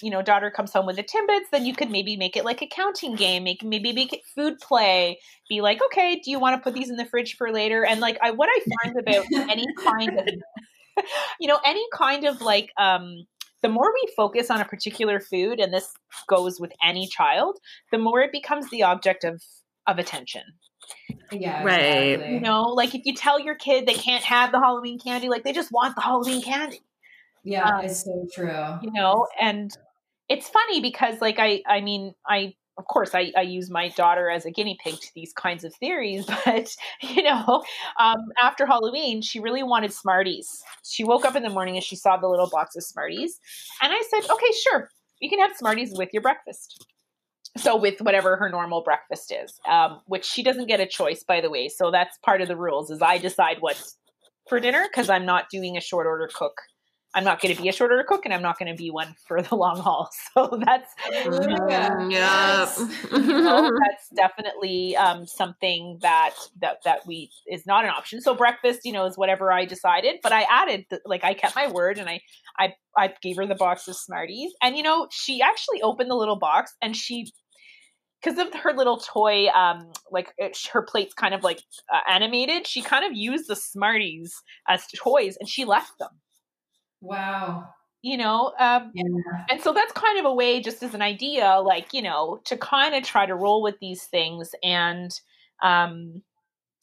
you 0.01 0.11
know 0.11 0.23
daughter 0.23 0.51
comes 0.51 0.73
home 0.73 0.85
with 0.85 0.97
the 0.97 1.03
timbits 1.03 1.49
then 1.51 1.65
you 1.65 1.75
could 1.75 1.91
maybe 1.91 2.15
make 2.15 2.37
it 2.37 2.45
like 2.45 2.61
a 2.61 2.67
counting 2.67 3.17
game 3.17 3.43
make 3.43 3.65
maybe 3.65 3.91
make 3.93 4.13
it 4.13 4.21
food 4.35 4.59
play 4.61 5.19
be 5.49 5.63
like 5.63 5.81
okay 5.83 6.21
do 6.23 6.31
you 6.31 6.39
want 6.39 6.55
to 6.55 6.63
put 6.63 6.75
these 6.75 6.91
in 6.91 6.97
the 6.97 7.07
fridge 7.07 7.37
for 7.37 7.51
later? 7.51 7.85
And 7.85 7.99
like 7.99 8.19
i 8.23 8.31
what 8.31 8.51
i 8.53 8.61
find 8.85 8.99
about 8.99 9.25
any 9.51 9.67
kind 9.83 10.19
of 10.21 10.29
you 11.41 11.49
know 11.49 11.59
any 11.65 11.85
kind 11.95 12.27
of 12.27 12.43
like 12.43 12.71
um 12.77 13.25
the 13.63 13.69
more 13.71 13.91
we 13.93 14.13
focus 14.15 14.51
on 14.51 14.61
a 14.61 14.65
particular 14.67 15.21
food 15.21 15.59
and 15.59 15.73
this 15.73 15.95
goes 16.29 16.61
with 16.61 16.73
any 16.85 17.09
child 17.09 17.59
the 17.91 17.99
more 17.99 18.21
it 18.21 18.31
becomes 18.31 18.69
the 18.69 18.83
object 18.83 19.25
of 19.25 19.43
of 19.87 19.99
attention 19.99 20.43
yeah, 21.31 21.53
right. 21.61 22.15
Exactly. 22.15 22.35
You 22.35 22.41
know, 22.41 22.63
like 22.65 22.95
if 22.95 23.03
you 23.05 23.15
tell 23.15 23.39
your 23.41 23.55
kid 23.55 23.87
they 23.87 23.95
can't 23.95 24.25
have 24.25 24.53
the 24.53 24.61
Halloween 24.61 24.99
candy, 24.99 25.29
like 25.29 25.45
they 25.45 25.53
just 25.53 25.73
want 25.73 25.95
the 25.97 26.03
Halloween 26.03 26.43
candy. 26.43 26.81
Yeah, 27.45 27.67
um, 27.67 27.85
it's 27.85 28.05
so 28.05 28.27
true. 28.35 28.57
You 28.81 28.93
know, 28.93 29.27
and 29.41 29.71
it's 30.29 30.49
funny 30.49 30.81
because, 30.81 31.21
like, 31.21 31.39
I, 31.39 31.63
I 31.67 31.81
mean, 31.81 32.15
I 32.27 32.55
of 32.79 32.87
course 32.87 33.15
I, 33.15 33.33
I 33.37 33.43
use 33.43 33.71
my 33.71 33.91
daughter 33.91 34.31
as 34.31 34.47
a 34.47 34.51
guinea 34.51 34.79
pig 34.83 34.95
to 34.95 35.09
these 35.15 35.33
kinds 35.35 35.65
of 35.65 35.75
theories 35.77 36.27
but 36.47 36.75
you 37.03 37.23
know 37.23 37.63
um, 38.01 38.17
after 38.43 38.67
halloween 38.67 39.21
she 39.23 39.41
really 39.41 39.63
wanted 39.63 39.93
smarties 39.93 40.49
she 40.85 41.05
woke 41.05 41.25
up 41.25 41.37
in 41.37 41.43
the 41.43 41.51
morning 41.51 41.77
and 41.77 41.85
she 41.85 41.97
saw 41.97 42.17
the 42.17 42.29
little 42.29 42.49
box 42.51 42.77
of 42.77 42.83
smarties 42.85 43.39
and 43.83 43.93
i 43.93 44.03
said 44.11 44.31
okay 44.33 44.53
sure 44.71 44.89
you 45.21 45.29
can 45.29 45.39
have 45.41 45.57
smarties 45.57 45.93
with 45.97 46.09
your 46.13 46.23
breakfast 46.23 46.87
so 47.57 47.77
with 47.77 48.01
whatever 48.01 48.37
her 48.37 48.49
normal 48.49 48.83
breakfast 48.83 49.33
is 49.33 49.61
um, 49.69 50.01
which 50.07 50.25
she 50.25 50.43
doesn't 50.43 50.67
get 50.67 50.81
a 50.81 50.87
choice 50.87 51.23
by 51.23 51.41
the 51.41 51.51
way. 51.51 51.69
So 51.69 51.91
that's 51.91 52.19
part 52.19 52.41
of 52.41 52.49
the 52.49 52.57
rules 52.57 52.91
is 52.91 53.03
i 53.03 53.19
decide 53.19 53.59
what's 53.61 53.97
for 54.49 54.59
dinner 54.61 54.87
because 54.91 55.09
i'm 55.09 55.27
not 55.27 55.49
doing 55.51 55.77
a 55.77 55.81
short 55.81 56.07
order 56.07 56.29
cook. 56.33 56.61
I'm 57.15 57.25
not 57.25 57.43
going 57.43 57.55
to 57.55 57.61
be 57.61 57.69
a 57.69 57.73
short 57.73 57.91
order 57.91 58.05
cook 58.09 58.25
and 58.25 58.33
i'm 58.33 58.41
not 58.43 58.59
going 58.59 58.71
to 58.71 58.77
be 58.77 58.91
one 58.91 59.15
for 59.27 59.43
the 59.43 59.55
long 59.55 59.79
haul. 59.79 60.09
So 60.35 60.59
that's 60.65 60.95
um, 61.27 62.11
yeah. 62.11 62.75
you 63.13 63.21
know, 63.21 63.71
that's 63.85 64.09
definitely 64.17 64.97
um, 64.97 65.27
something 65.27 65.99
that 66.01 66.35
that 66.61 66.83
that 66.85 67.07
we 67.07 67.31
is 67.47 67.67
not 67.67 67.85
an 67.85 67.91
option. 67.91 68.23
So 68.23 68.35
breakfast 68.35 68.81
you 68.85 68.93
know 68.93 69.05
is 69.05 69.19
whatever 69.19 69.53
i 69.53 69.67
decided 69.67 70.17
but 70.23 70.33
i 70.33 70.47
added 70.51 70.87
the, 70.91 71.01
like 71.05 71.23
i 71.23 71.35
kept 71.35 71.55
my 71.55 71.71
word 71.71 71.99
and 71.99 72.09
i 72.09 72.21
I 72.59 72.75
I 72.97 73.13
gave 73.23 73.37
her 73.37 73.47
the 73.47 73.55
box 73.55 73.89
of 73.89 73.97
Smarties, 73.97 74.53
and 74.63 74.77
you 74.77 74.83
know 74.83 75.09
she 75.11 75.41
actually 75.41 75.83
opened 75.83 76.11
the 76.11 76.15
little 76.15 76.37
box 76.37 76.75
and 76.83 76.97
she 76.97 77.33
because 78.23 78.39
of 78.39 78.55
her 78.55 78.73
little 78.73 78.99
toy, 78.99 79.49
um, 79.49 79.91
like 80.11 80.33
it, 80.39 80.57
her 80.73 80.83
plate's 80.83 81.15
kind 81.15 81.35
of 81.35 81.43
like 81.43 81.63
uh, 81.93 82.01
animated. 82.09 82.67
She 82.67 82.83
kind 82.83 83.05
of 83.05 83.17
used 83.17 83.49
the 83.49 83.57
Smarties 83.57 84.43
as 84.69 84.87
toys, 84.97 85.37
and 85.39 85.49
she 85.49 85.65
left 85.65 85.99
them. 85.99 86.11
Wow. 87.01 87.69
You 88.03 88.17
know, 88.17 88.53
um, 88.59 88.91
yeah. 88.95 89.05
and 89.49 89.61
so 89.61 89.73
that's 89.73 89.93
kind 89.93 90.19
of 90.19 90.25
a 90.25 90.35
way, 90.35 90.61
just 90.61 90.83
as 90.83 90.93
an 90.93 91.03
idea, 91.03 91.61
like 91.61 91.93
you 91.93 92.03
know, 92.03 92.41
to 92.47 92.57
kind 92.57 92.97
of 92.97 93.05
try 93.05 93.27
to 93.27 93.35
roll 93.35 93.63
with 93.63 93.77
these 93.81 94.05
things, 94.05 94.51
and 94.63 95.13
um, 95.63 96.23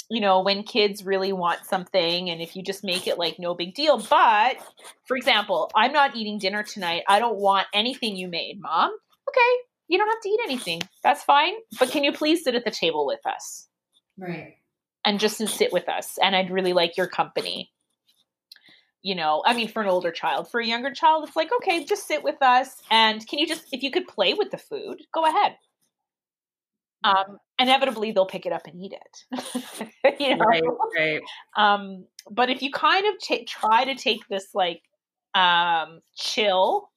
you 0.10 0.22
know, 0.22 0.42
when 0.42 0.64
kids 0.64 1.06
really 1.06 1.34
want 1.34 1.66
something, 1.66 2.30
and 2.30 2.42
if 2.42 2.56
you 2.56 2.64
just 2.64 2.86
make 2.86 3.06
it 3.06 3.18
like 3.18 3.38
no 3.38 3.54
big 3.54 3.76
deal. 3.76 3.98
But 3.98 4.58
for 5.04 5.18
example, 5.18 5.70
I'm 5.76 5.92
not 5.92 6.16
eating 6.16 6.40
dinner 6.40 6.64
tonight. 6.64 7.04
I 7.10 7.20
don't 7.20 7.38
want 7.38 7.68
anything 7.74 8.16
you 8.16 8.30
made, 8.30 8.62
mom. 8.62 8.92
Okay, 9.30 9.69
you 9.90 9.98
don't 9.98 10.08
have 10.08 10.22
to 10.22 10.30
eat 10.30 10.40
anything. 10.46 10.82
That's 11.04 11.24
fine. 11.24 11.54
But 11.80 11.92
can 11.92 12.04
you 12.04 12.14
please 12.14 12.44
sit 12.44 12.56
at 12.56 12.64
the 12.64 12.72
table 12.72 13.06
with 13.06 13.26
us? 13.26 13.68
Right. 14.18 14.54
And 15.04 15.20
just 15.20 15.38
sit 15.38 15.74
with 15.74 15.90
us. 15.90 16.18
And 16.22 16.36
I'd 16.36 16.52
really 16.52 16.74
like 16.74 16.96
your 16.96 17.08
company. 17.08 17.72
You 19.02 19.16
know, 19.16 19.42
I 19.46 19.54
mean, 19.56 19.68
for 19.68 19.82
an 19.82 19.88
older 19.88 20.12
child, 20.12 20.52
for 20.52 20.60
a 20.60 20.66
younger 20.66 20.92
child, 20.92 21.26
it's 21.26 21.36
like, 21.36 21.50
okay, 21.62 21.86
just 21.86 22.08
sit 22.08 22.24
with 22.24 22.42
us. 22.42 22.82
And 22.92 23.26
can 23.28 23.40
you 23.40 23.48
just, 23.48 23.66
if 23.72 23.82
you 23.82 23.92
could 23.92 24.08
play 24.08 24.34
with 24.34 24.52
the 24.52 24.58
food, 24.58 25.02
go 25.14 25.26
ahead. 25.26 25.56
Um, 27.04 27.38
inevitably, 27.58 28.12
they'll 28.12 28.26
pick 28.26 28.46
it 28.46 28.52
up 28.52 28.68
and 28.68 28.76
eat 28.80 28.94
it. 28.94 30.20
you 30.20 30.36
know? 30.36 30.46
Right, 30.46 30.62
right. 30.98 31.22
Um, 31.58 32.06
but 32.30 32.50
if 32.50 32.62
you 32.62 32.72
kind 32.72 33.08
of 33.08 33.20
t- 33.20 33.46
try 33.46 33.86
to 33.86 33.96
take 33.96 34.20
this 34.30 34.50
like 34.54 34.82
um, 35.34 36.02
chill 36.16 36.90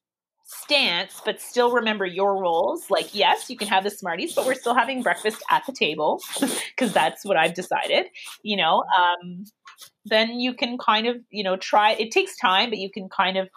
stance, 0.53 1.21
but 1.25 1.41
still 1.41 1.73
remember 1.73 2.05
your 2.05 2.41
roles. 2.41 2.91
Like, 2.91 3.15
yes, 3.15 3.49
you 3.49 3.57
can 3.57 3.69
have 3.69 3.85
the 3.85 3.91
Smarties, 3.91 4.35
but 4.35 4.47
we're 4.47 4.55
still 4.55 4.75
having 4.75 5.03
breakfast 5.03 5.43
at 5.51 5.65
the 5.67 5.73
table 5.73 6.21
because 6.41 6.93
that's 6.93 7.25
what 7.25 7.37
I've 7.37 7.55
decided, 7.55 8.07
you 8.43 8.57
know. 8.57 8.85
Um, 8.97 9.45
then 10.05 10.41
you 10.41 10.55
can 10.55 10.79
kind 10.79 11.07
of, 11.07 11.17
you 11.31 11.43
know, 11.43 11.57
try. 11.57 11.93
It 11.93 12.11
takes 12.11 12.37
time, 12.37 12.71
but 12.71 12.79
you 12.79 12.91
can 12.91 13.09
kind 13.09 13.37
of 13.37 13.49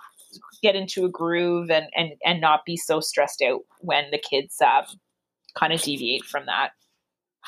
get 0.62 0.76
into 0.76 1.06
a 1.06 1.10
groove 1.10 1.70
and 1.70 1.88
and 1.96 2.12
and 2.26 2.42
not 2.42 2.66
be 2.66 2.76
so 2.78 3.00
stressed 3.00 3.42
out 3.42 3.62
when 3.80 4.12
the 4.12 4.18
kids 4.18 4.62
um, 4.62 4.86
kind 5.56 5.74
of 5.74 5.82
deviate 5.82 6.24
from 6.24 6.46
that. 6.46 6.72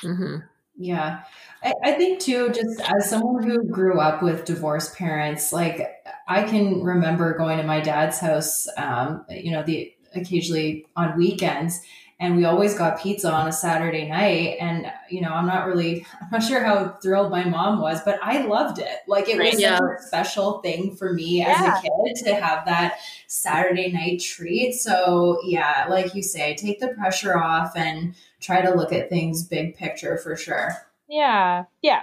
Mm-hmm. 0.02 0.36
Yeah. 0.78 1.22
I, 1.62 1.74
I, 1.82 1.92
think 1.92 2.20
too, 2.20 2.50
just 2.50 2.80
as 2.80 3.10
someone 3.10 3.42
who 3.42 3.64
grew 3.64 4.00
up 4.00 4.22
with 4.22 4.44
divorced 4.44 4.94
parents, 4.94 5.52
like 5.52 5.82
I 6.28 6.44
can 6.44 6.82
remember 6.82 7.36
going 7.36 7.58
to 7.58 7.64
my 7.64 7.80
dad's 7.80 8.20
house, 8.20 8.66
um, 8.76 9.24
you 9.28 9.50
know, 9.50 9.64
the 9.64 9.92
occasionally 10.14 10.86
on 10.94 11.18
weekends, 11.18 11.80
and 12.20 12.36
we 12.36 12.44
always 12.44 12.74
got 12.74 13.00
pizza 13.00 13.30
on 13.30 13.46
a 13.46 13.52
Saturday 13.52 14.08
night. 14.08 14.56
And 14.60 14.90
you 15.08 15.20
know, 15.20 15.30
I'm 15.30 15.46
not 15.46 15.66
really, 15.66 16.04
I'm 16.20 16.28
not 16.32 16.42
sure 16.42 16.62
how 16.62 16.96
thrilled 17.02 17.30
my 17.30 17.44
mom 17.44 17.80
was, 17.80 18.00
but 18.04 18.18
I 18.22 18.44
loved 18.44 18.78
it. 18.78 18.98
Like 19.06 19.28
it 19.28 19.38
was 19.38 19.60
yeah. 19.60 19.78
a 19.78 20.02
special 20.02 20.60
thing 20.60 20.96
for 20.96 21.12
me 21.12 21.38
yeah. 21.38 21.54
as 21.76 21.78
a 21.78 21.82
kid 21.82 22.24
to 22.24 22.34
have 22.34 22.64
that 22.66 22.98
Saturday 23.28 23.92
night 23.92 24.20
treat. 24.20 24.74
So 24.74 25.40
yeah, 25.44 25.86
like 25.88 26.14
you 26.14 26.22
say, 26.22 26.56
take 26.56 26.80
the 26.80 26.88
pressure 26.88 27.38
off 27.38 27.76
and 27.76 28.14
try 28.40 28.62
to 28.62 28.74
look 28.74 28.92
at 28.92 29.08
things 29.08 29.44
big 29.44 29.76
picture 29.76 30.18
for 30.18 30.36
sure. 30.36 30.72
Yeah. 31.08 31.64
Yeah. 31.82 32.02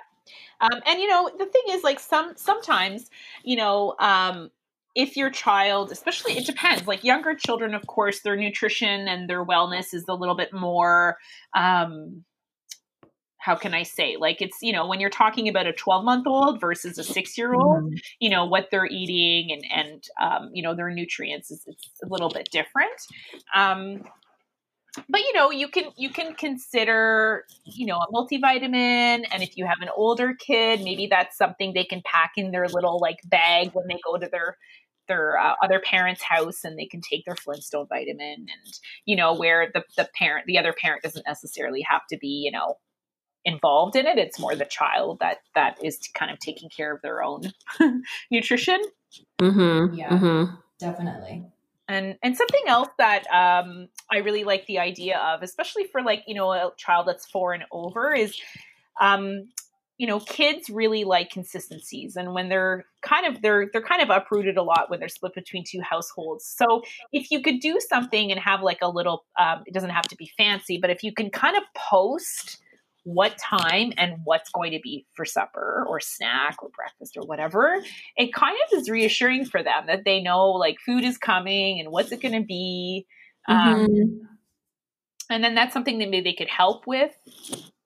Um, 0.61 0.81
and 0.87 0.99
you 0.99 1.07
know, 1.07 1.29
the 1.37 1.45
thing 1.45 1.63
is 1.69 1.83
like 1.83 1.99
some 1.99 2.33
sometimes, 2.37 3.09
you 3.43 3.57
know, 3.57 3.95
um, 3.99 4.49
if 4.95 5.17
your 5.17 5.29
child, 5.29 5.91
especially 5.91 6.37
it 6.37 6.45
depends, 6.45 6.87
like 6.87 7.03
younger 7.03 7.35
children, 7.35 7.73
of 7.73 7.85
course, 7.87 8.21
their 8.21 8.35
nutrition 8.35 9.07
and 9.07 9.29
their 9.29 9.45
wellness 9.45 9.93
is 9.93 10.05
a 10.07 10.13
little 10.13 10.35
bit 10.35 10.53
more 10.53 11.17
um 11.55 12.23
how 13.45 13.53
can 13.53 13.75
I 13.75 13.83
say? 13.83 14.17
Like 14.17 14.41
it's, 14.41 14.57
you 14.63 14.73
know, 14.73 14.87
when 14.87 14.99
you're 14.99 15.11
talking 15.11 15.47
about 15.47 15.67
a 15.67 15.71
12 15.71 16.03
month 16.03 16.25
old 16.25 16.59
versus 16.59 16.97
a 16.97 17.03
six 17.03 17.37
year 17.37 17.53
old, 17.53 17.83
mm-hmm. 17.83 17.95
you 18.19 18.27
know, 18.27 18.43
what 18.43 18.69
they're 18.71 18.87
eating 18.87 19.51
and, 19.51 19.63
and, 19.71 20.03
um, 20.19 20.49
you 20.51 20.63
know, 20.63 20.73
their 20.73 20.89
nutrients 20.89 21.51
is 21.51 21.61
it's 21.67 21.91
a 22.03 22.07
little 22.07 22.29
bit 22.29 22.49
different. 22.51 22.99
Um, 23.53 24.01
but 25.09 25.19
you 25.19 25.33
know 25.33 25.51
you 25.51 25.67
can 25.67 25.91
you 25.97 26.09
can 26.09 26.33
consider 26.35 27.43
you 27.65 27.85
know 27.85 27.97
a 27.97 28.11
multivitamin 28.13 29.25
and 29.29 29.43
if 29.43 29.57
you 29.57 29.65
have 29.65 29.81
an 29.81 29.89
older 29.93 30.33
kid 30.35 30.81
maybe 30.83 31.05
that's 31.05 31.37
something 31.37 31.73
they 31.73 31.83
can 31.83 32.01
pack 32.05 32.31
in 32.37 32.51
their 32.51 32.65
little 32.69 32.97
like 32.99 33.17
bag 33.25 33.71
when 33.73 33.85
they 33.89 33.99
go 34.05 34.17
to 34.17 34.29
their 34.31 34.57
their 35.07 35.37
uh, 35.37 35.53
other 35.63 35.79
parent's 35.79 36.21
house 36.21 36.63
and 36.63 36.77
they 36.77 36.85
can 36.85 37.01
take 37.01 37.25
their 37.25 37.35
flintstone 37.35 37.87
vitamin 37.87 38.47
and 38.49 38.73
you 39.05 39.15
know 39.15 39.33
where 39.33 39.71
the 39.73 39.83
the 39.97 40.07
parent 40.15 40.45
the 40.47 40.57
other 40.57 40.73
parent 40.73 41.03
doesn't 41.03 41.25
necessarily 41.27 41.81
have 41.81 42.01
to 42.09 42.17
be 42.17 42.43
you 42.45 42.51
know 42.51 42.75
involved 43.43 43.95
in 43.95 44.07
it 44.07 44.17
it's 44.17 44.39
more 44.39 44.55
the 44.55 44.65
child 44.65 45.19
that 45.19 45.37
that 45.53 45.77
is 45.83 45.99
kind 46.15 46.31
of 46.31 46.39
taking 46.39 46.69
care 46.69 46.93
of 46.93 47.01
their 47.01 47.21
own 47.23 47.53
nutrition 48.31 48.81
mm-hmm. 49.39 49.93
yeah 49.93 50.09
mm-hmm. 50.09 50.55
definitely 50.79 51.45
and 51.87 52.17
and 52.23 52.35
something 52.35 52.63
else 52.67 52.89
that 52.97 53.25
um, 53.31 53.89
I 54.11 54.17
really 54.17 54.43
like 54.43 54.65
the 54.65 54.79
idea 54.79 55.19
of, 55.19 55.43
especially 55.43 55.85
for 55.85 56.01
like 56.01 56.23
you 56.27 56.33
know 56.33 56.51
a 56.51 56.71
child 56.77 57.07
that's 57.07 57.27
four 57.27 57.53
and 57.53 57.63
over, 57.71 58.13
is 58.13 58.39
um, 58.99 59.49
you 59.97 60.07
know 60.07 60.19
kids 60.19 60.69
really 60.69 61.03
like 61.03 61.29
consistencies, 61.29 62.15
and 62.15 62.33
when 62.33 62.49
they're 62.49 62.85
kind 63.01 63.25
of 63.25 63.41
they're 63.41 63.69
they're 63.71 63.81
kind 63.81 64.01
of 64.01 64.09
uprooted 64.09 64.57
a 64.57 64.63
lot 64.63 64.89
when 64.89 64.99
they're 64.99 65.09
split 65.09 65.33
between 65.33 65.63
two 65.65 65.81
households. 65.81 66.45
So 66.45 66.81
if 67.13 67.31
you 67.31 67.41
could 67.41 67.59
do 67.59 67.79
something 67.89 68.31
and 68.31 68.39
have 68.39 68.61
like 68.61 68.79
a 68.81 68.89
little, 68.89 69.25
um, 69.39 69.63
it 69.65 69.73
doesn't 69.73 69.91
have 69.91 70.07
to 70.09 70.15
be 70.15 70.31
fancy, 70.37 70.77
but 70.81 70.89
if 70.89 71.03
you 71.03 71.13
can 71.13 71.29
kind 71.29 71.55
of 71.57 71.63
post 71.75 72.57
what 73.03 73.37
time 73.37 73.93
and 73.97 74.15
what's 74.23 74.49
going 74.49 74.71
to 74.71 74.79
be 74.81 75.05
for 75.13 75.25
supper 75.25 75.85
or 75.87 75.99
snack 75.99 76.61
or 76.63 76.69
breakfast 76.75 77.15
or 77.15 77.25
whatever, 77.25 77.81
it 78.17 78.33
kind 78.33 78.57
of 78.65 78.79
is 78.79 78.89
reassuring 78.89 79.45
for 79.45 79.61
them 79.61 79.85
that 79.87 80.03
they 80.05 80.21
know 80.21 80.49
like 80.49 80.77
food 80.83 81.03
is 81.03 81.17
coming 81.17 81.79
and 81.79 81.91
what's 81.91 82.11
it 82.11 82.19
going 82.21 82.33
to 82.33 82.45
be. 82.45 83.05
Um, 83.47 83.85
Mhm. 83.85 84.27
and 85.29 85.43
then 85.43 85.55
that's 85.55 85.73
something 85.73 85.99
that 85.99 86.09
maybe 86.09 86.31
they 86.31 86.35
could 86.35 86.49
help 86.49 86.87
with 86.87 87.15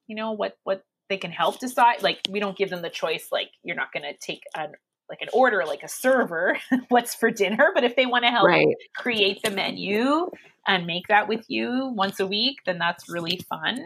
you 0.07 0.15
know 0.15 0.31
what 0.31 0.57
what 0.63 0.83
they 1.09 1.17
can 1.17 1.31
help 1.31 1.59
decide 1.59 2.01
like 2.01 2.19
we 2.29 2.39
don't 2.39 2.57
give 2.57 2.69
them 2.69 2.81
the 2.81 2.89
choice 2.89 3.27
like 3.31 3.49
you're 3.63 3.75
not 3.75 3.91
going 3.91 4.03
to 4.03 4.17
take 4.19 4.43
an 4.55 4.73
like 5.09 5.21
an 5.21 5.27
order 5.33 5.65
like 5.65 5.83
a 5.83 5.87
server 5.87 6.57
what's 6.89 7.15
for 7.15 7.31
dinner 7.31 7.71
but 7.73 7.83
if 7.83 7.95
they 7.95 8.05
want 8.05 8.23
to 8.23 8.29
help 8.29 8.47
Right. 8.47 8.75
create 8.95 9.41
the 9.43 9.49
menu 9.49 10.29
and 10.67 10.85
make 10.85 11.07
that 11.07 11.27
with 11.27 11.45
you 11.47 11.91
once 11.95 12.19
a 12.19 12.27
week 12.27 12.57
then 12.65 12.77
that's 12.77 13.09
really 13.09 13.41
fun. 13.49 13.83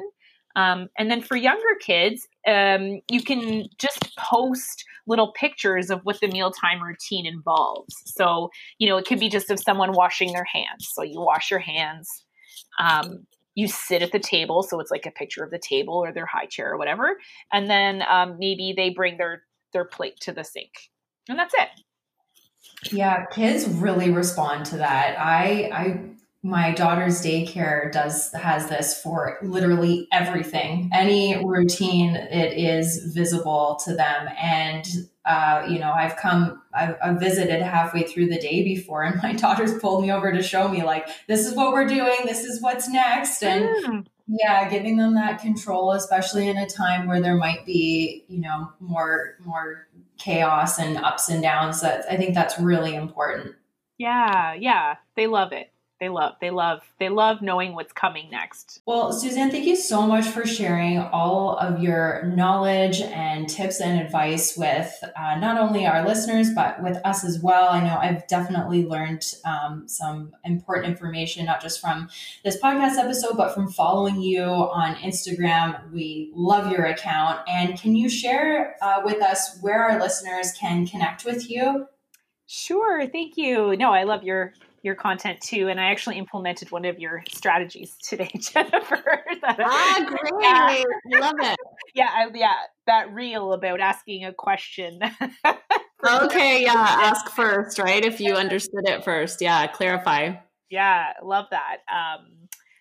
Um, 0.55 0.89
and 0.99 1.09
then 1.09 1.21
for 1.21 1.35
younger 1.35 1.75
kids 1.81 2.27
um, 2.47 2.99
you 3.09 3.23
can 3.23 3.65
just 3.79 4.15
post 4.17 4.83
little 5.07 5.31
pictures 5.31 5.89
of 5.89 6.01
what 6.03 6.19
the 6.21 6.27
mealtime 6.27 6.81
routine 6.83 7.25
involves. 7.25 7.95
So 8.05 8.51
you 8.77 8.87
know 8.87 8.97
it 8.97 9.05
could 9.05 9.19
be 9.19 9.29
just 9.29 9.49
of 9.49 9.59
someone 9.59 9.93
washing 9.93 10.33
their 10.33 10.45
hands. 10.45 10.89
So 10.93 11.03
you 11.03 11.21
wash 11.21 11.49
your 11.49 11.59
hands 11.59 12.23
um, 12.79 13.25
you 13.55 13.67
sit 13.67 14.01
at 14.01 14.11
the 14.11 14.19
table 14.19 14.63
so 14.63 14.79
it's 14.79 14.91
like 14.91 15.05
a 15.05 15.11
picture 15.11 15.43
of 15.43 15.51
the 15.51 15.59
table 15.59 15.95
or 15.95 16.11
their 16.11 16.25
high 16.25 16.45
chair 16.45 16.71
or 16.71 16.77
whatever 16.77 17.17
and 17.51 17.69
then 17.69 18.03
um, 18.09 18.37
maybe 18.39 18.73
they 18.75 18.89
bring 18.89 19.17
their 19.17 19.43
their 19.73 19.85
plate 19.85 20.19
to 20.19 20.31
the 20.31 20.43
sink 20.43 20.71
and 21.29 21.37
that's 21.37 21.53
it 21.55 21.69
Yeah, 22.91 23.25
kids 23.25 23.67
really 23.67 24.11
respond 24.11 24.65
to 24.67 24.77
that. 24.77 25.17
I 25.19 25.69
I 25.73 26.13
my 26.43 26.71
daughter's 26.73 27.21
daycare 27.21 27.91
does 27.91 28.31
has 28.33 28.67
this 28.67 29.01
for 29.01 29.37
literally 29.41 30.07
everything. 30.11 30.89
Any 30.93 31.43
routine, 31.43 32.15
it 32.15 32.53
is 32.57 33.13
visible 33.13 33.79
to 33.85 33.95
them. 33.95 34.27
And 34.41 34.85
uh, 35.25 35.65
you 35.69 35.79
know, 35.79 35.93
I've 35.93 36.17
come, 36.17 36.61
I've, 36.75 36.95
I've 37.03 37.19
visited 37.19 37.61
halfway 37.61 38.03
through 38.03 38.27
the 38.29 38.39
day 38.39 38.63
before, 38.63 39.03
and 39.03 39.19
my 39.23 39.33
daughter's 39.33 39.77
pulled 39.79 40.01
me 40.03 40.11
over 40.11 40.31
to 40.31 40.41
show 40.43 40.67
me 40.67 40.83
like, 40.83 41.07
this 41.27 41.45
is 41.45 41.55
what 41.55 41.73
we're 41.73 41.87
doing, 41.87 42.17
this 42.25 42.43
is 42.43 42.61
what's 42.61 42.87
next, 42.89 43.43
and 43.43 43.69
Mm, 43.85 44.05
yeah, 44.27 44.69
giving 44.69 44.97
them 44.97 45.15
that 45.15 45.41
control, 45.41 45.91
especially 45.91 46.47
in 46.47 46.57
a 46.57 46.67
time 46.67 47.07
where 47.07 47.21
there 47.21 47.35
might 47.35 47.65
be, 47.65 48.23
you 48.29 48.39
know, 48.39 48.71
more 48.79 49.35
more 49.39 49.87
chaos 50.17 50.79
and 50.79 50.97
ups 50.97 51.27
and 51.29 51.41
downs. 51.43 51.81
That 51.81 52.05
I 52.09 52.15
think 52.17 52.33
that's 52.33 52.57
really 52.59 52.95
important. 52.95 53.55
yeah 53.97 54.53
yeah 54.53 54.95
they 55.15 55.27
love 55.27 55.51
it 55.51 55.72
they 56.03 56.09
love 56.09 56.35
they 56.41 56.49
love 56.49 56.81
they 56.99 57.07
love 57.07 57.41
knowing 57.41 57.73
what's 57.73 57.93
coming 57.93 58.29
next 58.29 58.81
Well, 58.85 59.13
Suzanne, 59.13 59.49
thank 59.49 59.63
you 59.63 59.77
so 59.77 60.05
much 60.05 60.25
for 60.25 60.45
sharing 60.45 60.99
all 60.99 61.55
of 61.55 61.81
your 61.81 62.23
knowledge 62.35 62.99
and 62.99 63.47
tips 63.47 63.79
and 63.79 64.01
advice 64.01 64.57
with 64.57 65.01
uh, 65.15 65.35
not 65.35 65.57
only 65.57 65.85
our 65.85 66.05
listeners, 66.05 66.49
but 66.53 66.83
with 66.83 66.97
us 67.05 67.23
as 67.23 67.39
well. 67.39 67.69
I 67.69 67.81
know 67.81 67.95
I've 67.95 68.27
definitely 68.27 68.85
learned 68.85 69.23
um, 69.45 69.87
some 69.87 70.33
important 70.43 70.87
information, 70.87 71.45
not 71.45 71.61
just 71.61 71.79
from 71.79 72.09
this 72.43 72.59
podcast 72.59 72.97
episode, 72.97 73.37
but 73.37 73.53
from 73.53 73.71
following 73.71 74.19
you 74.21 74.43
on 74.43 74.95
Instagram. 74.95 75.89
We 75.91 76.31
love 76.35 76.69
your 76.69 76.83
account. 76.85 77.39
And 77.47 77.79
can 77.79 77.95
you 77.95 78.09
share 78.09 78.75
uh, 78.81 79.01
with 79.05 79.21
us 79.21 79.57
where 79.61 79.83
our 79.83 79.99
listeners 79.99 80.51
can 80.59 80.85
connect 80.85 81.23
with 81.23 81.49
you? 81.49 81.87
Sure, 82.45 83.07
thank 83.07 83.37
you. 83.37 83.75
No, 83.77 83.93
I 83.93 84.03
love 84.03 84.23
your 84.23 84.53
your 84.83 84.95
content 84.95 85.39
too, 85.41 85.69
and 85.69 85.79
I 85.79 85.85
actually 85.91 86.17
implemented 86.17 86.69
one 86.71 86.85
of 86.85 86.99
your 86.99 87.23
strategies 87.33 87.95
today, 88.07 88.29
Jennifer. 88.37 89.01
that- 89.41 89.57
Ah, 89.59 90.05
great. 90.07 90.33
Yeah. 90.41 90.67
I 90.69 91.19
love 91.19 91.35
it. 91.39 91.57
yeah, 91.95 92.09
I, 92.13 92.27
yeah, 92.35 92.53
that 92.87 93.11
reel 93.13 93.53
about 93.53 93.79
asking 93.79 94.25
a 94.25 94.33
question. 94.33 94.99
Okay, 96.05 96.63
yeah. 96.63 96.73
Ask 96.75 97.29
first, 97.31 97.79
right? 97.79 98.03
If 98.03 98.19
you 98.19 98.33
understood 98.33 98.87
it 98.87 99.03
first. 99.05 99.41
Yeah, 99.41 99.65
clarify. 99.67 100.33
yeah, 100.69 101.13
love 101.23 101.45
that. 101.51 101.77
Um, 101.89 102.27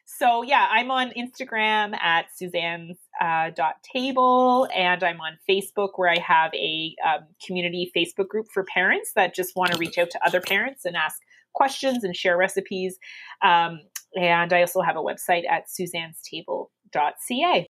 so 0.07 0.43
yeah, 0.43 0.67
I'm 0.71 0.91
on 0.91 1.11
Instagram 1.17 1.95
at 1.97 2.27
Suzanne's 2.37 2.99
uh, 3.21 3.51
dot 3.51 3.77
table, 3.95 4.69
and 4.75 5.03
I'm 5.05 5.21
on 5.21 5.39
Facebook 5.49 5.91
where 5.97 6.11
I 6.11 6.19
have 6.19 6.53
a 6.55 6.95
um, 7.07 7.27
community 7.47 7.91
Facebook 7.97 8.27
group 8.29 8.47
for 8.53 8.65
parents 8.65 9.13
that 9.15 9.35
just 9.35 9.55
want 9.57 9.71
to 9.73 9.79
reach 9.79 9.99
out 9.99 10.11
to 10.11 10.27
other 10.27 10.41
parents 10.41 10.85
and 10.85 10.97
ask 10.97 11.19
questions 11.55 12.05
and 12.05 12.17
share 12.17 12.37
recipes. 12.37 12.99
Um, 13.43 13.81
and 14.15 14.53
I 14.53 14.61
also 14.61 14.83
have 14.83 14.97
a 14.97 15.01
website 15.01 15.49
at 15.49 15.65
suzanne'stable.ca. 15.69 17.67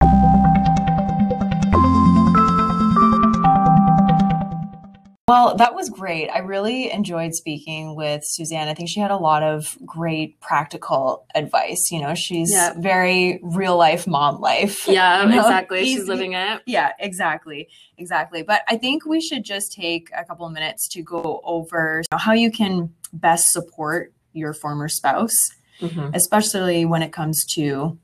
Well, 5.30 5.54
that 5.58 5.76
was 5.76 5.88
great. 5.90 6.28
I 6.28 6.38
really 6.38 6.90
enjoyed 6.90 7.34
speaking 7.34 7.94
with 7.94 8.22
Suzanne. 8.24 8.66
I 8.66 8.74
think 8.74 8.88
she 8.88 8.98
had 8.98 9.12
a 9.12 9.16
lot 9.16 9.44
of 9.44 9.78
great 9.86 10.40
practical 10.40 11.24
advice. 11.36 11.92
You 11.92 12.00
know, 12.00 12.16
she's 12.16 12.50
Yeah. 12.52 12.72
very 12.76 13.38
real 13.40 13.76
life 13.76 14.08
mom 14.08 14.40
life. 14.40 14.88
Yeah, 14.88 15.22
You 15.22 15.28
know, 15.28 15.36
exactly. 15.42 15.82
easy- 15.82 15.94
She's 16.00 16.08
living 16.08 16.32
it. 16.32 16.62
Yeah, 16.66 16.94
exactly. 16.98 17.68
Exactly. 17.96 18.42
But 18.42 18.62
I 18.68 18.76
think 18.76 19.06
we 19.06 19.20
should 19.20 19.44
just 19.44 19.72
take 19.72 20.08
a 20.18 20.24
couple 20.24 20.46
of 20.46 20.52
minutes 20.52 20.88
to 20.94 21.02
go 21.02 21.40
over 21.44 21.98
you 22.02 22.08
know, 22.10 22.18
how 22.18 22.32
you 22.32 22.50
can 22.50 22.92
best 23.12 23.52
support 23.52 24.12
your 24.32 24.52
former 24.52 24.88
spouse, 24.88 25.36
Mhm. 25.80 26.10
especially 26.12 26.84
when 26.84 27.02
it 27.02 27.12
comes 27.12 27.44
to 27.54 27.96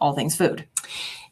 all 0.00 0.14
things 0.14 0.34
food. 0.34 0.66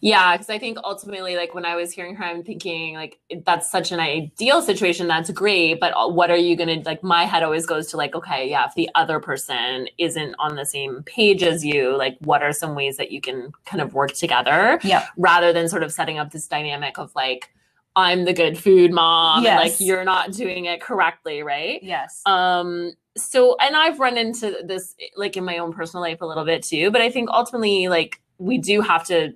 Yeah, 0.05 0.37
because 0.37 0.51
I 0.51 0.59
think 0.59 0.77
ultimately, 0.85 1.35
like 1.35 1.55
when 1.55 1.65
I 1.65 1.77
was 1.77 1.91
hearing 1.93 2.15
her, 2.17 2.25
I'm 2.25 2.43
thinking 2.45 2.95
like 2.95 3.19
that's 3.47 3.71
such 3.71 3.91
an 3.91 4.01
ideal 4.01 4.61
situation. 4.61 5.09
That's 5.09 5.31
great, 5.31 5.81
but 5.81 5.95
uh, 5.97 6.09
what 6.09 6.31
are 6.31 6.37
you 6.37 6.57
gonna 6.57 6.83
like? 6.85 7.03
My 7.03 7.25
head 7.25 7.43
always 7.43 7.65
goes 7.65 7.87
to 7.89 7.97
like, 7.97 8.15
okay, 8.15 8.49
yeah, 8.51 8.67
if 8.67 8.75
the 8.75 8.91
other 8.95 9.19
person 9.19 9.89
isn't 9.97 10.35
on 10.39 10.57
the 10.57 10.67
same 10.67 11.03
page 11.05 11.43
as 11.43 11.65
you, 11.65 11.97
like, 11.97 12.19
what 12.21 12.43
are 12.43 12.53
some 12.53 12.75
ways 12.75 12.99
that 12.99 13.11
you 13.13 13.21
can 13.23 13.53
kind 13.65 13.81
of 13.81 13.95
work 13.95 14.13
together 14.13 14.79
Yeah. 14.85 15.07
rather 15.17 15.55
than 15.55 15.69
sort 15.71 15.83
of 15.83 15.91
setting 15.91 16.19
up 16.19 16.33
this 16.33 16.47
dynamic 16.47 16.99
of 16.99 17.11
like, 17.17 17.51
I'm 17.97 18.27
the 18.27 18.35
good 18.35 18.59
food 18.59 18.93
mom, 18.93 19.47
and 19.47 19.57
like 19.57 19.81
you're 19.81 20.05
not 20.05 20.33
doing 20.33 20.67
it 20.67 20.83
correctly, 20.83 21.43
right? 21.43 21.83
Yes. 21.83 22.21
um 22.27 22.93
so 23.17 23.57
and 23.61 23.77
i've 23.77 24.01
run 24.01 24.19
into 24.19 24.57
this 24.67 24.97
like 25.17 25.37
in 25.37 25.45
my 25.45 25.59
own 25.59 25.73
personal 25.73 26.03
life 26.03 26.21
a 26.21 26.27
little 26.27 26.45
bit 26.45 26.65
too 26.65 26.91
but 26.91 27.01
i 27.01 27.09
think 27.09 27.29
ultimately 27.31 27.87
like 27.87 28.21
we 28.39 28.59
do 28.59 28.81
have 28.81 29.05
to 29.07 29.33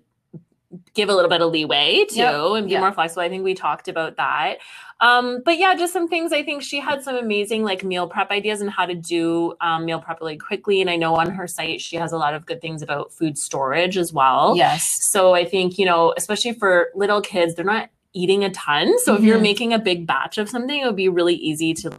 give 0.94 1.08
a 1.08 1.14
little 1.14 1.30
bit 1.30 1.40
of 1.40 1.50
leeway 1.50 2.04
too 2.04 2.16
Yep. 2.16 2.34
and 2.56 2.66
be 2.66 2.72
Yeah. 2.74 2.80
more 2.80 2.92
flexible 2.92 3.22
i 3.22 3.28
think 3.28 3.42
we 3.42 3.54
talked 3.54 3.88
about 3.88 4.16
that 4.16 4.58
um 5.00 5.40
but 5.44 5.56
yeah 5.58 5.74
just 5.74 5.92
some 5.94 6.08
things 6.08 6.30
i 6.32 6.42
think 6.42 6.62
she 6.62 6.78
had 6.80 7.02
some 7.02 7.16
amazing 7.16 7.62
like 7.64 7.82
meal 7.84 8.06
prep 8.06 8.30
ideas 8.30 8.60
and 8.60 8.68
how 8.70 8.84
to 8.84 8.94
do 8.94 9.54
um, 9.62 9.86
meal 9.86 9.98
prep 10.00 10.20
really 10.20 10.36
quickly 10.36 10.80
and 10.82 10.90
i 10.90 10.96
know 10.96 11.14
on 11.16 11.30
her 11.30 11.46
site 11.46 11.80
she 11.80 11.96
has 11.96 12.12
a 12.12 12.18
lot 12.18 12.34
of 12.34 12.44
good 12.44 12.60
things 12.60 12.82
about 12.82 13.12
food 13.12 13.38
storage 13.38 13.96
as 13.96 14.12
well 14.12 14.54
yes. 14.56 14.86
so 15.10 15.34
I 15.34 15.44
think, 15.46 15.78
you 15.78 15.86
know, 15.86 16.12
especially 16.16 16.52
for 16.52 16.88
little 16.94 17.20
kids, 17.22 17.54
they're 17.54 17.64
not 17.64 17.88
eating 18.12 18.42
a 18.44 18.50
ton. 18.50 18.98
So 19.00 19.14
if 19.14 19.22
you're 19.22 19.38
Mhm. 19.38 19.42
making 19.42 19.72
a 19.72 19.78
big 19.78 20.06
batch 20.06 20.38
of 20.38 20.48
something, 20.48 20.80
it 20.80 20.84
would 20.86 20.96
be 20.96 21.08
really 21.08 21.34
easy 21.34 21.72
to 21.74 21.92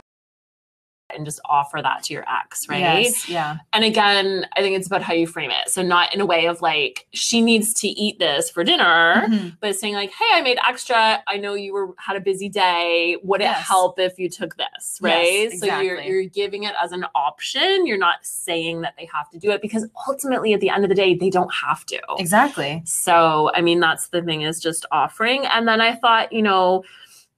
and 1.14 1.24
just 1.24 1.40
offer 1.44 1.80
that 1.82 2.02
to 2.04 2.14
your 2.14 2.24
ex, 2.30 2.68
right? 2.68 3.04
Yes. 3.04 3.28
Yeah. 3.28 3.56
And 3.72 3.84
again, 3.84 4.46
I 4.56 4.60
think 4.60 4.76
it's 4.76 4.86
about 4.86 5.02
how 5.02 5.14
you 5.14 5.26
frame 5.26 5.50
it. 5.50 5.68
So 5.70 5.82
not 5.82 6.14
in 6.14 6.20
a 6.20 6.26
way 6.26 6.46
of 6.46 6.60
like 6.62 7.06
she 7.12 7.40
needs 7.40 7.72
to 7.80 7.88
eat 7.88 8.18
this 8.18 8.50
for 8.50 8.64
dinner, 8.64 9.24
Mhm. 9.28 9.56
but 9.60 9.76
saying 9.76 9.94
like, 9.94 10.10
"Hey, 10.10 10.38
I 10.38 10.42
made 10.42 10.58
extra. 10.68 11.22
I 11.26 11.36
know 11.36 11.54
you 11.54 11.72
were 11.72 11.94
had 11.98 12.16
a 12.16 12.20
busy 12.20 12.48
day. 12.48 13.16
Would 13.22 13.40
it 13.40 13.48
help 13.48 13.98
if 13.98 14.18
you 14.18 14.28
took 14.28 14.56
this?" 14.56 14.98
Right? 15.00 15.50
Yes, 15.50 15.60
So 15.60 15.66
you're 15.80 16.00
you're 16.00 16.24
giving 16.24 16.64
it 16.64 16.74
as 16.82 16.92
an 16.92 17.04
option. 17.14 17.86
You're 17.86 17.98
not 17.98 18.16
saying 18.22 18.80
that 18.82 18.94
they 18.98 19.08
have 19.12 19.28
to 19.30 19.38
do 19.38 19.50
it 19.50 19.62
because 19.62 19.86
ultimately 20.08 20.52
at 20.54 20.60
the 20.60 20.70
end 20.70 20.84
of 20.84 20.88
the 20.88 20.94
day, 20.94 21.14
they 21.14 21.30
don't 21.30 21.52
have 21.54 21.84
to. 21.86 22.00
Exactly. 22.18 22.82
So, 22.84 23.50
I 23.54 23.60
mean, 23.60 23.80
that's 23.80 24.08
the 24.08 24.22
thing 24.22 24.42
is 24.42 24.60
just 24.60 24.86
offering. 24.92 25.46
And 25.46 25.66
then 25.66 25.80
I 25.80 25.94
thought, 25.94 26.32
you 26.32 26.42
know, 26.42 26.84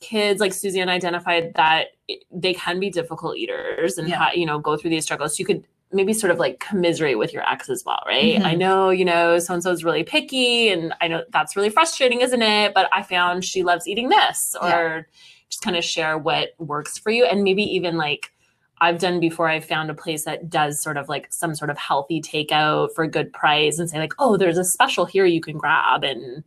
kids 0.02 0.40
like 0.40 0.52
Suzanne 0.52 0.88
identified 0.90 1.54
that 1.54 1.86
they 2.30 2.52
can 2.52 2.78
be 2.80 2.90
difficult 2.90 3.36
eaters 3.38 3.96
and, 3.96 4.08
Yeah. 4.08 4.16
ha- 4.16 4.32
you 4.34 4.44
know, 4.44 4.58
go 4.58 4.76
through 4.76 4.90
these 4.90 5.04
struggles. 5.04 5.38
You 5.38 5.46
could 5.46 5.64
maybe 5.94 6.12
sort 6.12 6.30
of 6.30 6.38
like 6.38 6.58
commiserate 6.58 7.18
with 7.18 7.32
your 7.32 7.48
ex 7.50 7.68
as 7.70 7.82
well, 7.84 8.02
right? 8.06 8.36
Mhm. 8.40 8.44
I 8.44 8.54
know, 8.54 8.90
you 8.90 9.04
know, 9.04 9.38
so 9.38 9.54
and 9.54 9.62
so 9.62 9.70
is 9.70 9.84
really 9.84 10.02
picky 10.04 10.68
and 10.70 10.94
I 11.00 11.08
know 11.08 11.22
that's 11.32 11.54
really 11.54 11.68
frustrating, 11.70 12.20
isn't 12.22 12.42
it? 12.42 12.72
But 12.74 12.88
I 12.92 13.02
found 13.02 13.44
she 13.44 13.62
loves 13.62 13.86
eating 13.86 14.08
this 14.08 14.56
or 14.60 14.68
Yeah. 14.68 15.02
just 15.50 15.62
kind 15.62 15.76
of 15.76 15.84
share 15.84 16.16
what 16.18 16.50
works 16.58 16.96
for 16.98 17.10
you 17.10 17.24
and 17.26 17.42
maybe 17.44 17.62
even 17.62 17.96
like 17.96 18.32
I've 18.80 18.98
done 18.98 19.20
before. 19.20 19.48
I've 19.48 19.64
found 19.66 19.90
a 19.90 19.94
place 19.94 20.24
that 20.24 20.50
does 20.50 20.82
sort 20.82 20.96
of 20.96 21.08
like 21.08 21.28
some 21.30 21.54
sort 21.54 21.70
of 21.70 21.78
healthy 21.78 22.20
takeout 22.20 22.94
for 22.94 23.04
a 23.04 23.08
good 23.08 23.32
price 23.32 23.78
and 23.78 23.88
say 23.88 23.98
like, 23.98 24.14
oh, 24.18 24.36
there's 24.36 24.58
a 24.58 24.64
special 24.64 25.04
here 25.04 25.24
you 25.24 25.40
can 25.40 25.56
grab 25.56 26.02
and 26.04 26.42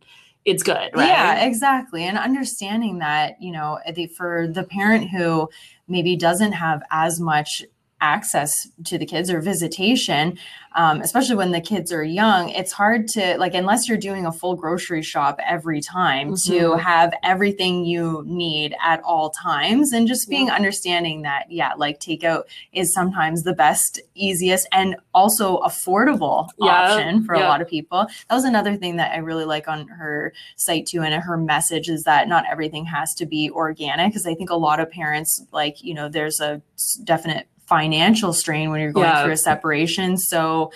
it's 0.46 0.62
good, 0.62 0.90
right? 0.94 1.08
Yeah, 1.08 1.44
exactly. 1.44 2.04
And 2.04 2.16
understanding 2.16 2.98
that, 2.98 3.42
you 3.42 3.50
know, 3.52 3.78
for 4.16 4.46
the 4.46 4.62
parent 4.62 5.10
who 5.10 5.50
maybe 5.88 6.16
doesn't 6.16 6.52
have 6.52 6.82
as 6.90 7.20
much 7.20 7.64
access 8.00 8.54
to 8.84 8.98
the 8.98 9.06
kids 9.06 9.30
or 9.30 9.40
visitation, 9.40 10.38
um, 10.74 11.00
especially 11.00 11.36
when 11.36 11.52
the 11.52 11.60
kids 11.60 11.90
are 11.90 12.02
young, 12.02 12.50
it's 12.50 12.72
hard 12.72 13.08
to 13.08 13.36
like 13.38 13.54
unless 13.54 13.88
you're 13.88 13.96
doing 13.96 14.26
a 14.26 14.32
full 14.32 14.54
grocery 14.54 15.02
shop 15.02 15.40
every 15.46 15.80
time 15.80 16.32
mm-hmm. 16.32 16.52
to 16.52 16.76
have 16.76 17.14
everything 17.22 17.86
you 17.86 18.22
need 18.26 18.74
at 18.82 19.00
all 19.02 19.30
times, 19.30 19.92
and 19.92 20.06
just 20.06 20.28
being 20.28 20.48
yeah. 20.48 20.54
understanding 20.54 21.22
that 21.22 21.50
yeah, 21.50 21.72
like 21.74 21.98
takeout 21.98 22.42
is 22.72 22.92
sometimes 22.92 23.42
the 23.42 23.54
best, 23.54 24.00
easiest, 24.14 24.68
and 24.70 24.96
also 25.14 25.58
affordable 25.60 26.48
yeah. 26.58 26.92
option 26.92 27.24
for 27.24 27.34
yeah. 27.34 27.46
a 27.46 27.48
lot 27.48 27.62
of 27.62 27.68
people. 27.68 28.06
That 28.28 28.34
was 28.34 28.44
another 28.44 28.76
thing 28.76 28.96
that 28.96 29.12
I 29.12 29.18
really 29.18 29.46
like 29.46 29.68
on 29.68 29.88
her 29.88 30.34
site 30.56 30.86
too, 30.86 31.00
and 31.00 31.14
her 31.14 31.36
message 31.38 31.88
is 31.88 32.02
that 32.02 32.28
not 32.28 32.44
everything 32.50 32.84
has 32.84 33.14
to 33.14 33.24
be 33.24 33.50
organic, 33.50 34.10
because 34.10 34.26
I 34.26 34.34
think 34.34 34.50
a 34.50 34.56
lot 34.56 34.80
of 34.80 34.90
parents 34.90 35.42
like 35.52 35.82
you 35.82 35.94
know 35.94 36.10
there's 36.10 36.40
a 36.40 36.60
definite 37.04 37.48
financial 37.66 38.32
strain 38.32 38.70
when 38.70 38.80
you're 38.80 38.92
going 38.92 39.06
yeah. 39.06 39.22
through 39.22 39.32
a 39.32 39.36
separation. 39.36 40.16
So, 40.16 40.72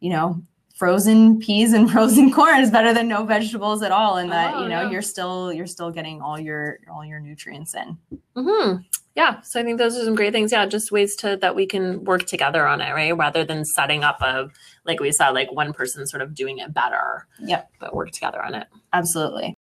you 0.00 0.10
know, 0.10 0.42
frozen 0.76 1.38
peas 1.38 1.72
and 1.72 1.90
frozen 1.92 2.30
corn 2.30 2.60
is 2.60 2.70
better 2.70 2.92
than 2.92 3.08
no 3.08 3.24
vegetables 3.24 3.82
at 3.82 3.90
all 3.90 4.18
and 4.18 4.30
that 4.30 4.54
oh, 4.54 4.62
you 4.62 4.68
know 4.68 4.82
yeah. 4.82 4.90
you're 4.90 5.02
still 5.02 5.52
you're 5.52 5.66
still 5.66 5.90
getting 5.90 6.20
all 6.20 6.38
your 6.38 6.78
all 6.92 7.04
your 7.04 7.18
nutrients 7.18 7.74
in 7.74 7.96
mm-hmm. 8.36 8.76
yeah 9.14 9.40
so 9.40 9.58
i 9.58 9.62
think 9.62 9.78
those 9.78 9.96
are 9.96 10.04
some 10.04 10.14
great 10.14 10.32
things 10.32 10.52
yeah 10.52 10.66
just 10.66 10.92
ways 10.92 11.16
to 11.16 11.36
that 11.38 11.56
we 11.56 11.66
can 11.66 12.04
work 12.04 12.26
together 12.26 12.66
on 12.66 12.82
it 12.82 12.92
right 12.92 13.16
rather 13.16 13.42
than 13.42 13.64
setting 13.64 14.04
up 14.04 14.20
a 14.20 14.50
like 14.84 15.00
we 15.00 15.10
said 15.10 15.30
like 15.30 15.50
one 15.50 15.72
person 15.72 16.06
sort 16.06 16.22
of 16.22 16.34
doing 16.34 16.58
it 16.58 16.74
better 16.74 17.26
yep 17.40 17.70
but 17.80 17.94
work 17.94 18.10
together 18.10 18.42
on 18.44 18.54
it 18.54 18.66
absolutely 18.92 19.56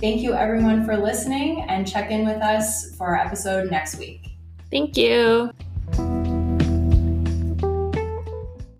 Thank 0.00 0.22
you, 0.22 0.32
everyone, 0.32 0.86
for 0.86 0.96
listening 0.96 1.62
and 1.68 1.86
check 1.86 2.10
in 2.10 2.24
with 2.24 2.40
us 2.40 2.94
for 2.96 3.08
our 3.08 3.16
episode 3.16 3.70
next 3.70 3.96
week. 3.98 4.30
Thank 4.70 4.96
you. 4.96 5.52